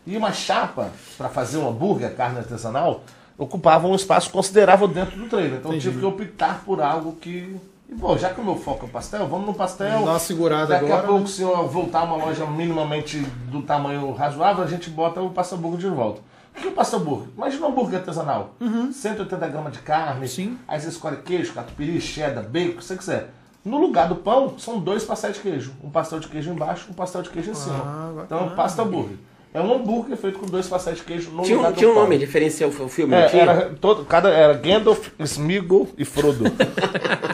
[0.05, 3.05] E uma chapa para fazer um hambúrguer, carne artesanal,
[3.37, 5.59] ocupava um espaço considerável dentro do trailer.
[5.59, 7.55] Então eu tive que optar por algo que.
[7.93, 9.89] E, bom, já que o meu foco é o pastel, vamos no pastel.
[9.89, 11.27] Dar uma segurada Daqui agora, a pouco, né?
[11.27, 13.19] se eu voltar a uma loja minimamente
[13.51, 16.21] do tamanho razoável, a gente bota o pastel burger de volta.
[16.55, 17.27] O que é o pastel burger?
[17.35, 18.55] Imagina um hambúrguer artesanal.
[18.91, 20.21] 180 gramas de carne.
[20.21, 20.27] Uhum.
[20.27, 20.57] Sim.
[20.67, 23.29] Aí você escolhe queijo, catupiry, cheddar, bacon, o que você quiser.
[23.65, 25.73] No lugar do pão, são dois pastéis de queijo.
[25.83, 27.81] Um pastel de queijo embaixo um pastel de queijo em cima.
[27.85, 29.15] Ah, então, pastel burger.
[29.53, 31.89] É um hambúrguer feito com dois pastéis de queijo no Tinha, lugar um- do tinha
[31.89, 32.03] um pão.
[32.03, 36.45] nome diferencial o filme, não É, era, todo, cada, era Gandalf, Smeagol e Frodo.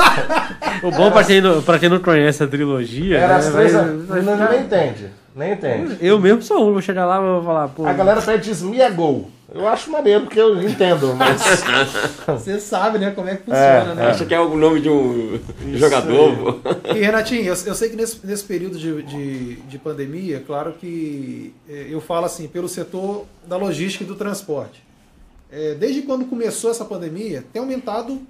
[0.82, 3.18] O bom pra quem, não, pra quem não conhece a trilogia.
[3.18, 3.72] Era né, as três.
[3.72, 5.06] vai- não, vai não, ficar- nem entende.
[5.36, 5.96] Nem entende.
[6.00, 7.86] Eu mesmo sou um, vou chegar lá e vou falar, pô.
[7.86, 9.30] A galera pede Smeagol.
[9.52, 11.42] Eu acho maneiro, porque eu entendo, mas.
[12.26, 14.06] Você sabe, né, como é que funciona, né?
[14.06, 15.38] Acha que é o nome de um
[15.74, 16.54] jogador.
[16.54, 16.94] pô.
[16.94, 21.52] E Renatinho, eu, eu sei que nesse, nesse período de, de, de pandemia, claro que
[21.68, 24.82] eh, eu falo assim, pelo setor da logística e do transporte.
[25.52, 28.20] é, desde quando começou essa pandemia, tem aumentado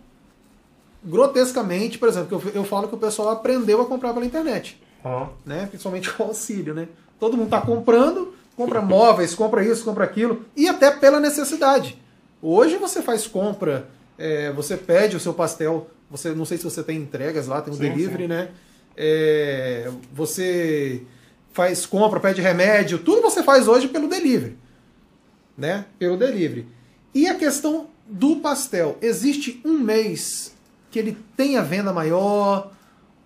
[1.04, 1.98] grotescamente.
[1.98, 5.28] Por exemplo, que eu, eu falo que o pessoal aprendeu a comprar pela internet, Ó.
[5.44, 5.66] né?
[5.66, 6.88] Principalmente com auxílio, né?
[7.18, 11.98] Todo mundo está comprando, compra móveis, compra isso, compra aquilo, e até pela necessidade.
[12.42, 13.88] Hoje você faz compra,
[14.18, 17.72] é, você pede o seu pastel, você não sei se você tem entregas lá, tem
[17.72, 18.28] um Sim, delivery, sim.
[18.28, 18.48] né?
[18.96, 21.02] É, você
[21.52, 24.56] faz compra, pede remédio, tudo você faz hoje pelo delivery,
[25.56, 25.84] né?
[25.98, 26.66] Pelo delivery.
[27.14, 30.54] E a questão do pastel, existe um mês
[30.90, 32.70] que ele tem a venda maior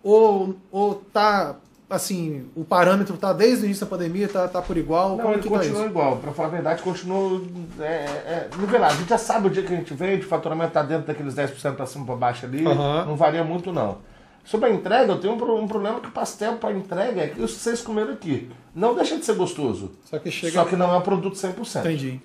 [0.02, 1.56] ou ou tá
[1.88, 5.16] assim, o parâmetro tá desde o início da pandemia, tá, tá por igual?
[5.16, 5.88] Não, ele que tá continua isso?
[5.88, 6.16] igual.
[6.16, 7.40] Pra falar a verdade, continua
[7.78, 8.94] é, é, nivelado.
[8.94, 11.34] A gente já sabe o dia que a gente vende, o faturamento tá dentro daqueles
[11.34, 12.66] 10% pra cima pra baixo ali.
[12.66, 13.04] Aham.
[13.06, 13.98] Não varia muito, não.
[14.44, 17.40] Sobre a entrega, eu tenho um, um problema que o pastel para entrega é que
[17.40, 18.50] vocês comeram aqui.
[18.74, 19.92] Não deixa de ser gostoso.
[20.04, 20.52] Só que chega.
[20.52, 21.80] Só que não é um produto 100%.
[21.80, 22.20] Entendi.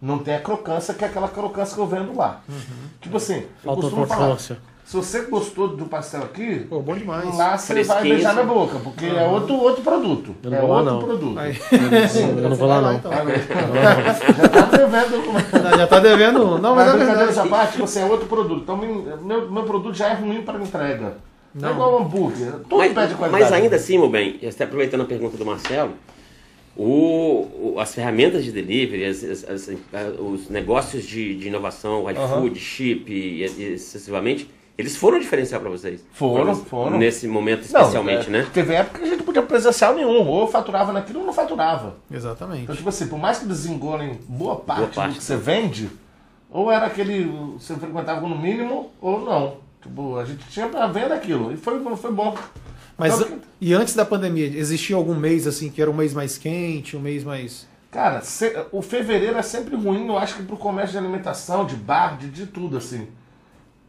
[0.00, 2.40] Não tem a crocância que é aquela crocância que eu vendo lá.
[3.00, 4.38] Tipo assim, eu Faltou costumo falar.
[4.88, 7.36] Se você gostou do pastel aqui, Pô, bom demais.
[7.36, 8.48] lá você vai beijar na sim.
[8.48, 10.34] boca, porque é outro, outro produto.
[10.42, 11.02] Eu não é vou lá, outro não.
[11.02, 11.38] produto.
[11.38, 11.60] Aí.
[12.42, 12.94] Eu não vou lá, não.
[12.94, 13.12] então.
[14.38, 15.16] Já tá devendo
[15.74, 15.76] é.
[15.76, 16.58] Já tá devendo um.
[16.58, 17.38] Não, mas Mas é brincadeira verdade.
[17.38, 18.62] essa parte, assim, é outro produto.
[18.62, 21.16] Então meu, meu, produto já é ruim para entrega.
[21.54, 21.60] Não.
[21.62, 21.68] Não.
[21.68, 22.52] é igual hambúrguer.
[22.52, 23.42] Tudo Mas, pede qualidade.
[23.44, 25.92] mas ainda assim, meu bem, até aproveitando a pergunta do Marcelo,
[26.78, 29.68] o, as ferramentas de delivery, as- as- as-
[30.18, 35.70] os negócios de, de inovação, o iFood, chip e, e excessivamente, eles foram diferencial para
[35.70, 36.04] vocês?
[36.12, 36.98] Foram, Pra- foram.
[36.98, 38.46] Nesse momento Não, especialmente, é, né?
[38.54, 40.28] Teve época que a gente não podia presencial nenhum.
[40.28, 41.96] Ou faturava naquilo ou não faturava.
[42.08, 42.62] Exatamente.
[42.62, 45.88] Então, tipo assim, por mais que desengolem boa parte, Boa parte, do que você vende,
[46.48, 47.24] ou era aquele.
[47.58, 49.56] Você frequentava no mínimo, ou não.
[49.82, 51.52] Tipo, a gente tinha pra venda aquilo.
[51.52, 52.36] E foi, foi bom.
[52.98, 56.36] Mas Então, e antes da pandemia, existia algum mês assim que era um mês mais
[56.36, 57.66] quente, um mês mais.
[57.90, 61.76] Cara, se- o fevereiro é sempre ruim, eu acho que pro comércio de alimentação, de
[61.76, 63.06] bar, de, de tudo, assim.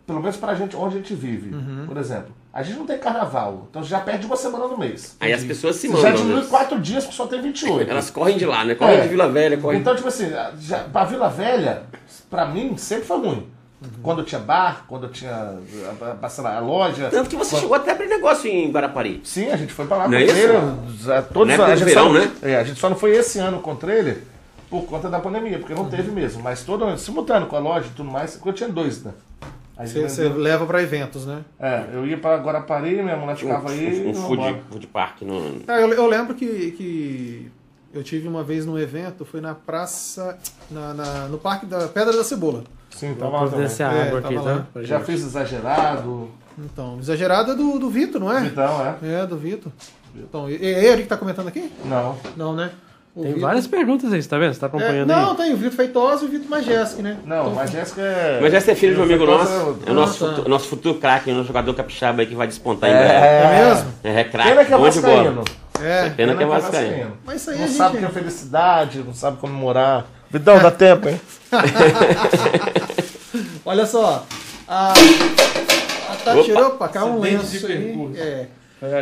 [0.08, 1.54] Pelo menos pra gente, onde a gente vive.
[1.54, 1.86] Uhum.
[1.88, 5.16] Por exemplo, a gente não tem carnaval, então já perde uma semana no mês.
[5.20, 6.22] Aí as pessoas se Você já mandam.
[6.24, 6.48] diminui né?
[6.50, 7.90] quatro dias porque só tem 28.
[7.92, 8.74] Elas correm de lá, né?
[8.76, 9.02] Correm É.
[9.02, 9.80] de Vila Velha, correm.
[9.82, 10.30] Então, tipo assim,
[10.60, 11.84] já, pra Vila Velha,
[12.30, 13.48] pra mim, sempre foi ruim.
[13.82, 13.88] Uhum.
[14.04, 17.08] Quando eu tinha bar, quando eu tinha, a, a, sei lá, a loja.
[17.10, 19.22] Tanto que você Quando- chegou até a abrir negócio em Guarapari.
[19.24, 20.34] Sim, a gente foi pra lá Não com é isso?
[20.34, 20.62] trailer.
[21.00, 22.32] já- Todos, a gente verão, só, né?
[22.42, 24.24] É, a gente só não foi esse ano com o trailer
[24.70, 26.44] por conta da pandemia, porque não teve mesmo.
[26.44, 29.12] Mas todo simultâneo com a loja e tudo mais, porque eu tinha dois, né?
[29.78, 31.40] Aí Você, você leva pra eventos, né?
[31.58, 33.88] É, eu ia pra Guarapari, minha mulher ficava aí.
[33.88, 35.22] Um, e um vamos food, food park.
[35.22, 35.62] No...
[35.70, 37.50] Ah, eu, eu lembro que, que
[37.94, 40.38] eu tive uma vez num evento, foi na praça,
[40.70, 42.66] na, na- no Parque da Pedra da Cebola.
[42.92, 43.50] Sim, tava lá também.
[43.50, 44.82] providenciar É, aqui, tava tá?
[44.84, 45.06] Já gente.
[45.06, 46.30] fiz exagerado.
[46.58, 48.46] Então, exagerada é do, do Vitor, não é?
[48.46, 49.22] Então, é.
[49.22, 49.72] É, do Vitor.
[50.16, 51.72] Então, é ele que tá comentando aqui?
[51.86, 52.18] Não.
[52.36, 52.72] Não, né?
[53.16, 54.54] O Tem Vitor- várias perguntas aí, você tá vendo?
[54.54, 55.38] Você tá É, acompanhando não, aí?
[55.38, 57.18] tem o Vitor Feitosa e o Vitor Majeski, né?
[57.26, 58.40] Não, Então, mas Jéssica é.
[58.42, 59.78] Mas esse é filho de um amigo nosso.
[59.86, 60.34] É o nosso, Ah, tá.
[60.36, 63.14] futuro, nosso futuro craque, o nosso jogador capixaba aí que vai despontar em breve.
[63.14, 63.94] É mesmo?
[64.04, 65.44] É, craque, Pena que é vascaíno.
[65.82, 66.10] É.
[66.10, 67.12] Pena que é vascaíno.
[67.26, 68.12] Mas isso aí Não sabe o que gente...
[68.18, 70.06] é felicidade, não sabe comemorar.
[70.32, 71.20] Vidão, dá tempo, hein?
[73.66, 74.26] Olha só.
[74.68, 76.52] A, a Tati...
[76.52, 76.68] Opa.
[76.68, 78.12] Opa, caiu um lenço aí.
[78.16, 78.46] É.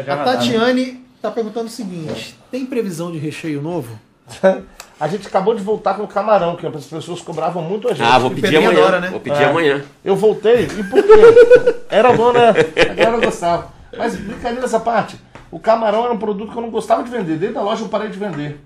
[0.05, 3.99] Já A Tatiane tá perguntando o seguinte: tem previsão de recheio novo?
[4.99, 8.01] A gente acabou de voltar com o camarão, que as pessoas cobravam muito a gente.
[8.03, 8.80] Ah, vou pedir amanhã.
[8.80, 9.09] adora, né?
[9.11, 9.45] Vou pedir É.
[9.45, 9.84] amanhã.
[10.03, 11.75] Eu voltei, e por quê?
[11.88, 12.49] Era bom, né?
[12.49, 13.67] A galera gostava.
[13.95, 15.15] Mas brincadeira essa parte.
[15.51, 17.38] O camarão era um produto que eu não gostava de vender.
[17.38, 18.59] Dentro da loja eu parei de vender.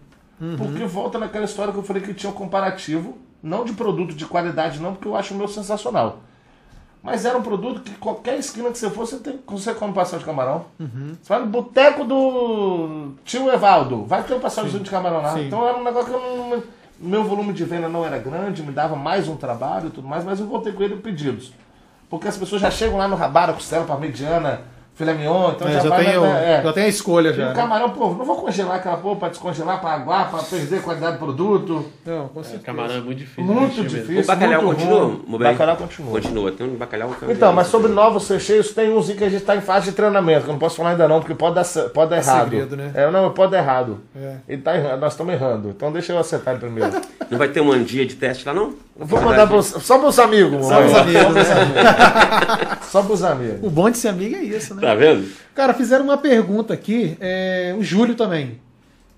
[0.58, 4.26] Porque volta naquela história que eu falei que tinha um comparativo, não de produto de
[4.26, 6.20] qualidade, não, porque eu acho o meu sensacional.
[7.04, 10.20] Mas era um produto que qualquer esquina que você for, você, tem, você come pastel
[10.20, 10.66] de camarão.
[11.22, 15.34] Você vai no boteco do tio Evaldo, vai ter um pastelzinho de camarão lá.
[15.34, 15.48] Sim.
[15.48, 16.64] Então era um negócio que eu não.
[17.00, 20.24] Meu volume de venda não era grande, me dava mais um trabalho e tudo mais,
[20.24, 21.52] mas eu voltei com ele pedidos.
[22.08, 24.62] Porque as pessoas já chegam lá no rabara, costela, parmegiana,
[24.94, 26.62] filé mignon, então É, já, já, vai tem na- o- é.
[26.64, 27.44] já tem a escolha E já.
[27.46, 27.54] o né?
[27.56, 31.14] camarão, pô, não vou congelar aquela porra pra descongelar, pra aguar, pra perder a qualidade
[31.14, 31.86] do produto.
[32.06, 32.64] Não, com certeza.
[32.64, 33.44] Camarão é muito difícil.
[33.44, 33.90] Muito mesmo.
[33.90, 34.22] difícil.
[34.22, 35.24] O bacalhau muito continua, ruim.
[35.28, 35.52] Mubem?
[35.52, 36.12] Bacalhau continua.
[36.12, 39.24] Continua, tem um bacalhau que eu Então, mas sobre novos recheios, tem uns aí que
[39.24, 41.34] a gente está em fase de treinamento, que eu não posso falar ainda não, porque
[41.34, 42.44] pode dar, pode dar errado.
[42.50, 42.92] segredo, né?
[42.94, 44.00] É, não, pode dar errado.
[44.16, 44.36] É.
[44.48, 45.70] Ele tá errando, nós estamos errando.
[45.70, 46.92] Então deixa eu acertar ele primeiro.
[47.30, 48.74] Não vai ter um dia de teste lá, não?
[49.00, 50.66] Eu Vou mandar pros, só pros amigos.
[50.66, 51.62] Só pros amigos, Só né?
[51.62, 52.88] amigos.
[52.92, 53.60] Só pros amigos.
[53.64, 54.82] O bom de ser amigo é isso, né?
[54.82, 55.28] Tá vendo?
[55.56, 58.60] Cara, fizeram uma pergunta aqui, é, o Júlio também.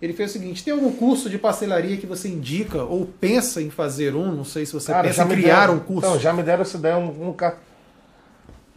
[0.02, 3.70] Ele fez o seguinte: tem algum curso de pastelaria que você indica ou pensa em
[3.70, 4.32] fazer um?
[4.32, 6.08] Não sei se você Cara, pensa já em me criar deram- um curso.
[6.08, 6.98] Então, já me deram essa ideia.
[6.98, 7.58] Um, um cara.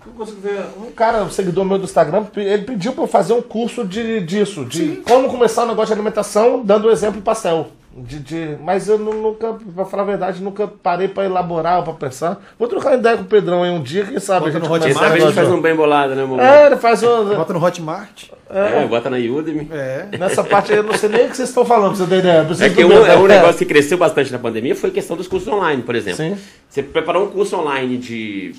[0.07, 0.61] Eu consigo ver.
[0.81, 4.21] Um cara, um seguidor meu do Instagram, ele pediu pra eu fazer um curso de,
[4.21, 5.03] disso, de Sim.
[5.07, 7.69] como começar um negócio de alimentação, dando o exemplo em pastel.
[7.99, 11.83] De, de- mas eu nu- nunca, pra falar a verdade, nunca parei pra elaborar ou
[11.85, 12.39] pra pensar.
[12.59, 14.69] Vou trocar uma ideia com o Pedrão aí um dia, quem sabe Bota a gente
[14.69, 16.39] no Hotmart, a gente faz um bem bolado, né, Mumu?
[16.41, 17.35] É, ele faz uma...
[17.37, 18.25] Bota no Hotmart.
[18.51, 19.69] É, bota na Udemy.
[19.73, 20.09] É.
[20.19, 22.19] Nessa parte aí eu não sei nem o que vocês estão falando, pra você ter
[22.19, 22.47] ideia.
[22.61, 25.27] É que um, é um negócio que cresceu bastante na pandemia foi a questão dos
[25.27, 26.19] cursos online, por exemplo.
[26.19, 26.37] Sim.
[26.69, 28.55] Você preparou um curso online de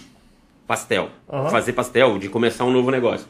[0.68, 1.50] pastel, Aham.
[1.50, 3.28] fazer pastel, de começar um novo negócio.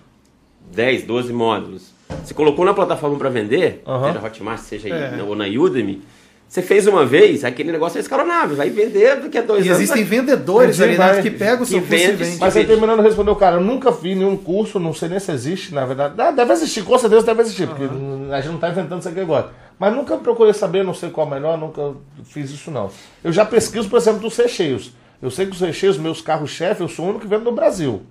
[0.73, 1.96] 10, 12 módulos.
[2.23, 4.13] Você colocou na plataforma para vender, Aham.
[4.13, 5.13] seja Hotmart, seja É.
[5.15, 6.01] aí, ou na Udemy.
[6.49, 9.81] Você fez uma vez, aquele negócio é escalonável, vai vender daqui a dois E anos.
[9.81, 10.97] existem vai- vendedores ali, né?
[10.97, 11.21] vai.
[11.21, 12.37] Que pegam o seu Que curso e vende.
[12.39, 15.19] Mas aí terminando de responder o cara, eu nunca vi nenhum curso, não sei nem
[15.19, 16.13] se existe, na verdade.
[16.17, 19.19] Ah, deve existir, com certeza deve existir, porque a gente não está inventando isso aqui
[19.19, 19.49] agora.
[19.77, 21.91] Mas nunca procurei saber, não sei qual é melhor, nunca
[22.23, 22.89] fiz isso não.
[23.21, 24.91] Eu já pesquiso, por exemplo, dos recheios.
[25.21, 28.01] Eu sei que os recheios, meus carros-chefe, eu sou o único que vendo no Brasil.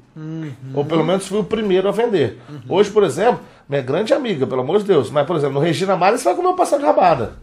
[0.74, 2.39] Ou pelo menos fui o primeiro a vender.
[2.69, 5.97] Hoje, por exemplo, minha grande amiga, pelo amor de Deus, mas, por exemplo, no Regina
[5.97, 7.35] Mara, você vai comer um pastel de rabada.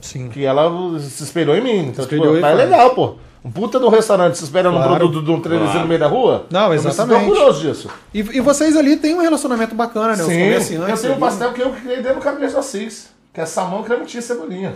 [0.00, 0.28] Sim.
[0.28, 0.68] Que ela
[0.98, 1.78] se espelhou em mim.
[1.88, 3.14] Então, espelhou tipo, mas é legal, pô.
[3.44, 4.96] Um puta um restaurante se espera num Claro.
[4.96, 6.46] produto de um trailerzinho no meio da rua.
[6.50, 7.30] Não, Eu me exatamente.
[7.30, 7.88] orgulhoso disso.
[8.12, 10.22] E, e vocês ali têm um relacionamento bacana, né?
[10.24, 10.90] Os Sim, comerciantes.
[10.90, 14.18] eu tenho um pastel que eu criei dentro do do Assis, que é salmão, crementinha
[14.18, 14.74] e cebolinha.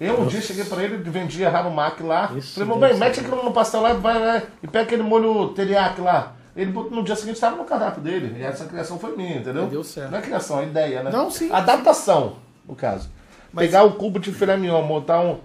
[0.00, 2.32] Eu um dia cheguei pra ele, vendia rabo mac lá.
[2.34, 5.48] Isso falei, meu bem, mete aquilo no pastel lá vai, vai, e pega aquele molho
[5.48, 6.32] teriyaki lá.
[6.56, 8.34] Ele no dia seguinte, estava no cardápio dele.
[8.38, 9.66] E essa criação foi minha, entendeu?
[9.66, 10.10] Deu certo.
[10.10, 11.10] Não é criação, é ideia, né?
[11.10, 11.52] Não, sim.
[11.52, 12.36] Adaptação,
[12.66, 13.10] no caso.
[13.54, 15.38] Pegar o cubo de filé mignon, montar um,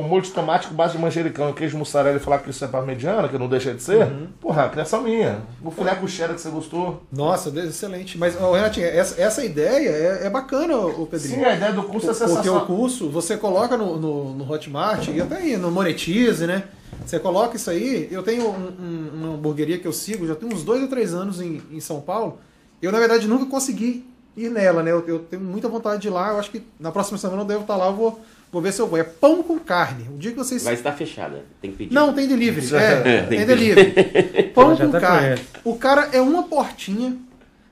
[0.00, 2.64] um molho de tomate com base de manjericão e queijo mussarela e falar que isso
[2.64, 4.06] é parmegiana, que não deixa de ser.
[4.06, 4.28] Uhum.
[4.40, 5.40] Porra, criação minha.
[5.62, 7.02] O filé com cheddar que você gostou.
[7.12, 8.16] Nossa, excelente.
[8.16, 11.34] Mas, ô, Renatinho, essa, essa ideia é, é bacana, o Pedrinho.
[11.40, 12.66] Sim, a ideia do curso é Porque o sensacional.
[12.66, 16.64] curso, você coloca no, no, no Hotmart e até aí no Monetize, né?
[17.04, 18.08] Você coloca isso aí.
[18.10, 21.14] Eu tenho um- um- uma hamburgueria que eu sigo, já tem uns dois ou três
[21.14, 22.38] anos em, em São Paulo.
[22.80, 24.06] Eu, na verdade, nunca consegui
[24.36, 24.90] ir nela, né?
[24.92, 26.30] Eu, eu tenho muita vontade de ir lá.
[26.30, 27.86] Eu acho que na próxima semana eu devo estar lá.
[27.86, 28.20] Eu vou,
[28.52, 28.98] vou ver se eu vou.
[28.98, 30.06] É pão com carne.
[30.14, 30.62] O dia que vocês.
[30.64, 31.94] Vai estar fechada, tem que pedir.
[31.94, 32.66] Não, tem delivery.
[32.74, 34.42] É, É, tem tem delivery.
[34.54, 35.20] Pão com até carne.
[35.20, 35.42] conhece.
[35.64, 37.16] O cara é uma portinha,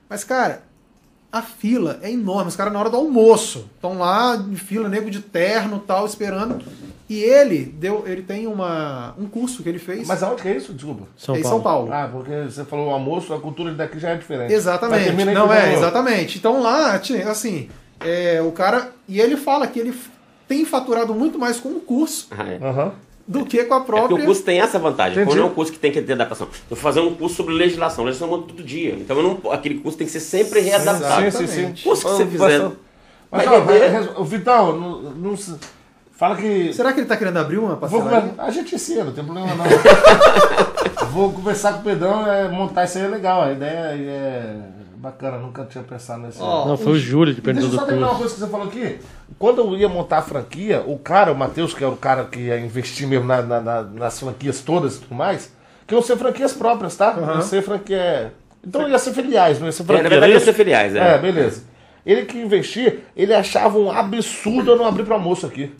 [0.09, 0.63] mas, cara,
[1.31, 2.49] a fila é enorme.
[2.49, 6.61] Os caras na hora do almoço estão lá em fila, nego de terno tal, esperando.
[7.09, 10.57] E ele deu, ele tem uma, um curso que ele fez Mas aonde que é
[10.57, 10.73] isso?
[10.73, 11.07] Desculpa.
[11.15, 11.55] São em Paulo.
[11.55, 11.89] São Paulo.
[11.93, 14.51] Ah, porque você falou o almoço, a cultura daqui já é diferente.
[14.53, 15.13] Exatamente.
[15.33, 16.37] Não é, vou- exatamente.
[16.37, 16.95] Então lá,
[17.29, 17.69] assim,
[18.01, 18.91] é, o cara.
[19.07, 19.93] E ele fala que ele
[20.47, 22.91] tem faturado muito mais com o curso Ah, é.
[23.27, 24.23] Do que com a É porque própria.
[24.23, 25.13] o curso tem essa vantagem.
[25.17, 25.27] Entendi.
[25.27, 26.47] Quando não é um curso que tem que ter adaptação.
[26.47, 28.05] Eu vou fazer um curso sobre legislação.
[28.05, 28.93] Legislação muda todo dia.
[28.93, 31.29] Então eu não, aquele curso tem que ser sempre readaptado.
[31.31, 31.83] Sim, sim, sim.
[31.83, 32.71] Curso que você fizer.
[33.29, 33.47] Mas, Vai
[34.15, 35.55] ó, o Vitão, não, não se-
[36.13, 36.71] fala que.
[36.71, 39.65] Será que ele tá querendo abrir uma conver- A gente ensina, não tem problema não.
[41.11, 43.41] Vou conversar com o Pedrão, é, montar isso aí é legal.
[43.41, 44.59] A ideia é
[44.97, 46.41] bacana, nunca tinha pensado nesse.
[46.41, 48.33] Ó, Não, foi o Júlio que E Deixa perguntou eu do só terminar uma coisa
[48.33, 48.99] que você falou aqui.
[49.37, 52.39] Quando eu ia montar a franquia, o cara, o Matheus, que é o cara que
[52.39, 55.51] ia investir mesmo na- na- na- nas franquias todas e tudo mais,
[55.85, 57.13] que iam ser franquias próprias, tá?
[57.13, 58.33] Não ia ser franquia.
[58.65, 60.03] Então ia ser filiais, não ia ser É, franquia.
[60.03, 60.95] na verdade, não ia ser filiais.
[60.95, 61.13] É.
[61.15, 61.63] É, beleza.
[62.05, 65.71] Ele que investia, ele achava um absurdo eu não abrir pro almoço aqui.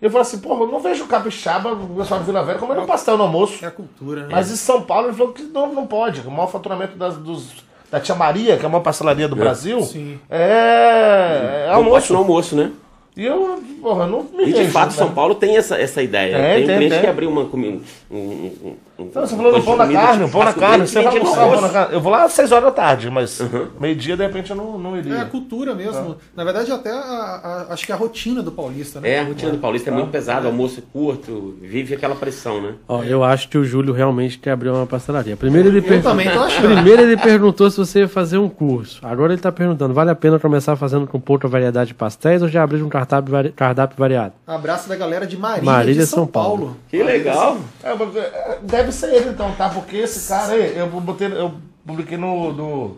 [0.00, 3.16] Eu falei assim, porra, eu não vejo capixaba, o pessoal de Vila Velha comendo pastel
[3.16, 3.64] no almoço.
[3.64, 4.28] É a cultura, né?
[4.32, 6.20] Mas em São Paulo ele falou que não, não pode.
[6.26, 7.52] O maior faturamento das, dos,
[7.92, 10.18] da Tia Maria, que é a maior pastelaria do Brasil, Sim.
[10.30, 12.12] é, é Almoço almoço.
[12.14, 12.70] no almoço, né?
[13.14, 14.96] E eu, porra, não me E de fato, né?
[14.96, 16.36] São Paulo tem essa, essa ideia.
[16.36, 17.00] É, tem um tem, cliente tem.
[17.02, 17.78] que abriu uma comida.
[18.10, 18.74] Um, um, um,
[19.06, 21.46] Então, você falou do pão na comida carne, de pão na carne, você vai almoçar
[21.46, 21.94] o pão na carne.
[21.94, 23.40] Eu vou lá às 6 horas da tarde, mas
[23.80, 25.22] meio-dia de repente eu não, não É iria.
[25.22, 26.16] a cultura mesmo.
[26.36, 29.10] Na verdade, até a- a- acho que a rotina do paulista, né?
[29.10, 32.74] É, a rotina do Paulista é muito pesada, almoço é curto, vive aquela pressão, né?
[32.88, 35.36] Ó, eu acho que o Júlio realmente quer abrir uma pastelaria.
[35.36, 36.72] Primeiro ele, Eu per- também tô achando.
[36.74, 39.00] Primeiro ele perguntou se você ia fazer um curso.
[39.02, 42.48] Agora ele está perguntando, vale a pena começar fazendo com pouca variedade de pastéis ou
[42.48, 44.34] já abrir um cardápio, vari- cardápio variado?
[44.46, 46.58] Abraço da galera de Marília, Marília, de São, São Paulo.
[46.66, 46.76] Paulo.
[46.88, 47.58] Que legal!
[47.82, 49.68] É, é, deve ser ele então, tá?
[49.68, 51.54] Porque esse cara aí, eu botei, eu
[51.86, 52.52] publiquei no.
[52.52, 52.96] no...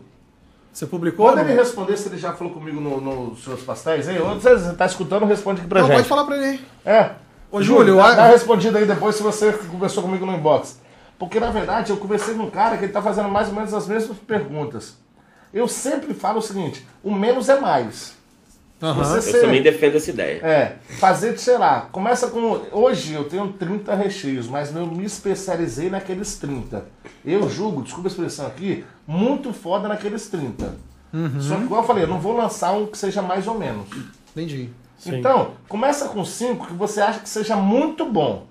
[0.73, 1.35] Você publicou?
[1.35, 1.43] Não?
[1.43, 4.87] ele responder se ele já falou comigo nos no seus pastéis, aí, ou você tá
[4.87, 5.97] escutando, responde aqui pra Não, gente.
[5.97, 6.61] pode falar pra ele aí.
[6.85, 7.11] É.
[7.51, 10.81] Ô, Júlio, dá, a- dá respondida aí depois se você conversou comigo no inbox.
[11.17, 13.73] Porque na verdade eu conversei com um cara que ele tá fazendo mais ou menos
[13.73, 14.97] as mesmas perguntas.
[15.53, 18.17] Eu sempre falo o seguinte: o menos é mais.
[18.85, 19.05] Aham.
[19.05, 20.41] Você Eu ser- também defendo essa ideia.
[20.45, 22.61] É, fazer, sei lá, começa com.
[22.73, 26.85] Hoje eu tenho 30 recheios, mas eu me especializei naqueles 30.
[27.25, 30.75] Eu julgo, desculpa a expressão aqui, muito foda naqueles 30.
[31.41, 33.87] Só que, igual eu falei, eu não vou lançar um que seja mais ou menos.
[34.33, 34.69] Entendi.
[34.99, 35.19] Sim.
[35.19, 38.47] Então, começa com 5 que você acha que seja muito bom.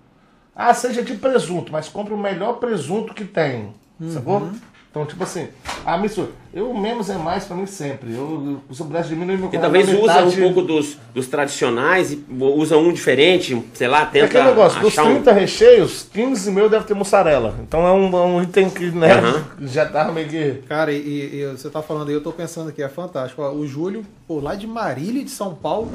[0.55, 3.73] Ah, seja de presunto, mas compre o melhor presunto que tem.
[4.09, 4.49] Sacou?
[4.93, 5.47] Então, tipo assim,
[5.83, 6.29] a mistura.
[6.53, 8.13] Eu menos é mais pra mim sempre.
[8.13, 12.11] Eu, eu se eu pudesse diminuir meu E talvez usa um pouco dos, dos tradicionais
[12.11, 15.15] e usa um diferente, sei lá, É tenta aquele negócio, dos achar um...
[15.15, 17.55] 30 recheios, 15 mil deve ter mussarela.
[17.67, 19.43] Então é um, é um item que né, Aham.
[19.61, 20.61] já tá meio que.
[20.69, 20.97] Cara, e,
[21.41, 23.41] e- você tá falando aí, eu tô pensando aqui, é fantástico.
[23.41, 25.89] Ó, o Júlio, pô, lá de Marília, de São Paulo,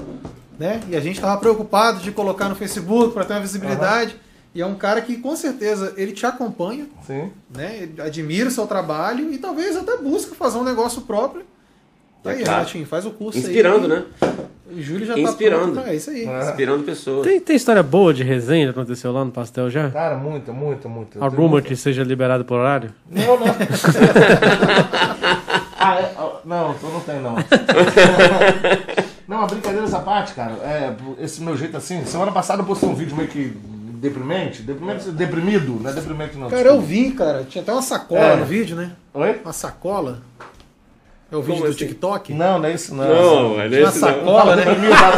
[0.59, 0.81] né?
[0.89, 4.17] E a gente tava preocupado de colocar no Facebook para ter uma visibilidade.
[4.55, 7.31] E é um cara que com certeza ele te acompanha, Sim.
[7.55, 7.79] né?
[7.83, 11.45] Ele admira o seu trabalho e talvez até busca fazer um negócio próprio.
[12.23, 12.59] Tá É aí, claro.
[12.61, 13.89] Renatinho, faz o curso Inspirando, aí.
[14.01, 14.05] né?
[14.71, 15.73] O Júlio já tá Inspirando.
[15.73, 16.25] pronto pra- É isso aí.
[16.27, 16.41] É.
[16.51, 17.27] Inspirando pessoas.
[17.27, 19.91] Tem, tem história boa de resenha que aconteceu lá no pastel já?
[19.91, 21.19] Cara, muita, muita, muita.
[21.19, 22.93] Eu Alguma tenho que seja liberada por horário?
[23.11, 23.47] Não, não.
[25.79, 26.15] ah, é,
[26.45, 27.37] não, então não tem, não.
[29.29, 32.89] não, a brincadeira essa parte, cara, é, esse meu jeito assim, semana passada eu postei
[32.89, 33.57] um vídeo meio que
[33.99, 36.49] deprimente, deprimente, deprimido, não é deprimente não.
[36.49, 37.45] Cara, eu vi, cara.
[37.45, 38.37] Tinha até uma sacola É.
[38.37, 38.93] no vídeo, né?
[39.15, 39.41] Oi?
[39.45, 40.23] Uma sacola.
[41.31, 41.87] É o vídeo Como do assim?
[41.87, 42.33] TikTok?
[42.33, 43.05] Não, não é isso não.
[43.07, 44.09] Não, mas Tinha uma esse não.
[44.09, 44.65] sacola, né?
[44.65, 45.17] Deprimido, cara.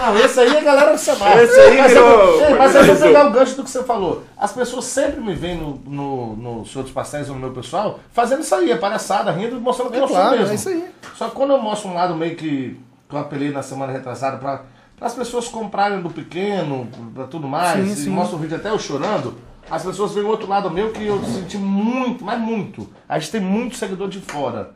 [0.00, 1.42] Não, esse aí a galera se amarra.
[1.42, 3.82] Esse aí mas, virou- eu, é, mas eu vou pegar o gancho do que você
[3.84, 4.24] falou.
[4.36, 8.00] As pessoas sempre me veem no, no, no Senhor dos Pastéis ou no meu pessoal
[8.10, 10.52] fazendo isso aí, é palhaçada, rindo, mostrando que É eu sou claro, mesmo.
[10.52, 10.84] é isso aí.
[11.16, 14.38] Só que quando eu mostro um lado meio que, que eu apelei na semana retrasada
[14.38, 14.62] pra,
[15.00, 18.10] as pessoas comprarem do pequeno, pra tudo mais, Sim, e sim.
[18.10, 19.34] mostro o vídeo até eu chorando,
[19.70, 22.88] as pessoas veem o outro lado meu que eu senti muito, mas muito.
[23.08, 24.72] A gente tem muito seguidor de fora.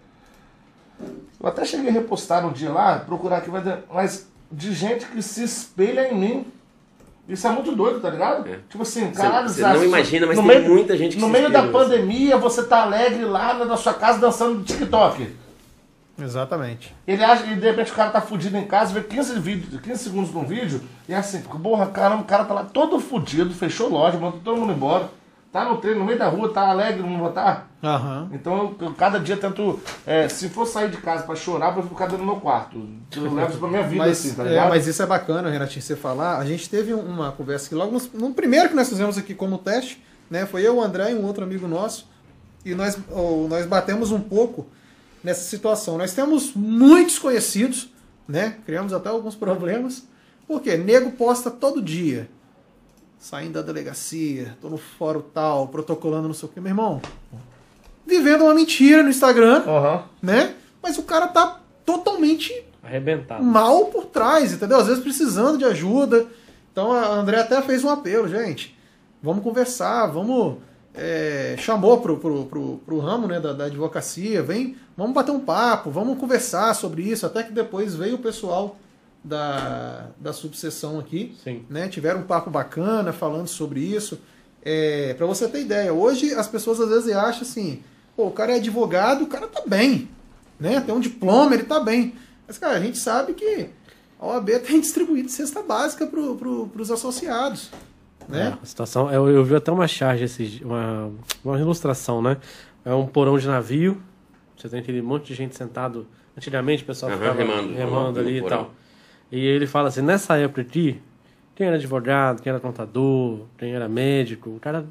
[1.41, 5.21] Eu até cheguei a repostar no dia lá, procurar aqui, mas, mas de gente que
[5.21, 6.47] se espelha em mim.
[7.29, 8.47] Isso é muito doido, tá ligado?
[8.49, 8.59] É.
[8.69, 11.21] Tipo assim, Você- caralho, você acha- não imagina, mas no tem meio- muita gente que
[11.23, 11.73] No se meio da você.
[11.73, 15.35] pandemia, você tá alegre lá na sua casa dançando no TikTok.
[16.19, 16.95] Exatamente.
[17.07, 20.05] Ele acha e de repente o cara tá fudido em casa, vê 15, vídeos, 15
[20.05, 23.89] segundos no vídeo, e é assim, porra, caramba, o cara tá lá todo fudido, fechou
[23.89, 25.11] loja, mandou todo mundo embora,
[25.53, 27.67] tá no treino, no meio da rua, tá alegre, não tá?
[27.83, 28.29] Aham.
[28.33, 31.85] Então eu, cada dia tento, é, se for sair de casa pra chorar, eu vou
[31.85, 32.77] ficar dentro do meu quarto.
[33.15, 34.69] Eu levo isso pra minha vida, Mas, assim, tá é, ligado?
[34.71, 36.39] mas isso é bacana, Renatinho, você falar.
[36.39, 39.59] A gente teve uma conversa aqui logo no, no primeiro que nós fizemos aqui como
[39.59, 40.47] teste, né?
[40.47, 42.09] Foi eu, o André e um outro amigo nosso.
[42.65, 44.67] E nós, oh, nós batemos um pouco
[45.25, 45.97] nessa situação.
[45.99, 47.89] Nós temos muitos conhecidos,
[48.29, 48.59] né?
[48.67, 50.07] Criamos até alguns problemas.
[50.47, 50.77] Por quê?
[50.77, 52.29] Nego posta todo dia.
[53.19, 57.01] Saindo da delegacia, tô no fórum tal, protocolando não sei o que, meu irmão.
[58.07, 60.05] Vivendo uma mentira no Instagram, Aham.
[60.23, 60.55] né?
[60.83, 62.53] Mas o cara tá totalmente
[62.83, 63.43] Arrebentado.
[63.43, 64.77] mal por trás, entendeu?
[64.79, 66.27] Às vezes precisando de ajuda.
[66.71, 68.77] Então a André até fez um apelo, gente.
[69.23, 70.57] Vamos conversar, vamos.
[70.95, 75.41] É, chamou pro, pro, pro, pro ramo né, da, da advocacia, vem, vamos bater um
[75.41, 78.77] papo, vamos conversar sobre isso, até que depois veio o pessoal
[79.25, 81.65] da, da subseção aqui, Sim.
[81.69, 81.89] né?
[81.89, 84.21] Tiveram um papo bacana falando sobre isso.
[84.63, 87.83] É, para você ter ideia, hoje as pessoas às vezes acham assim,
[88.15, 90.09] pô, o cara é advogado, o cara tá bem,
[90.61, 90.81] né?
[90.81, 92.15] Tem um diploma, ele tá bem.
[92.47, 93.71] Mas, cara, a gente sabe que
[94.21, 97.71] a OAB tem distribuído cesta básica pro, pro, pros associados,
[98.29, 98.57] né?
[98.59, 101.11] É, a situação, eu, eu vi até uma charge, esse, uma,
[101.45, 102.37] uma ilustração, né?
[102.85, 104.01] É um porão de navio,
[104.57, 106.07] você tem aquele monte de gente sentado.
[106.37, 108.73] Antigamente o pessoal Aham, ficava remando, remando, ali e tal.
[109.31, 111.01] E ele fala assim, nessa época aqui,
[111.55, 114.87] quem era advogado, quem era contador, quem era médico, o cara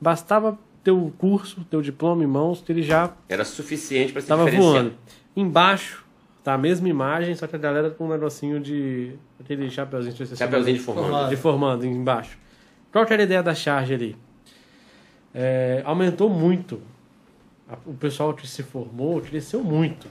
[0.00, 4.22] bastava ter o curso, ter o diploma em mãos, que ele já Era suficiente para
[4.22, 4.92] se Tava voando.
[5.36, 6.04] Embaixo,
[6.42, 9.12] tá a mesma imagem, só que a galera com um negocinho de.
[9.38, 11.28] aquele chapeuzinho, Chapeuzinho de formando.
[11.28, 12.38] De formando embaixo.
[12.92, 14.16] Qual que era a ideia da charge ali?
[15.34, 16.80] É, aumentou muito.
[17.84, 20.08] O pessoal que se formou cresceu muito.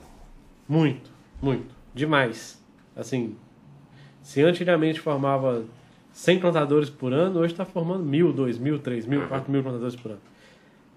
[0.70, 1.10] Muito,
[1.42, 1.74] muito.
[1.94, 2.62] Demais.
[2.96, 3.36] Assim,
[4.22, 5.66] se antigamente formava
[6.12, 9.96] 100 contadores por ano, hoje está formando mil, dois mil, três mil, quatro mil contadores
[9.96, 10.22] por ano.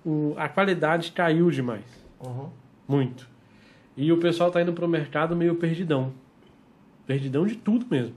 [0.04, 1.84] O- a qualidade caiu demais.
[2.20, 2.48] Uhum.
[2.86, 3.28] Muito.
[3.96, 6.12] E o pessoal tá indo pro mercado meio perdidão.
[7.06, 8.14] Perdidão de tudo mesmo.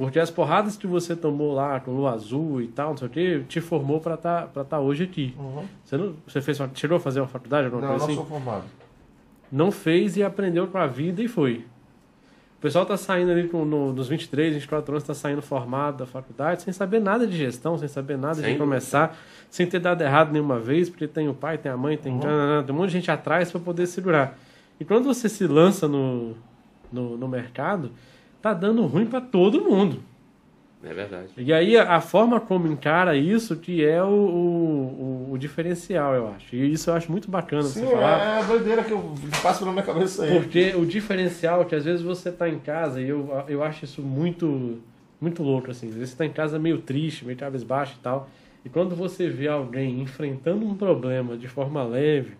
[0.00, 3.10] Porque as porradas que você tomou lá com lua azul e tal, não sei o
[3.10, 5.34] que, te formou pra tá, pra tá hoje aqui.
[5.38, 5.62] Uhum.
[5.84, 8.28] Você, não, você fez, chegou a fazer uma faculdade, alguma Não, eu coisa não assim?
[8.28, 8.64] sou formado.
[9.52, 11.66] Não fez e aprendeu com a vida e foi.
[12.56, 16.06] O pessoal tá saindo ali com, no, nos 23, 24 anos, tá saindo formado da
[16.06, 19.18] faculdade, sem saber nada de gestão, sem saber nada Sem de começar,
[19.50, 22.74] sem ter dado errado nenhuma vez, porque tem o pai, tem a mãe, tem, tem
[22.74, 24.38] um monte de gente atrás para poder segurar.
[24.80, 26.34] E quando você se lança no,
[26.90, 27.90] no, no mercado,
[28.40, 30.02] tá dando ruim para todo mundo.
[30.82, 31.28] É verdade.
[31.36, 36.56] E aí a, forma como encara isso que é o, o, o- diferencial, eu acho.
[36.56, 38.18] E isso eu acho muito bacana Sim, você falar.
[38.18, 40.32] é a doideira que eu passo pela minha cabeça aí.
[40.32, 43.84] Porque o diferencial é que às vezes você tá em casa, e eu, eu acho
[43.84, 44.78] isso muito
[45.20, 45.88] muito louco, assim.
[45.88, 48.30] Às vezes você tá em casa meio triste, meio cabisbaixo e tal.
[48.64, 52.38] E quando você vê alguém enfrentando um problema de forma leve,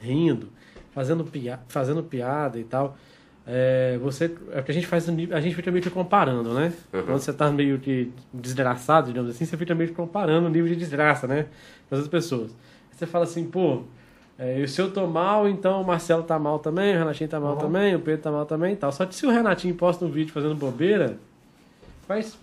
[0.00, 0.48] rindo,
[0.92, 2.98] fazendo, pia fazendo piada e tal,
[3.46, 6.72] é, você, é porque a gente faz nível- a gente fica meio que comparando, né?
[6.90, 10.68] Quando você tá meio que desgraçado, digamos assim, você fica meio que comparando o nível
[10.68, 11.46] de desgraça, né?
[11.90, 12.50] Das outras pessoas.
[12.90, 13.82] Você fala assim, pô,
[14.38, 17.56] é, se eu tô mal, então o Marcelo tá mal também, o Renatinho tá mal
[17.56, 18.90] também, o Pedro tá mal também e tal.
[18.90, 21.16] Só que se o Renatinho posta um vídeo fazendo bobeira,
[22.08, 22.36] faz.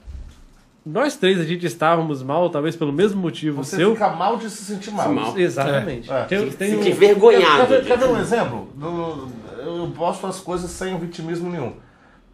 [0.85, 3.93] Nós três a gente estávamos mal, talvez pelo mesmo motivo Você seu.
[3.93, 5.13] fica mal de se sentir mal.
[5.13, 5.37] mal.
[5.37, 6.11] Exatamente.
[6.11, 6.23] É.
[6.25, 7.67] Tem- tem Se um- te envergonhado.
[7.67, 8.67] Quer, ver- quer ver um exemplo?
[8.75, 9.27] Do-
[9.65, 11.73] eu posto as coisas sem vitimismo nenhum.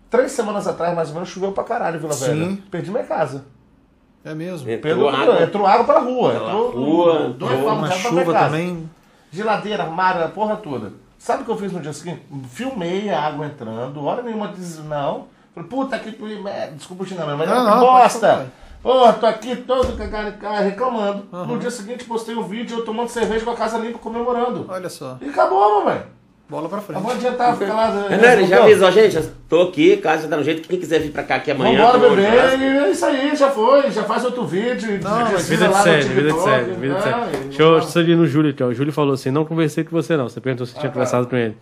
[0.09, 2.25] Três semanas atrás, mais ou menos, choveu pra caralho Vila Sim.
[2.25, 2.57] Velha.
[2.71, 3.45] Perdi minha casa.
[4.25, 4.65] É mesmo.
[4.79, 5.43] Pelo, Entrou água.
[5.43, 6.31] entrou água pra rua.
[6.31, 8.45] Pela entrou rua, dois entrou Uma chuva minha casa.
[8.45, 8.89] também.
[9.31, 10.91] Geladeira, armário, a porra toda.
[11.17, 12.23] Sabe o que eu fiz no dia seguinte?
[12.49, 15.27] Filmei a água entrando, hora nenhuma diz não.
[15.53, 16.11] Falei, puta que
[16.75, 18.01] desculpa o xingamento, mas Não, que não, falar.
[18.03, 18.47] bosta!
[18.81, 19.95] Porra, tô aqui todo
[20.63, 21.27] reclamando.
[21.33, 21.45] Aham.
[21.47, 24.65] No dia seguinte postei um vídeo eu tomando cerveja com a casa limpa comemorando.
[24.69, 25.17] Olha só.
[25.21, 26.01] E acabou, mamãe.
[26.49, 27.01] Bola pra Eu frente.
[27.03, 27.91] vou adiantar, ficar lá.
[27.91, 30.99] Não, ele já avisou, gente, eu tô aqui, casa já tá no jeito, quem quiser
[30.99, 31.91] vir pra cá aqui amanhã.
[31.91, 34.99] Vambora, bebê, e é isso aí, já foi, já faz outro vídeo.
[35.03, 37.15] Não, Vida de série, vida de série, vida de é, série.
[37.17, 38.67] e- Deixa eu, deixa eu ir no Júlio aqui, ó.
[38.67, 40.27] O Júlio falou assim: não conversei com você, não.
[40.27, 41.29] Você perguntou se tinha Ah, conversado tá.
[41.29, 41.55] com ele.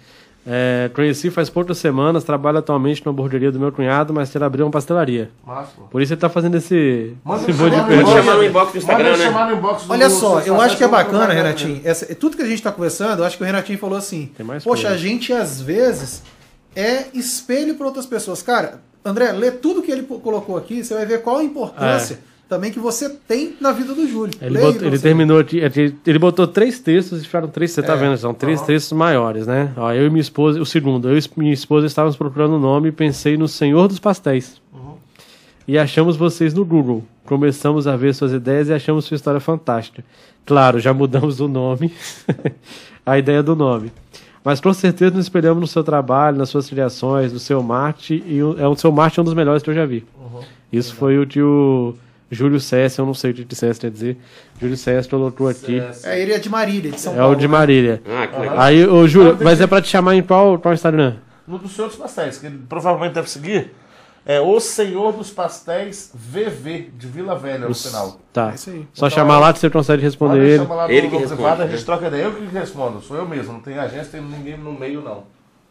[0.46, 4.66] É, conheci faz poucas semanas, trabalho atualmente na borderia do meu cunhado, mas ele abriu
[4.66, 5.30] uma pastelaria.
[5.46, 5.84] Pô.
[5.92, 8.18] Por isso ele tá fazendo esse, Manda esse de chamar no Pode pergunta.
[8.18, 9.24] chamar no inbox do Instagram, Manda né?
[9.26, 11.82] chamar no inbox do Olha só, eu acho que é bacana, Renatinho.
[11.84, 14.46] Essa, tudo que a gente tá conversando, eu acho que o Renatinho falou assim: Tem
[14.46, 14.96] mais Poxa, coisa.
[14.96, 16.24] a gente às vezes
[16.74, 18.42] é espelho para outras pessoas.
[18.42, 22.72] Cara, André, lê tudo que ele colocou aqui, você vai ver qual a importância também
[22.72, 24.34] que você tem na vida do Júlio.
[24.42, 27.94] Ele, botou- ele terminou aqui, aqui- ele botou três textos e ficaram três, você tá
[27.94, 27.98] É.
[27.98, 28.18] vendo?
[28.18, 29.72] São três textos maiores, né?
[29.76, 32.90] Ó, eu e minha esposa, o segundo, eu e minha esposa estávamos procurando o nome
[32.90, 34.62] e pensei no Senhor dos Pastéis.
[35.68, 37.04] E achamos vocês no Google.
[37.26, 40.02] Começamos a ver suas ideias e achamos sua história fantástica.
[40.46, 41.92] Claro, já mudamos o nome,
[43.06, 43.92] a ideia do nome.
[44.46, 48.42] Mas com certeza nos espelhamos no seu trabalho, nas suas criações, no seu marte, e
[48.42, 50.06] o, é o seu marte é um dos melhores que eu já vi.
[50.72, 51.96] Isso foi o tio
[52.30, 54.18] Júlio César, eu não sei o que o César quer dizer.
[54.60, 55.82] Júlio César colocou aqui.
[56.04, 57.34] É, ele é de Marília, de São É Paulo.
[57.34, 57.52] o de né?
[57.52, 58.02] Marília.
[58.06, 58.60] Ah, que legal.
[58.60, 61.16] Aí, ô Júlio, Ah, mas é pra te chamar em qual, qual Instagram?
[61.48, 63.72] No do Senhor dos Pastéis, que ele provavelmente deve seguir.
[64.26, 68.20] É o Senhor dos Pastéis VV, de Vila Velha, no final.
[68.34, 68.52] Tá.
[68.52, 68.86] É isso aí.
[68.94, 70.66] Só Então, chamar lá que você consegue responder ele.
[70.66, 71.72] lá Ele que responde, privado, a né?
[71.72, 72.24] gente troca ideia.
[72.24, 75.24] Eu que respondo, sou eu mesmo, não tem agência, tem ninguém no meio, não.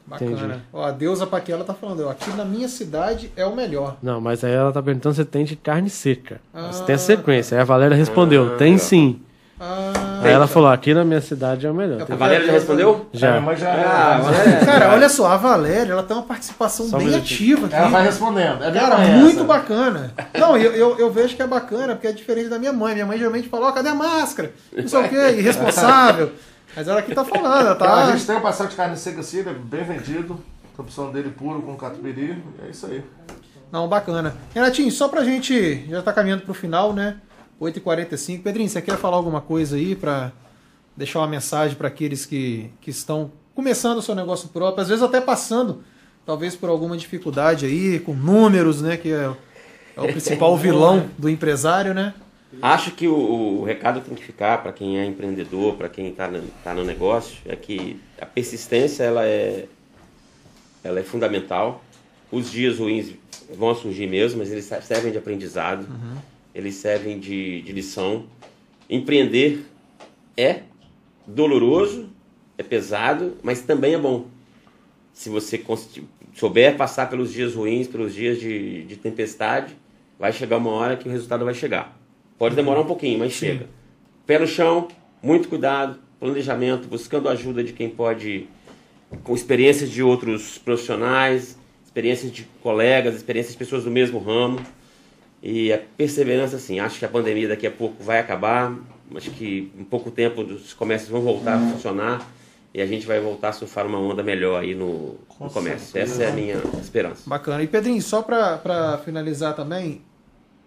[0.06, 0.30] Bacana.
[0.32, 0.54] Entendi.
[0.72, 3.96] Ó, a deusa Paquela tá falando, ó, aqui na minha cidade é o melhor.
[4.02, 6.40] Não, mas aí ela tá perguntando se tem de carne seca.
[6.54, 7.56] Ah, se tem a sequência.
[7.56, 9.20] Aí a Valéria respondeu, Ah, tem sim.
[9.58, 12.06] Ah, Aí ela falou, aqui na minha cidade é o melhor.
[12.08, 13.06] É A Valéria já respondeu?
[13.12, 13.30] Já.
[13.30, 13.72] minha mãe já.
[13.72, 14.64] Ah, Valéria.
[14.66, 17.54] Cara, olha só, a Valéria, ela tem uma participação Só um bem minutinho.
[17.56, 17.74] ativa aqui.
[17.74, 18.62] Ela vai respondendo.
[18.64, 19.44] É Cara, muito essa.
[19.44, 20.12] bacana.
[20.38, 22.92] Não, eu, eu, eu vejo que é bacana, porque é diferente da minha mãe.
[22.94, 24.52] Minha mãe geralmente fala, ó, cadê a máscara?
[24.76, 26.30] Não sei o quê, irresponsável.
[26.76, 28.12] Mas ela aqui tá falando, Então, a tá.
[28.12, 30.38] gente tem um pastel de carne seca assim, ele é bem vendido.
[30.76, 32.42] Opção dele puro com catupiry.
[32.62, 33.02] É isso aí.
[33.72, 34.36] Não, bacana.
[34.54, 35.86] Renatinho, só pra gente.
[35.88, 37.16] Já tá caminhando pro final, né?
[37.58, 38.42] 8h45.
[38.42, 40.32] Pedrinho, você quer falar alguma coisa aí pra
[40.94, 45.02] deixar uma mensagem pra aqueles que, que estão começando o seu negócio próprio, às vezes
[45.02, 45.82] até passando,
[46.26, 48.98] talvez por alguma dificuldade aí, com números, né?
[48.98, 49.30] Que é,
[49.96, 52.12] é o principal vilão do empresário, né?
[52.62, 56.28] Acho que o, o recado tem que ficar para quem é empreendedor, para quem está
[56.28, 59.66] no, tá no negócio, é que a persistência ela é,
[60.82, 61.82] ela é fundamental.
[62.30, 63.12] Os dias ruins
[63.54, 65.86] vão surgir mesmo, mas eles servem de aprendizado,
[66.54, 68.26] eles servem de, de lição.
[68.88, 69.64] Empreender
[70.36, 70.62] é
[71.26, 72.08] doloroso,
[72.58, 74.26] é pesado, mas também é bom.
[75.12, 75.62] Se você
[76.34, 79.76] souber passar pelos dias ruins, pelos dias de, de tempestade,
[80.18, 81.96] vai chegar uma hora que o resultado vai chegar.
[82.38, 83.66] Pode demorar um pouquinho, mas chega.
[84.26, 84.88] Pé no chão,
[85.22, 88.48] muito cuidado, planejamento, buscando ajuda de quem pode,
[89.22, 94.60] com experiências de outros profissionais, experiências de colegas, experiências de pessoas do mesmo ramo.
[95.42, 98.76] E a perseverança, assim, acho que a pandemia daqui a pouco vai acabar,
[99.14, 102.28] acho que em pouco tempo os comércios vão voltar a funcionar
[102.74, 105.98] e a gente vai voltar a surfar uma onda melhor aí no, no comércio.
[105.98, 107.22] Essa é a minha esperança.
[107.26, 107.62] Bacana.
[107.62, 110.02] E Pedrinho, só pra finalizar também,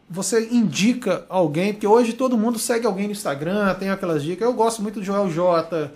[0.09, 4.41] você indica alguém, porque hoje todo mundo segue alguém no Instagram, tem aquelas dicas.
[4.47, 5.91] Eu gosto muito do Joel J,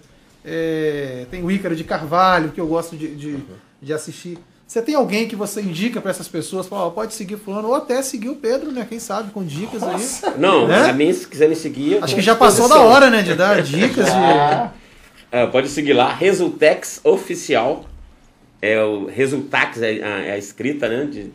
[0.45, 3.39] é, tem o Ícaro de Carvalho, que eu gosto de, de,
[3.81, 4.37] de assistir.
[4.67, 8.01] Você tem alguém que você indica pra essas pessoas, fala, pode seguir fulano, ou até
[8.01, 8.85] seguir o Pedro, né?
[8.87, 10.33] Quem sabe, com dicas aí.
[10.39, 10.89] Não, Né?
[10.89, 12.03] a mim, se quiser me seguir.
[12.03, 12.95] Acho que já passou da disposição.
[12.95, 14.11] hora, né, de dar dicas de.
[14.11, 14.71] Ah,
[15.51, 17.85] pode seguir lá, Resultex Oficial.
[18.61, 21.05] É o Resultax, é a, é a escrita, né?
[21.05, 21.31] De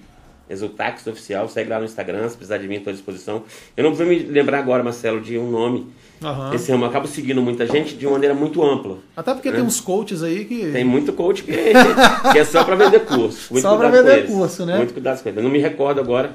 [0.49, 3.43] Exultax Oficial, segue lá no Instagram, se precisar de mim, estou à disposição.
[3.77, 5.87] Eu não vou me lembrar agora, Marcelo, de um nome.
[6.23, 6.53] Aham.
[6.55, 8.99] Esse ramo, eu acabo seguindo muita gente de uma maneira muito ampla.
[9.17, 10.73] Até porque tem uns coaches aí que.
[10.73, 11.53] Tem muito coach que,
[12.33, 13.53] que é só para vender curso.
[13.53, 14.77] Muito Só com vender curso, né?
[14.77, 15.37] Muito cuidado com eles.
[15.39, 16.33] Eu não me recordo agora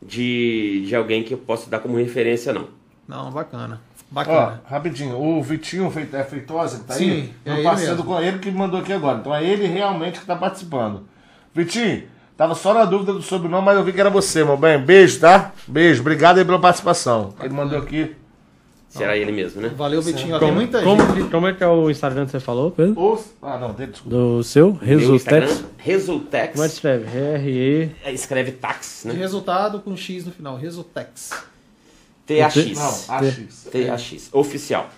[0.00, 2.68] de, de alguém que eu possa dar como referência, não.
[3.08, 3.80] Não, bacana.
[4.10, 4.62] Ó, Bacana.
[4.66, 7.34] rapidinho, o Vitinho é Feitosa que tá Sim, aí?
[7.44, 8.04] é eu passando mesmo.
[8.04, 9.18] com ele que mandou aqui agora.
[9.18, 11.02] Então é ele realmente que tá participando.
[11.52, 12.04] Vitinho,
[12.36, 14.78] tava só na dúvida do sobrenome, mas eu vi que era você, meu bem.
[14.78, 15.52] Beijo, tá?
[15.66, 17.34] Beijo, obrigado aí pela participação.
[17.40, 18.14] Ele mandou aqui.
[18.88, 19.72] Será ele mesmo, né?
[19.76, 20.38] Valeu, Vitinho.
[20.38, 21.28] Tem Como, muita como, gente.
[21.28, 22.94] como é que é o Instagram que você falou, Pedro?
[22.96, 23.24] Os...
[23.42, 24.16] Ah, não, dele, desculpa.
[24.16, 24.70] Do seu?
[24.70, 25.64] Resultex?
[25.78, 26.52] Resultex.
[26.52, 27.18] Como é que escreve?
[27.18, 27.90] R-E...
[28.04, 29.18] É, Escreve tax, De né?
[29.18, 30.56] resultado com X no final.
[30.56, 31.30] Resultex.
[32.24, 32.54] TAX.
[32.76, 33.68] Não, AX.
[33.72, 34.28] TAX.
[34.32, 34.88] Oficial.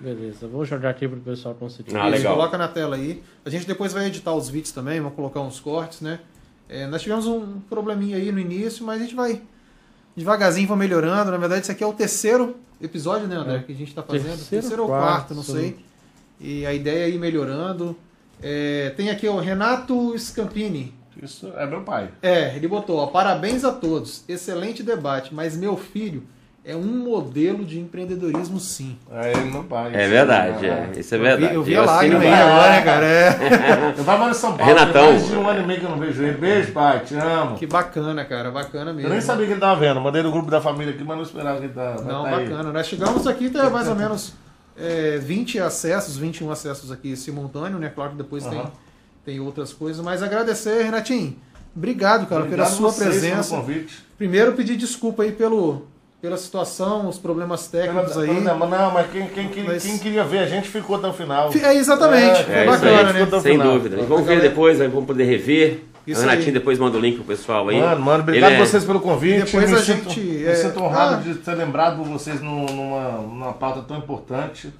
[0.00, 1.96] Beleza, vou jogar aqui pro pessoal conseguir.
[1.96, 2.36] Ah, Isso, legal.
[2.36, 3.22] Coloca na tela aí.
[3.44, 6.20] A gente depois vai editar os vídeos também, vamos colocar uns cortes, né?
[6.68, 9.40] É, nós tivemos um probleminha aí no início, mas a gente vai
[10.16, 11.30] devagarzinho, vai melhorando.
[11.30, 13.62] Na verdade, esse aqui é o terceiro episódio, né, André?
[13.66, 14.24] Que a gente tá fazendo.
[14.28, 15.78] Terceiro, Terceiro, ou quarto, quarto, não sei.
[16.40, 17.96] E a ideia é ir melhorando.
[18.40, 20.94] É, tem aqui o Renato Scampini.
[21.20, 22.10] Isso é meu pai.
[22.22, 24.22] É, ele botou, ó, parabéns a todos.
[24.28, 26.22] Excelente debate, mas meu filho
[26.68, 28.98] é um modelo de empreendedorismo sim.
[29.10, 29.90] É ele, meu pai.
[29.94, 30.90] É verdade, é.
[30.98, 31.54] Isso é Eu vi, verdade.
[31.54, 33.06] eu vi a lágrima aí agora, né, cara?
[33.06, 33.94] É.
[33.98, 35.10] Eu tava em São Paulo, Renatão.
[35.12, 36.36] mais de um ano e meio que eu não vejo ele.
[36.36, 37.56] Beijo, pai, te amo.
[37.56, 39.08] Que bacana, cara, bacana mesmo.
[39.08, 39.98] Eu nem sabia que ele tava vendo.
[39.98, 42.02] Mandei no grupo da família aqui, mas não esperava que ele tava.
[42.02, 42.44] Não, tá aí.
[42.48, 42.70] bacana.
[42.70, 44.34] Nós chegamos aqui, tem mais ou menos
[44.76, 47.90] é, 20 acessos, 21 acessos aqui simultâneo, né?
[47.94, 48.62] Claro que depois tem,
[49.24, 50.04] tem outras coisas.
[50.04, 51.34] Mas agradecer, Renatinho.
[51.74, 53.50] Obrigado, cara, Obrigado pela sua vocês presença.
[53.50, 54.04] Pelo convite.
[54.18, 55.86] Primeiro, pedir desculpa aí pelo,
[56.20, 58.40] pela situação, os problemas técnicos Pela- aí.
[58.40, 61.12] Não, não, mas quem, quem, quem, Mas- quem queria ver a gente ficou até o
[61.12, 61.50] final.
[61.54, 63.40] É, exatamente, É, foi É isso bacana, aí, né?
[63.40, 63.72] Sem final.
[63.72, 63.96] dúvida.
[64.00, 65.84] E vamos ver depois, aí vamos poder rever.
[66.06, 66.52] Isso o Renatinho aí.
[66.54, 67.78] depois manda o link pro pessoal aí.
[67.78, 69.44] Mano, mano, obrigado Ele é- vocês pelo convite.
[69.44, 71.18] Depois me a sinto, gente, Me é, sinto honrado ah.
[71.18, 74.72] de ter lembrado por vocês num- numa, numa pauta tão importante.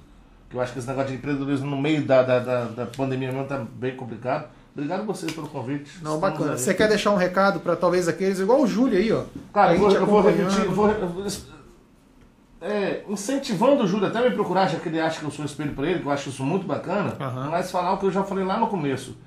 [0.49, 3.31] Que eu acho que esse negócio de empreendedorismo no meio da, da, da, da pandemia
[3.31, 4.45] mesmo tá bem complicado.
[4.79, 5.91] Obrigado vocês pelo convite.
[6.01, 6.51] Não, Estamos bacana.
[6.53, 6.57] aí.
[6.59, 9.23] Você quer deixar um recado para talvez aqueles, igual o Júlio aí, ó.
[9.53, 10.89] Cara, eu vou, eu vou repetir, eu vou,
[12.61, 15.73] é, incentivando o Júlio até me procurar, já que ele acha que eu sou espelho
[15.73, 17.49] para ele, que eu acho isso muito bacana, Aham.
[17.49, 19.17] mas falar o que eu já falei lá no começo.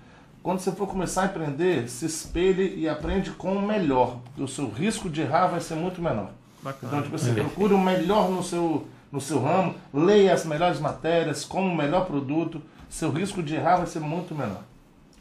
[0.43, 4.49] Quando você for começar a empreender, se espelhe e aprende com o melhor, porque o
[4.49, 6.31] seu risco de errar vai ser muito menor.
[6.63, 6.93] Bacana.
[6.93, 11.45] Então, tipo assim, procure o melhor no seu, no seu ramo, leia as melhores matérias,
[11.45, 12.61] como o melhor produto,
[12.91, 14.63] seu risco de errar vai ser muito menor.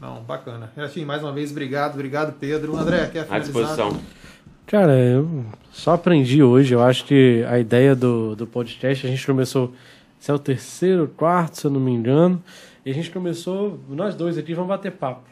[0.01, 0.71] Não, bacana.
[0.75, 2.75] Renatinho, mais uma vez, obrigado, obrigado, Pedro.
[2.75, 3.39] André, quer À finalizar?
[3.39, 4.01] disposição.
[4.65, 6.73] Cara, eu só aprendi hoje.
[6.73, 9.73] Eu acho que a ideia do, do podcast, a gente começou.
[10.19, 12.41] Esse é o terceiro, quarto, se eu não me engano.
[12.85, 15.29] E a gente começou, nós dois aqui, vamos bater papo.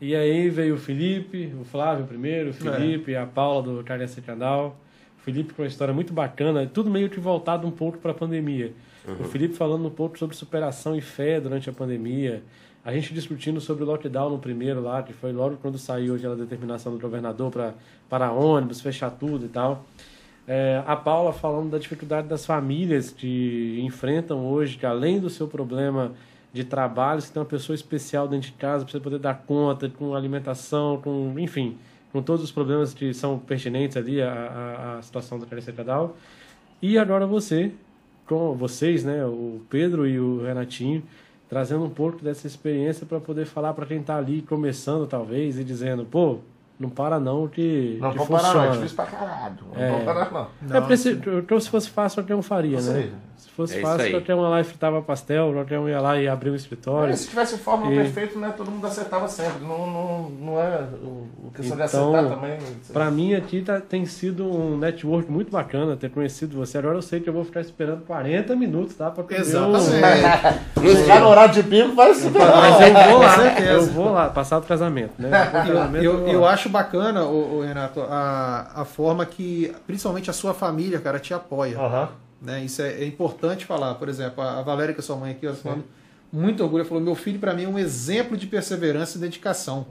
[0.00, 4.78] E aí veio o Felipe, o Flávio primeiro, o Felipe, a Paula do Carência Canal.
[5.18, 8.14] O Felipe com uma história muito bacana, tudo meio que voltado um pouco para a
[8.14, 8.72] pandemia.
[9.18, 12.42] O Felipe falando um pouco sobre superação e fé durante a pandemia.
[12.84, 16.34] A gente discutindo sobre o lockdown no primeiro lá, que foi logo quando saiu aquela
[16.34, 17.74] determinação do governador para
[18.08, 19.84] para ônibus, fechar tudo e tal.
[20.48, 25.46] É, a Paula falando da dificuldade das famílias que enfrentam hoje, que além do seu
[25.46, 26.12] problema
[26.52, 29.88] de trabalho, você tem uma pessoa especial dentro de casa para você poder dar conta
[29.88, 31.78] com alimentação, com enfim,
[32.12, 36.16] com todos os problemas que são pertinentes ali à, à, situação da carência cadal.
[36.82, 37.72] E agora você,
[38.26, 41.04] com vocês, né, o Pedro e o Renatinho,
[41.50, 45.64] trazendo um pouco dessa experiência para poder falar para quem está ali começando talvez e
[45.64, 46.38] dizendo, pô,
[46.78, 48.64] não para não que, Não que pode parar, não.
[48.64, 49.56] É difícil pra caralho.
[49.74, 50.04] Não É.
[50.04, 50.76] parar, não.
[50.76, 51.20] É porque se,
[51.60, 52.98] se fosse fácil, qualquer um faria, Isso né?
[53.00, 53.12] aí.
[53.40, 56.20] Se fosse É fácil, qualquer um ia lá e fritava pastel, qualquer um ia lá
[56.20, 57.12] e abria um escritório.
[57.12, 59.62] É, se tivesse fórmula E- perfeita, né, todo mundo acertava sempre.
[59.64, 62.58] Não, não, não é o, questão de Então, acertar também.
[62.92, 66.78] Pra mim aqui tá, tem sido um network muito bacana ter conhecido você.
[66.78, 69.10] Agora eu sei que eu vou ficar esperando 40 minutos, tá?
[69.10, 69.90] Pra comer Exatamente.
[71.00, 73.70] Chegar no horário de pico, vai se Mas eu vou lá, Com certeza.
[73.72, 75.28] eu vou lá, passar do casamento, né?
[75.46, 76.50] Do casamento, Eu, vou eu lá.
[76.52, 81.78] acho bacana, o, Renato, a, a forma que, principalmente a sua família, cara, te apoia.
[81.78, 82.08] Aham.
[82.40, 82.64] Né?
[82.64, 83.94] Isso é, é importante falar.
[83.94, 85.84] Por exemplo, a, a Valéria, que é sua mãe aqui, ela falando
[86.32, 89.86] muito orgulho, ela falou: meu filho, para mim, é um exemplo de perseverança e dedicação.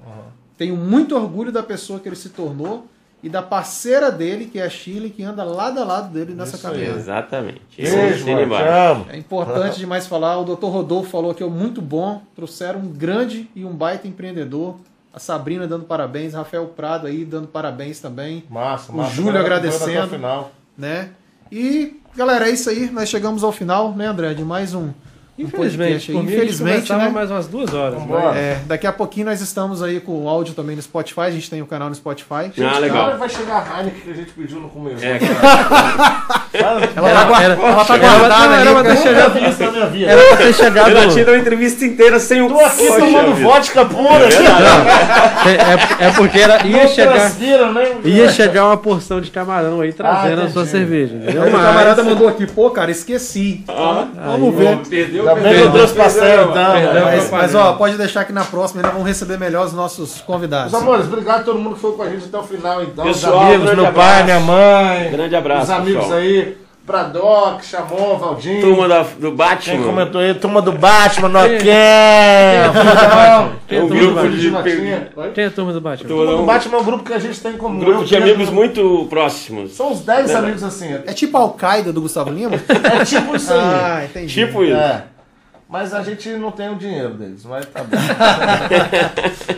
[0.58, 2.86] Tenho muito orgulho da pessoa que ele se tornou
[3.22, 6.56] e da parceira dele, que é a Shirley, que anda lado a lado dele nessa
[6.56, 6.98] Isso caminhada.
[6.98, 7.62] Exatamente.
[7.78, 8.70] Embaixo.
[8.70, 9.06] amo.
[9.10, 10.38] É importante demais falar.
[10.40, 10.66] O Dr.
[10.68, 12.22] Rodolfo falou que é muito bom.
[12.36, 14.78] Trouxeram um grande e um baita empreendedor.
[15.14, 19.16] A Sabrina dando parabéns, Rafael Prado aí dando parabéns também, Massa, O massa.
[19.16, 19.92] Júlio Galera, agradecendo.
[19.98, 20.52] até o final.
[20.78, 21.10] né?
[21.52, 22.90] E galera, é isso aí.
[22.90, 24.92] Nós chegamos ao final, né, André, de mais um
[25.40, 27.10] Infelizmente, mim, Infelizmente, né?
[27.10, 27.98] mais umas duas horas.
[28.36, 31.22] É, daqui a pouquinho nós estamos aí com o áudio também no Spotify.
[31.22, 32.28] A gente tem o canal no Spotify.
[32.32, 33.18] Ah, Agora legal.
[33.18, 35.04] vai chegar a Heineken que a gente pediu no começo.
[35.04, 35.18] É,
[36.52, 38.74] Ela, tá, Era- ela tá guardada não, era ali.
[38.74, 39.38] pra ter chegado-.
[40.08, 40.90] Era pra ter chegado.
[40.90, 43.48] Eu tinha uma entrevista inteira sem o Tô aqui Poxa tomando vida.
[43.50, 44.26] vodka pura.
[46.00, 47.30] É, é porque era, ia Não chegar.
[47.30, 47.96] né?
[48.04, 51.16] Ia chegar uma porção de camarão aí trazendo Ah, a sua cerveja.
[51.28, 53.64] Aí o camarada mandou aqui, pô, cara, esqueci.
[54.26, 54.78] Vamos ver.
[54.90, 56.72] Perdeu, Que eu trouxe pastel, então.
[56.74, 57.06] Perdão.
[57.06, 60.72] Mas, mas, ó, pode deixar que na próxima ainda vão receber melhor os nossos convidados.
[60.72, 63.06] Meus amores, obrigado a todo mundo que foi com a gente até o final, então.
[63.06, 64.24] Pessoal, Os amigos, meu pai, abraço.
[64.26, 65.12] minha mãe.
[65.12, 66.20] Grande abraço, Os amigos pessoal.
[66.20, 66.58] aí.
[66.86, 68.62] Pradoc, Chamon, Valdinho.
[68.62, 69.84] Turma da, do Quem Batman.
[69.86, 70.34] comentou aí?
[70.34, 71.30] Turma do Batman.
[71.62, 74.38] Quem É é um a turma do grupo Batman?
[74.38, 75.08] de, Notinha.
[75.16, 75.30] Oi?
[75.32, 76.08] Quem é a turma do Batman?
[76.10, 78.50] Turma do Batman é um grupo que a gente tem como um grupo de amigos
[78.50, 79.74] muito próximos.
[79.76, 80.92] São uns 10 amigos assim.
[81.06, 82.56] É tipo a Al-Qaeda do Gustavo Lima?
[83.00, 83.60] É tipo isso aí.
[83.60, 84.34] ah, entendi.
[84.34, 84.76] Tipo isso.
[84.76, 85.04] É.
[85.70, 87.96] Mas a gente não tem o dinheiro deles, mas tá bom.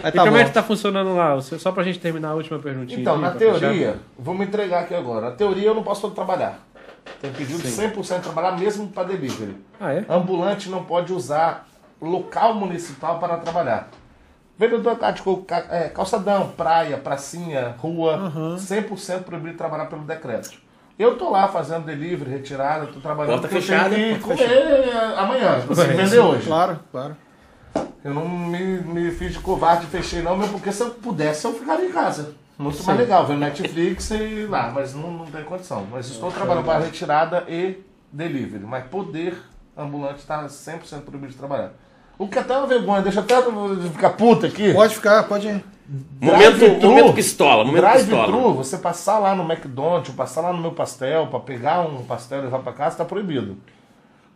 [0.03, 0.45] E tá como é bom.
[0.45, 1.39] que tá funcionando lá?
[1.39, 2.99] Só pra gente terminar a última perguntinha.
[2.99, 5.29] Então, na teoria, vou me entregar aqui agora.
[5.29, 6.59] Na teoria eu não posso trabalhar.
[7.21, 9.55] Tem pedido de 100% trabalhar mesmo para delivery.
[9.79, 10.05] Ah, é?
[10.09, 11.67] Ambulante não pode usar
[12.01, 13.89] local municipal para trabalhar.
[14.57, 14.97] Vendedor
[15.69, 20.51] é, calçadão, praia, pracinha, rua, 100% proibido trabalhar pelo decreto.
[21.01, 25.15] Eu tô lá fazendo delivery, retirada, tô trabalhando Porta eu fechada, tenho que comer é,
[25.17, 26.45] amanhã, você É, vender sim, hoje.
[26.45, 27.17] Claro, claro.
[28.03, 31.43] Eu não me, me fiz de covarde e fechei não, mesmo porque se eu pudesse
[31.45, 32.35] eu ficaria em casa.
[32.55, 35.87] Muito mais legal, vendo Netflix e lá, mas não, não tem condição.
[35.91, 37.79] Mas estou trabalhando para retirada e
[38.11, 38.63] delivery.
[38.63, 39.35] Mas poder
[39.75, 41.71] ambulante está 100% proibido de trabalhar.
[42.19, 44.71] O que até é uma vergonha, deixa até eu ficar puta aqui.
[44.71, 45.65] Pode ficar, pode ir.
[46.21, 48.27] Momento, momento pistola, momento pistola.
[48.27, 52.05] Drive-thru, você passar lá no McDonald's, ou passar lá no meu pastel, para pegar um
[52.05, 53.57] pastel e levar para casa, está proibido.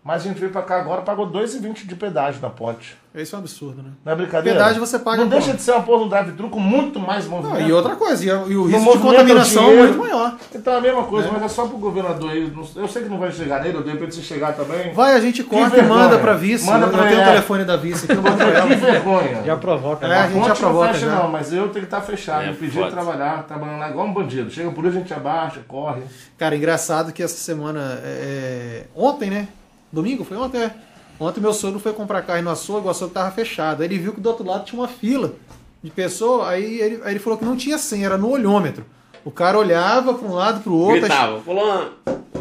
[0.05, 2.95] Mas a gente veio para cá agora, pagou 2,20 de pedágio na ponte.
[3.15, 3.89] Isso é um absurdo, né?
[4.05, 4.59] Não é brincadeira?
[4.59, 7.41] Pedágio você paga Não deixa de ser uma porra no drive-thru com muito mais Não,
[7.41, 7.67] movimento.
[7.67, 10.35] e outra coisa, e, e o No risco de contaminação é é muito maior.
[10.53, 12.51] Então é a mesma coisa, mas é só pro governador aí.
[12.55, 14.93] não- Eu sei que não vai chegar nele, eu de repente se chegar também.
[14.93, 16.67] Vai, a gente corta e manda pra vice.
[16.67, 17.29] Manda pra eu tenho o ele.
[17.31, 19.43] telefone da vice aqui, eu mando pra Que vergonha.
[19.43, 20.05] Já provoca.
[20.05, 20.15] É, né?
[20.19, 21.15] a gente já provoca não fecha já.
[21.15, 22.43] não, mas eu tenho que estar fechado.
[22.43, 22.91] É, pedir foda.
[22.91, 24.51] trabalhar, trabalhando lá igual um bandido.
[24.51, 26.01] Chega por isso, a gente abaixa, corre.
[26.37, 27.99] Cara, engraçado que essa semana.
[28.03, 29.47] é, Ontem, né?
[29.95, 30.23] Domingo?
[30.23, 30.71] Foi ontem, é.
[31.19, 33.81] Ontem meu sogro foi comprar carne no açougue, o açougue tava fechado.
[33.81, 35.33] Aí ele viu que do outro lado tinha uma fila
[35.81, 38.85] de pessoa, aí ele, aí ele falou que não tinha senha, era no olhômetro.
[39.23, 41.91] O cara olhava pra um lado, pro outro, aí, Gritava, fulano.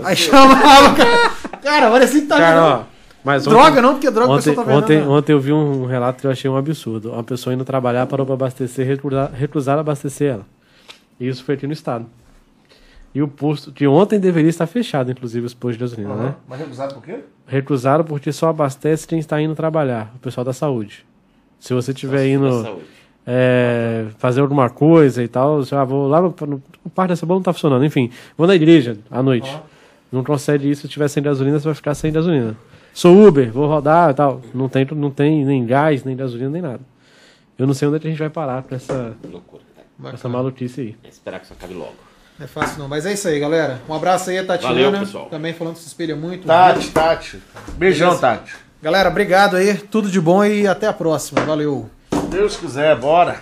[0.02, 1.30] aí chamava, cara.
[1.62, 2.82] Cara, parecia que tá Cara, ó.
[3.24, 4.82] Mas ontem, Droga não, porque droga a ontem, pessoa tá vendo.
[4.82, 5.06] ontem, né?
[5.06, 7.12] ontem eu vi um relato que eu achei um absurdo.
[7.12, 10.46] Uma pessoa indo trabalhar, parou pra abastecer, recusar, recusaram abastecer ela.
[11.18, 12.04] E isso foi aqui no estado.
[13.14, 16.34] E o posto, que ontem deveria estar fechado, inclusive, os postos de gasolina, né?
[16.48, 17.20] Mas recusado por quê?
[17.46, 21.06] Recusaram porque só abastece quem está indo trabalhar, o pessoal da saúde.
[21.60, 22.78] Se você estiver Da indo
[23.24, 27.24] é, fazer alguma coisa e tal, você, ah, vou lá no, no, no parque dessa
[27.24, 29.50] bola não tá funcionando, enfim, vou na igreja à noite.
[30.10, 32.56] Não concede isso, se tiver sem gasolina, você vai ficar sem gasolina.
[32.92, 34.40] Sou Uber, vou rodar e tal.
[34.52, 36.80] Não tem, não tem nem gás, nem gasolina, nem nada.
[37.58, 39.62] Eu não sei onde é que a gente vai parar com essa, Loucura.
[40.00, 40.96] com essa maluquice aí.
[41.02, 42.03] É esperar que isso acabe logo.
[42.38, 43.80] Não é fácil não, mas é isso aí, galera.
[43.88, 44.74] Um abraço aí a Tatiana.
[44.74, 45.26] Valeu, pessoal.
[45.26, 46.46] Também falando que se espelha muito.
[46.46, 47.42] Tati, Tati.
[47.76, 48.54] Beijão, Tati.
[48.82, 49.74] Galera, obrigado aí.
[49.74, 51.40] Tudo de bom e até a próxima.
[51.42, 51.88] Valeu.
[52.12, 53.38] Se Deus quiser, bora.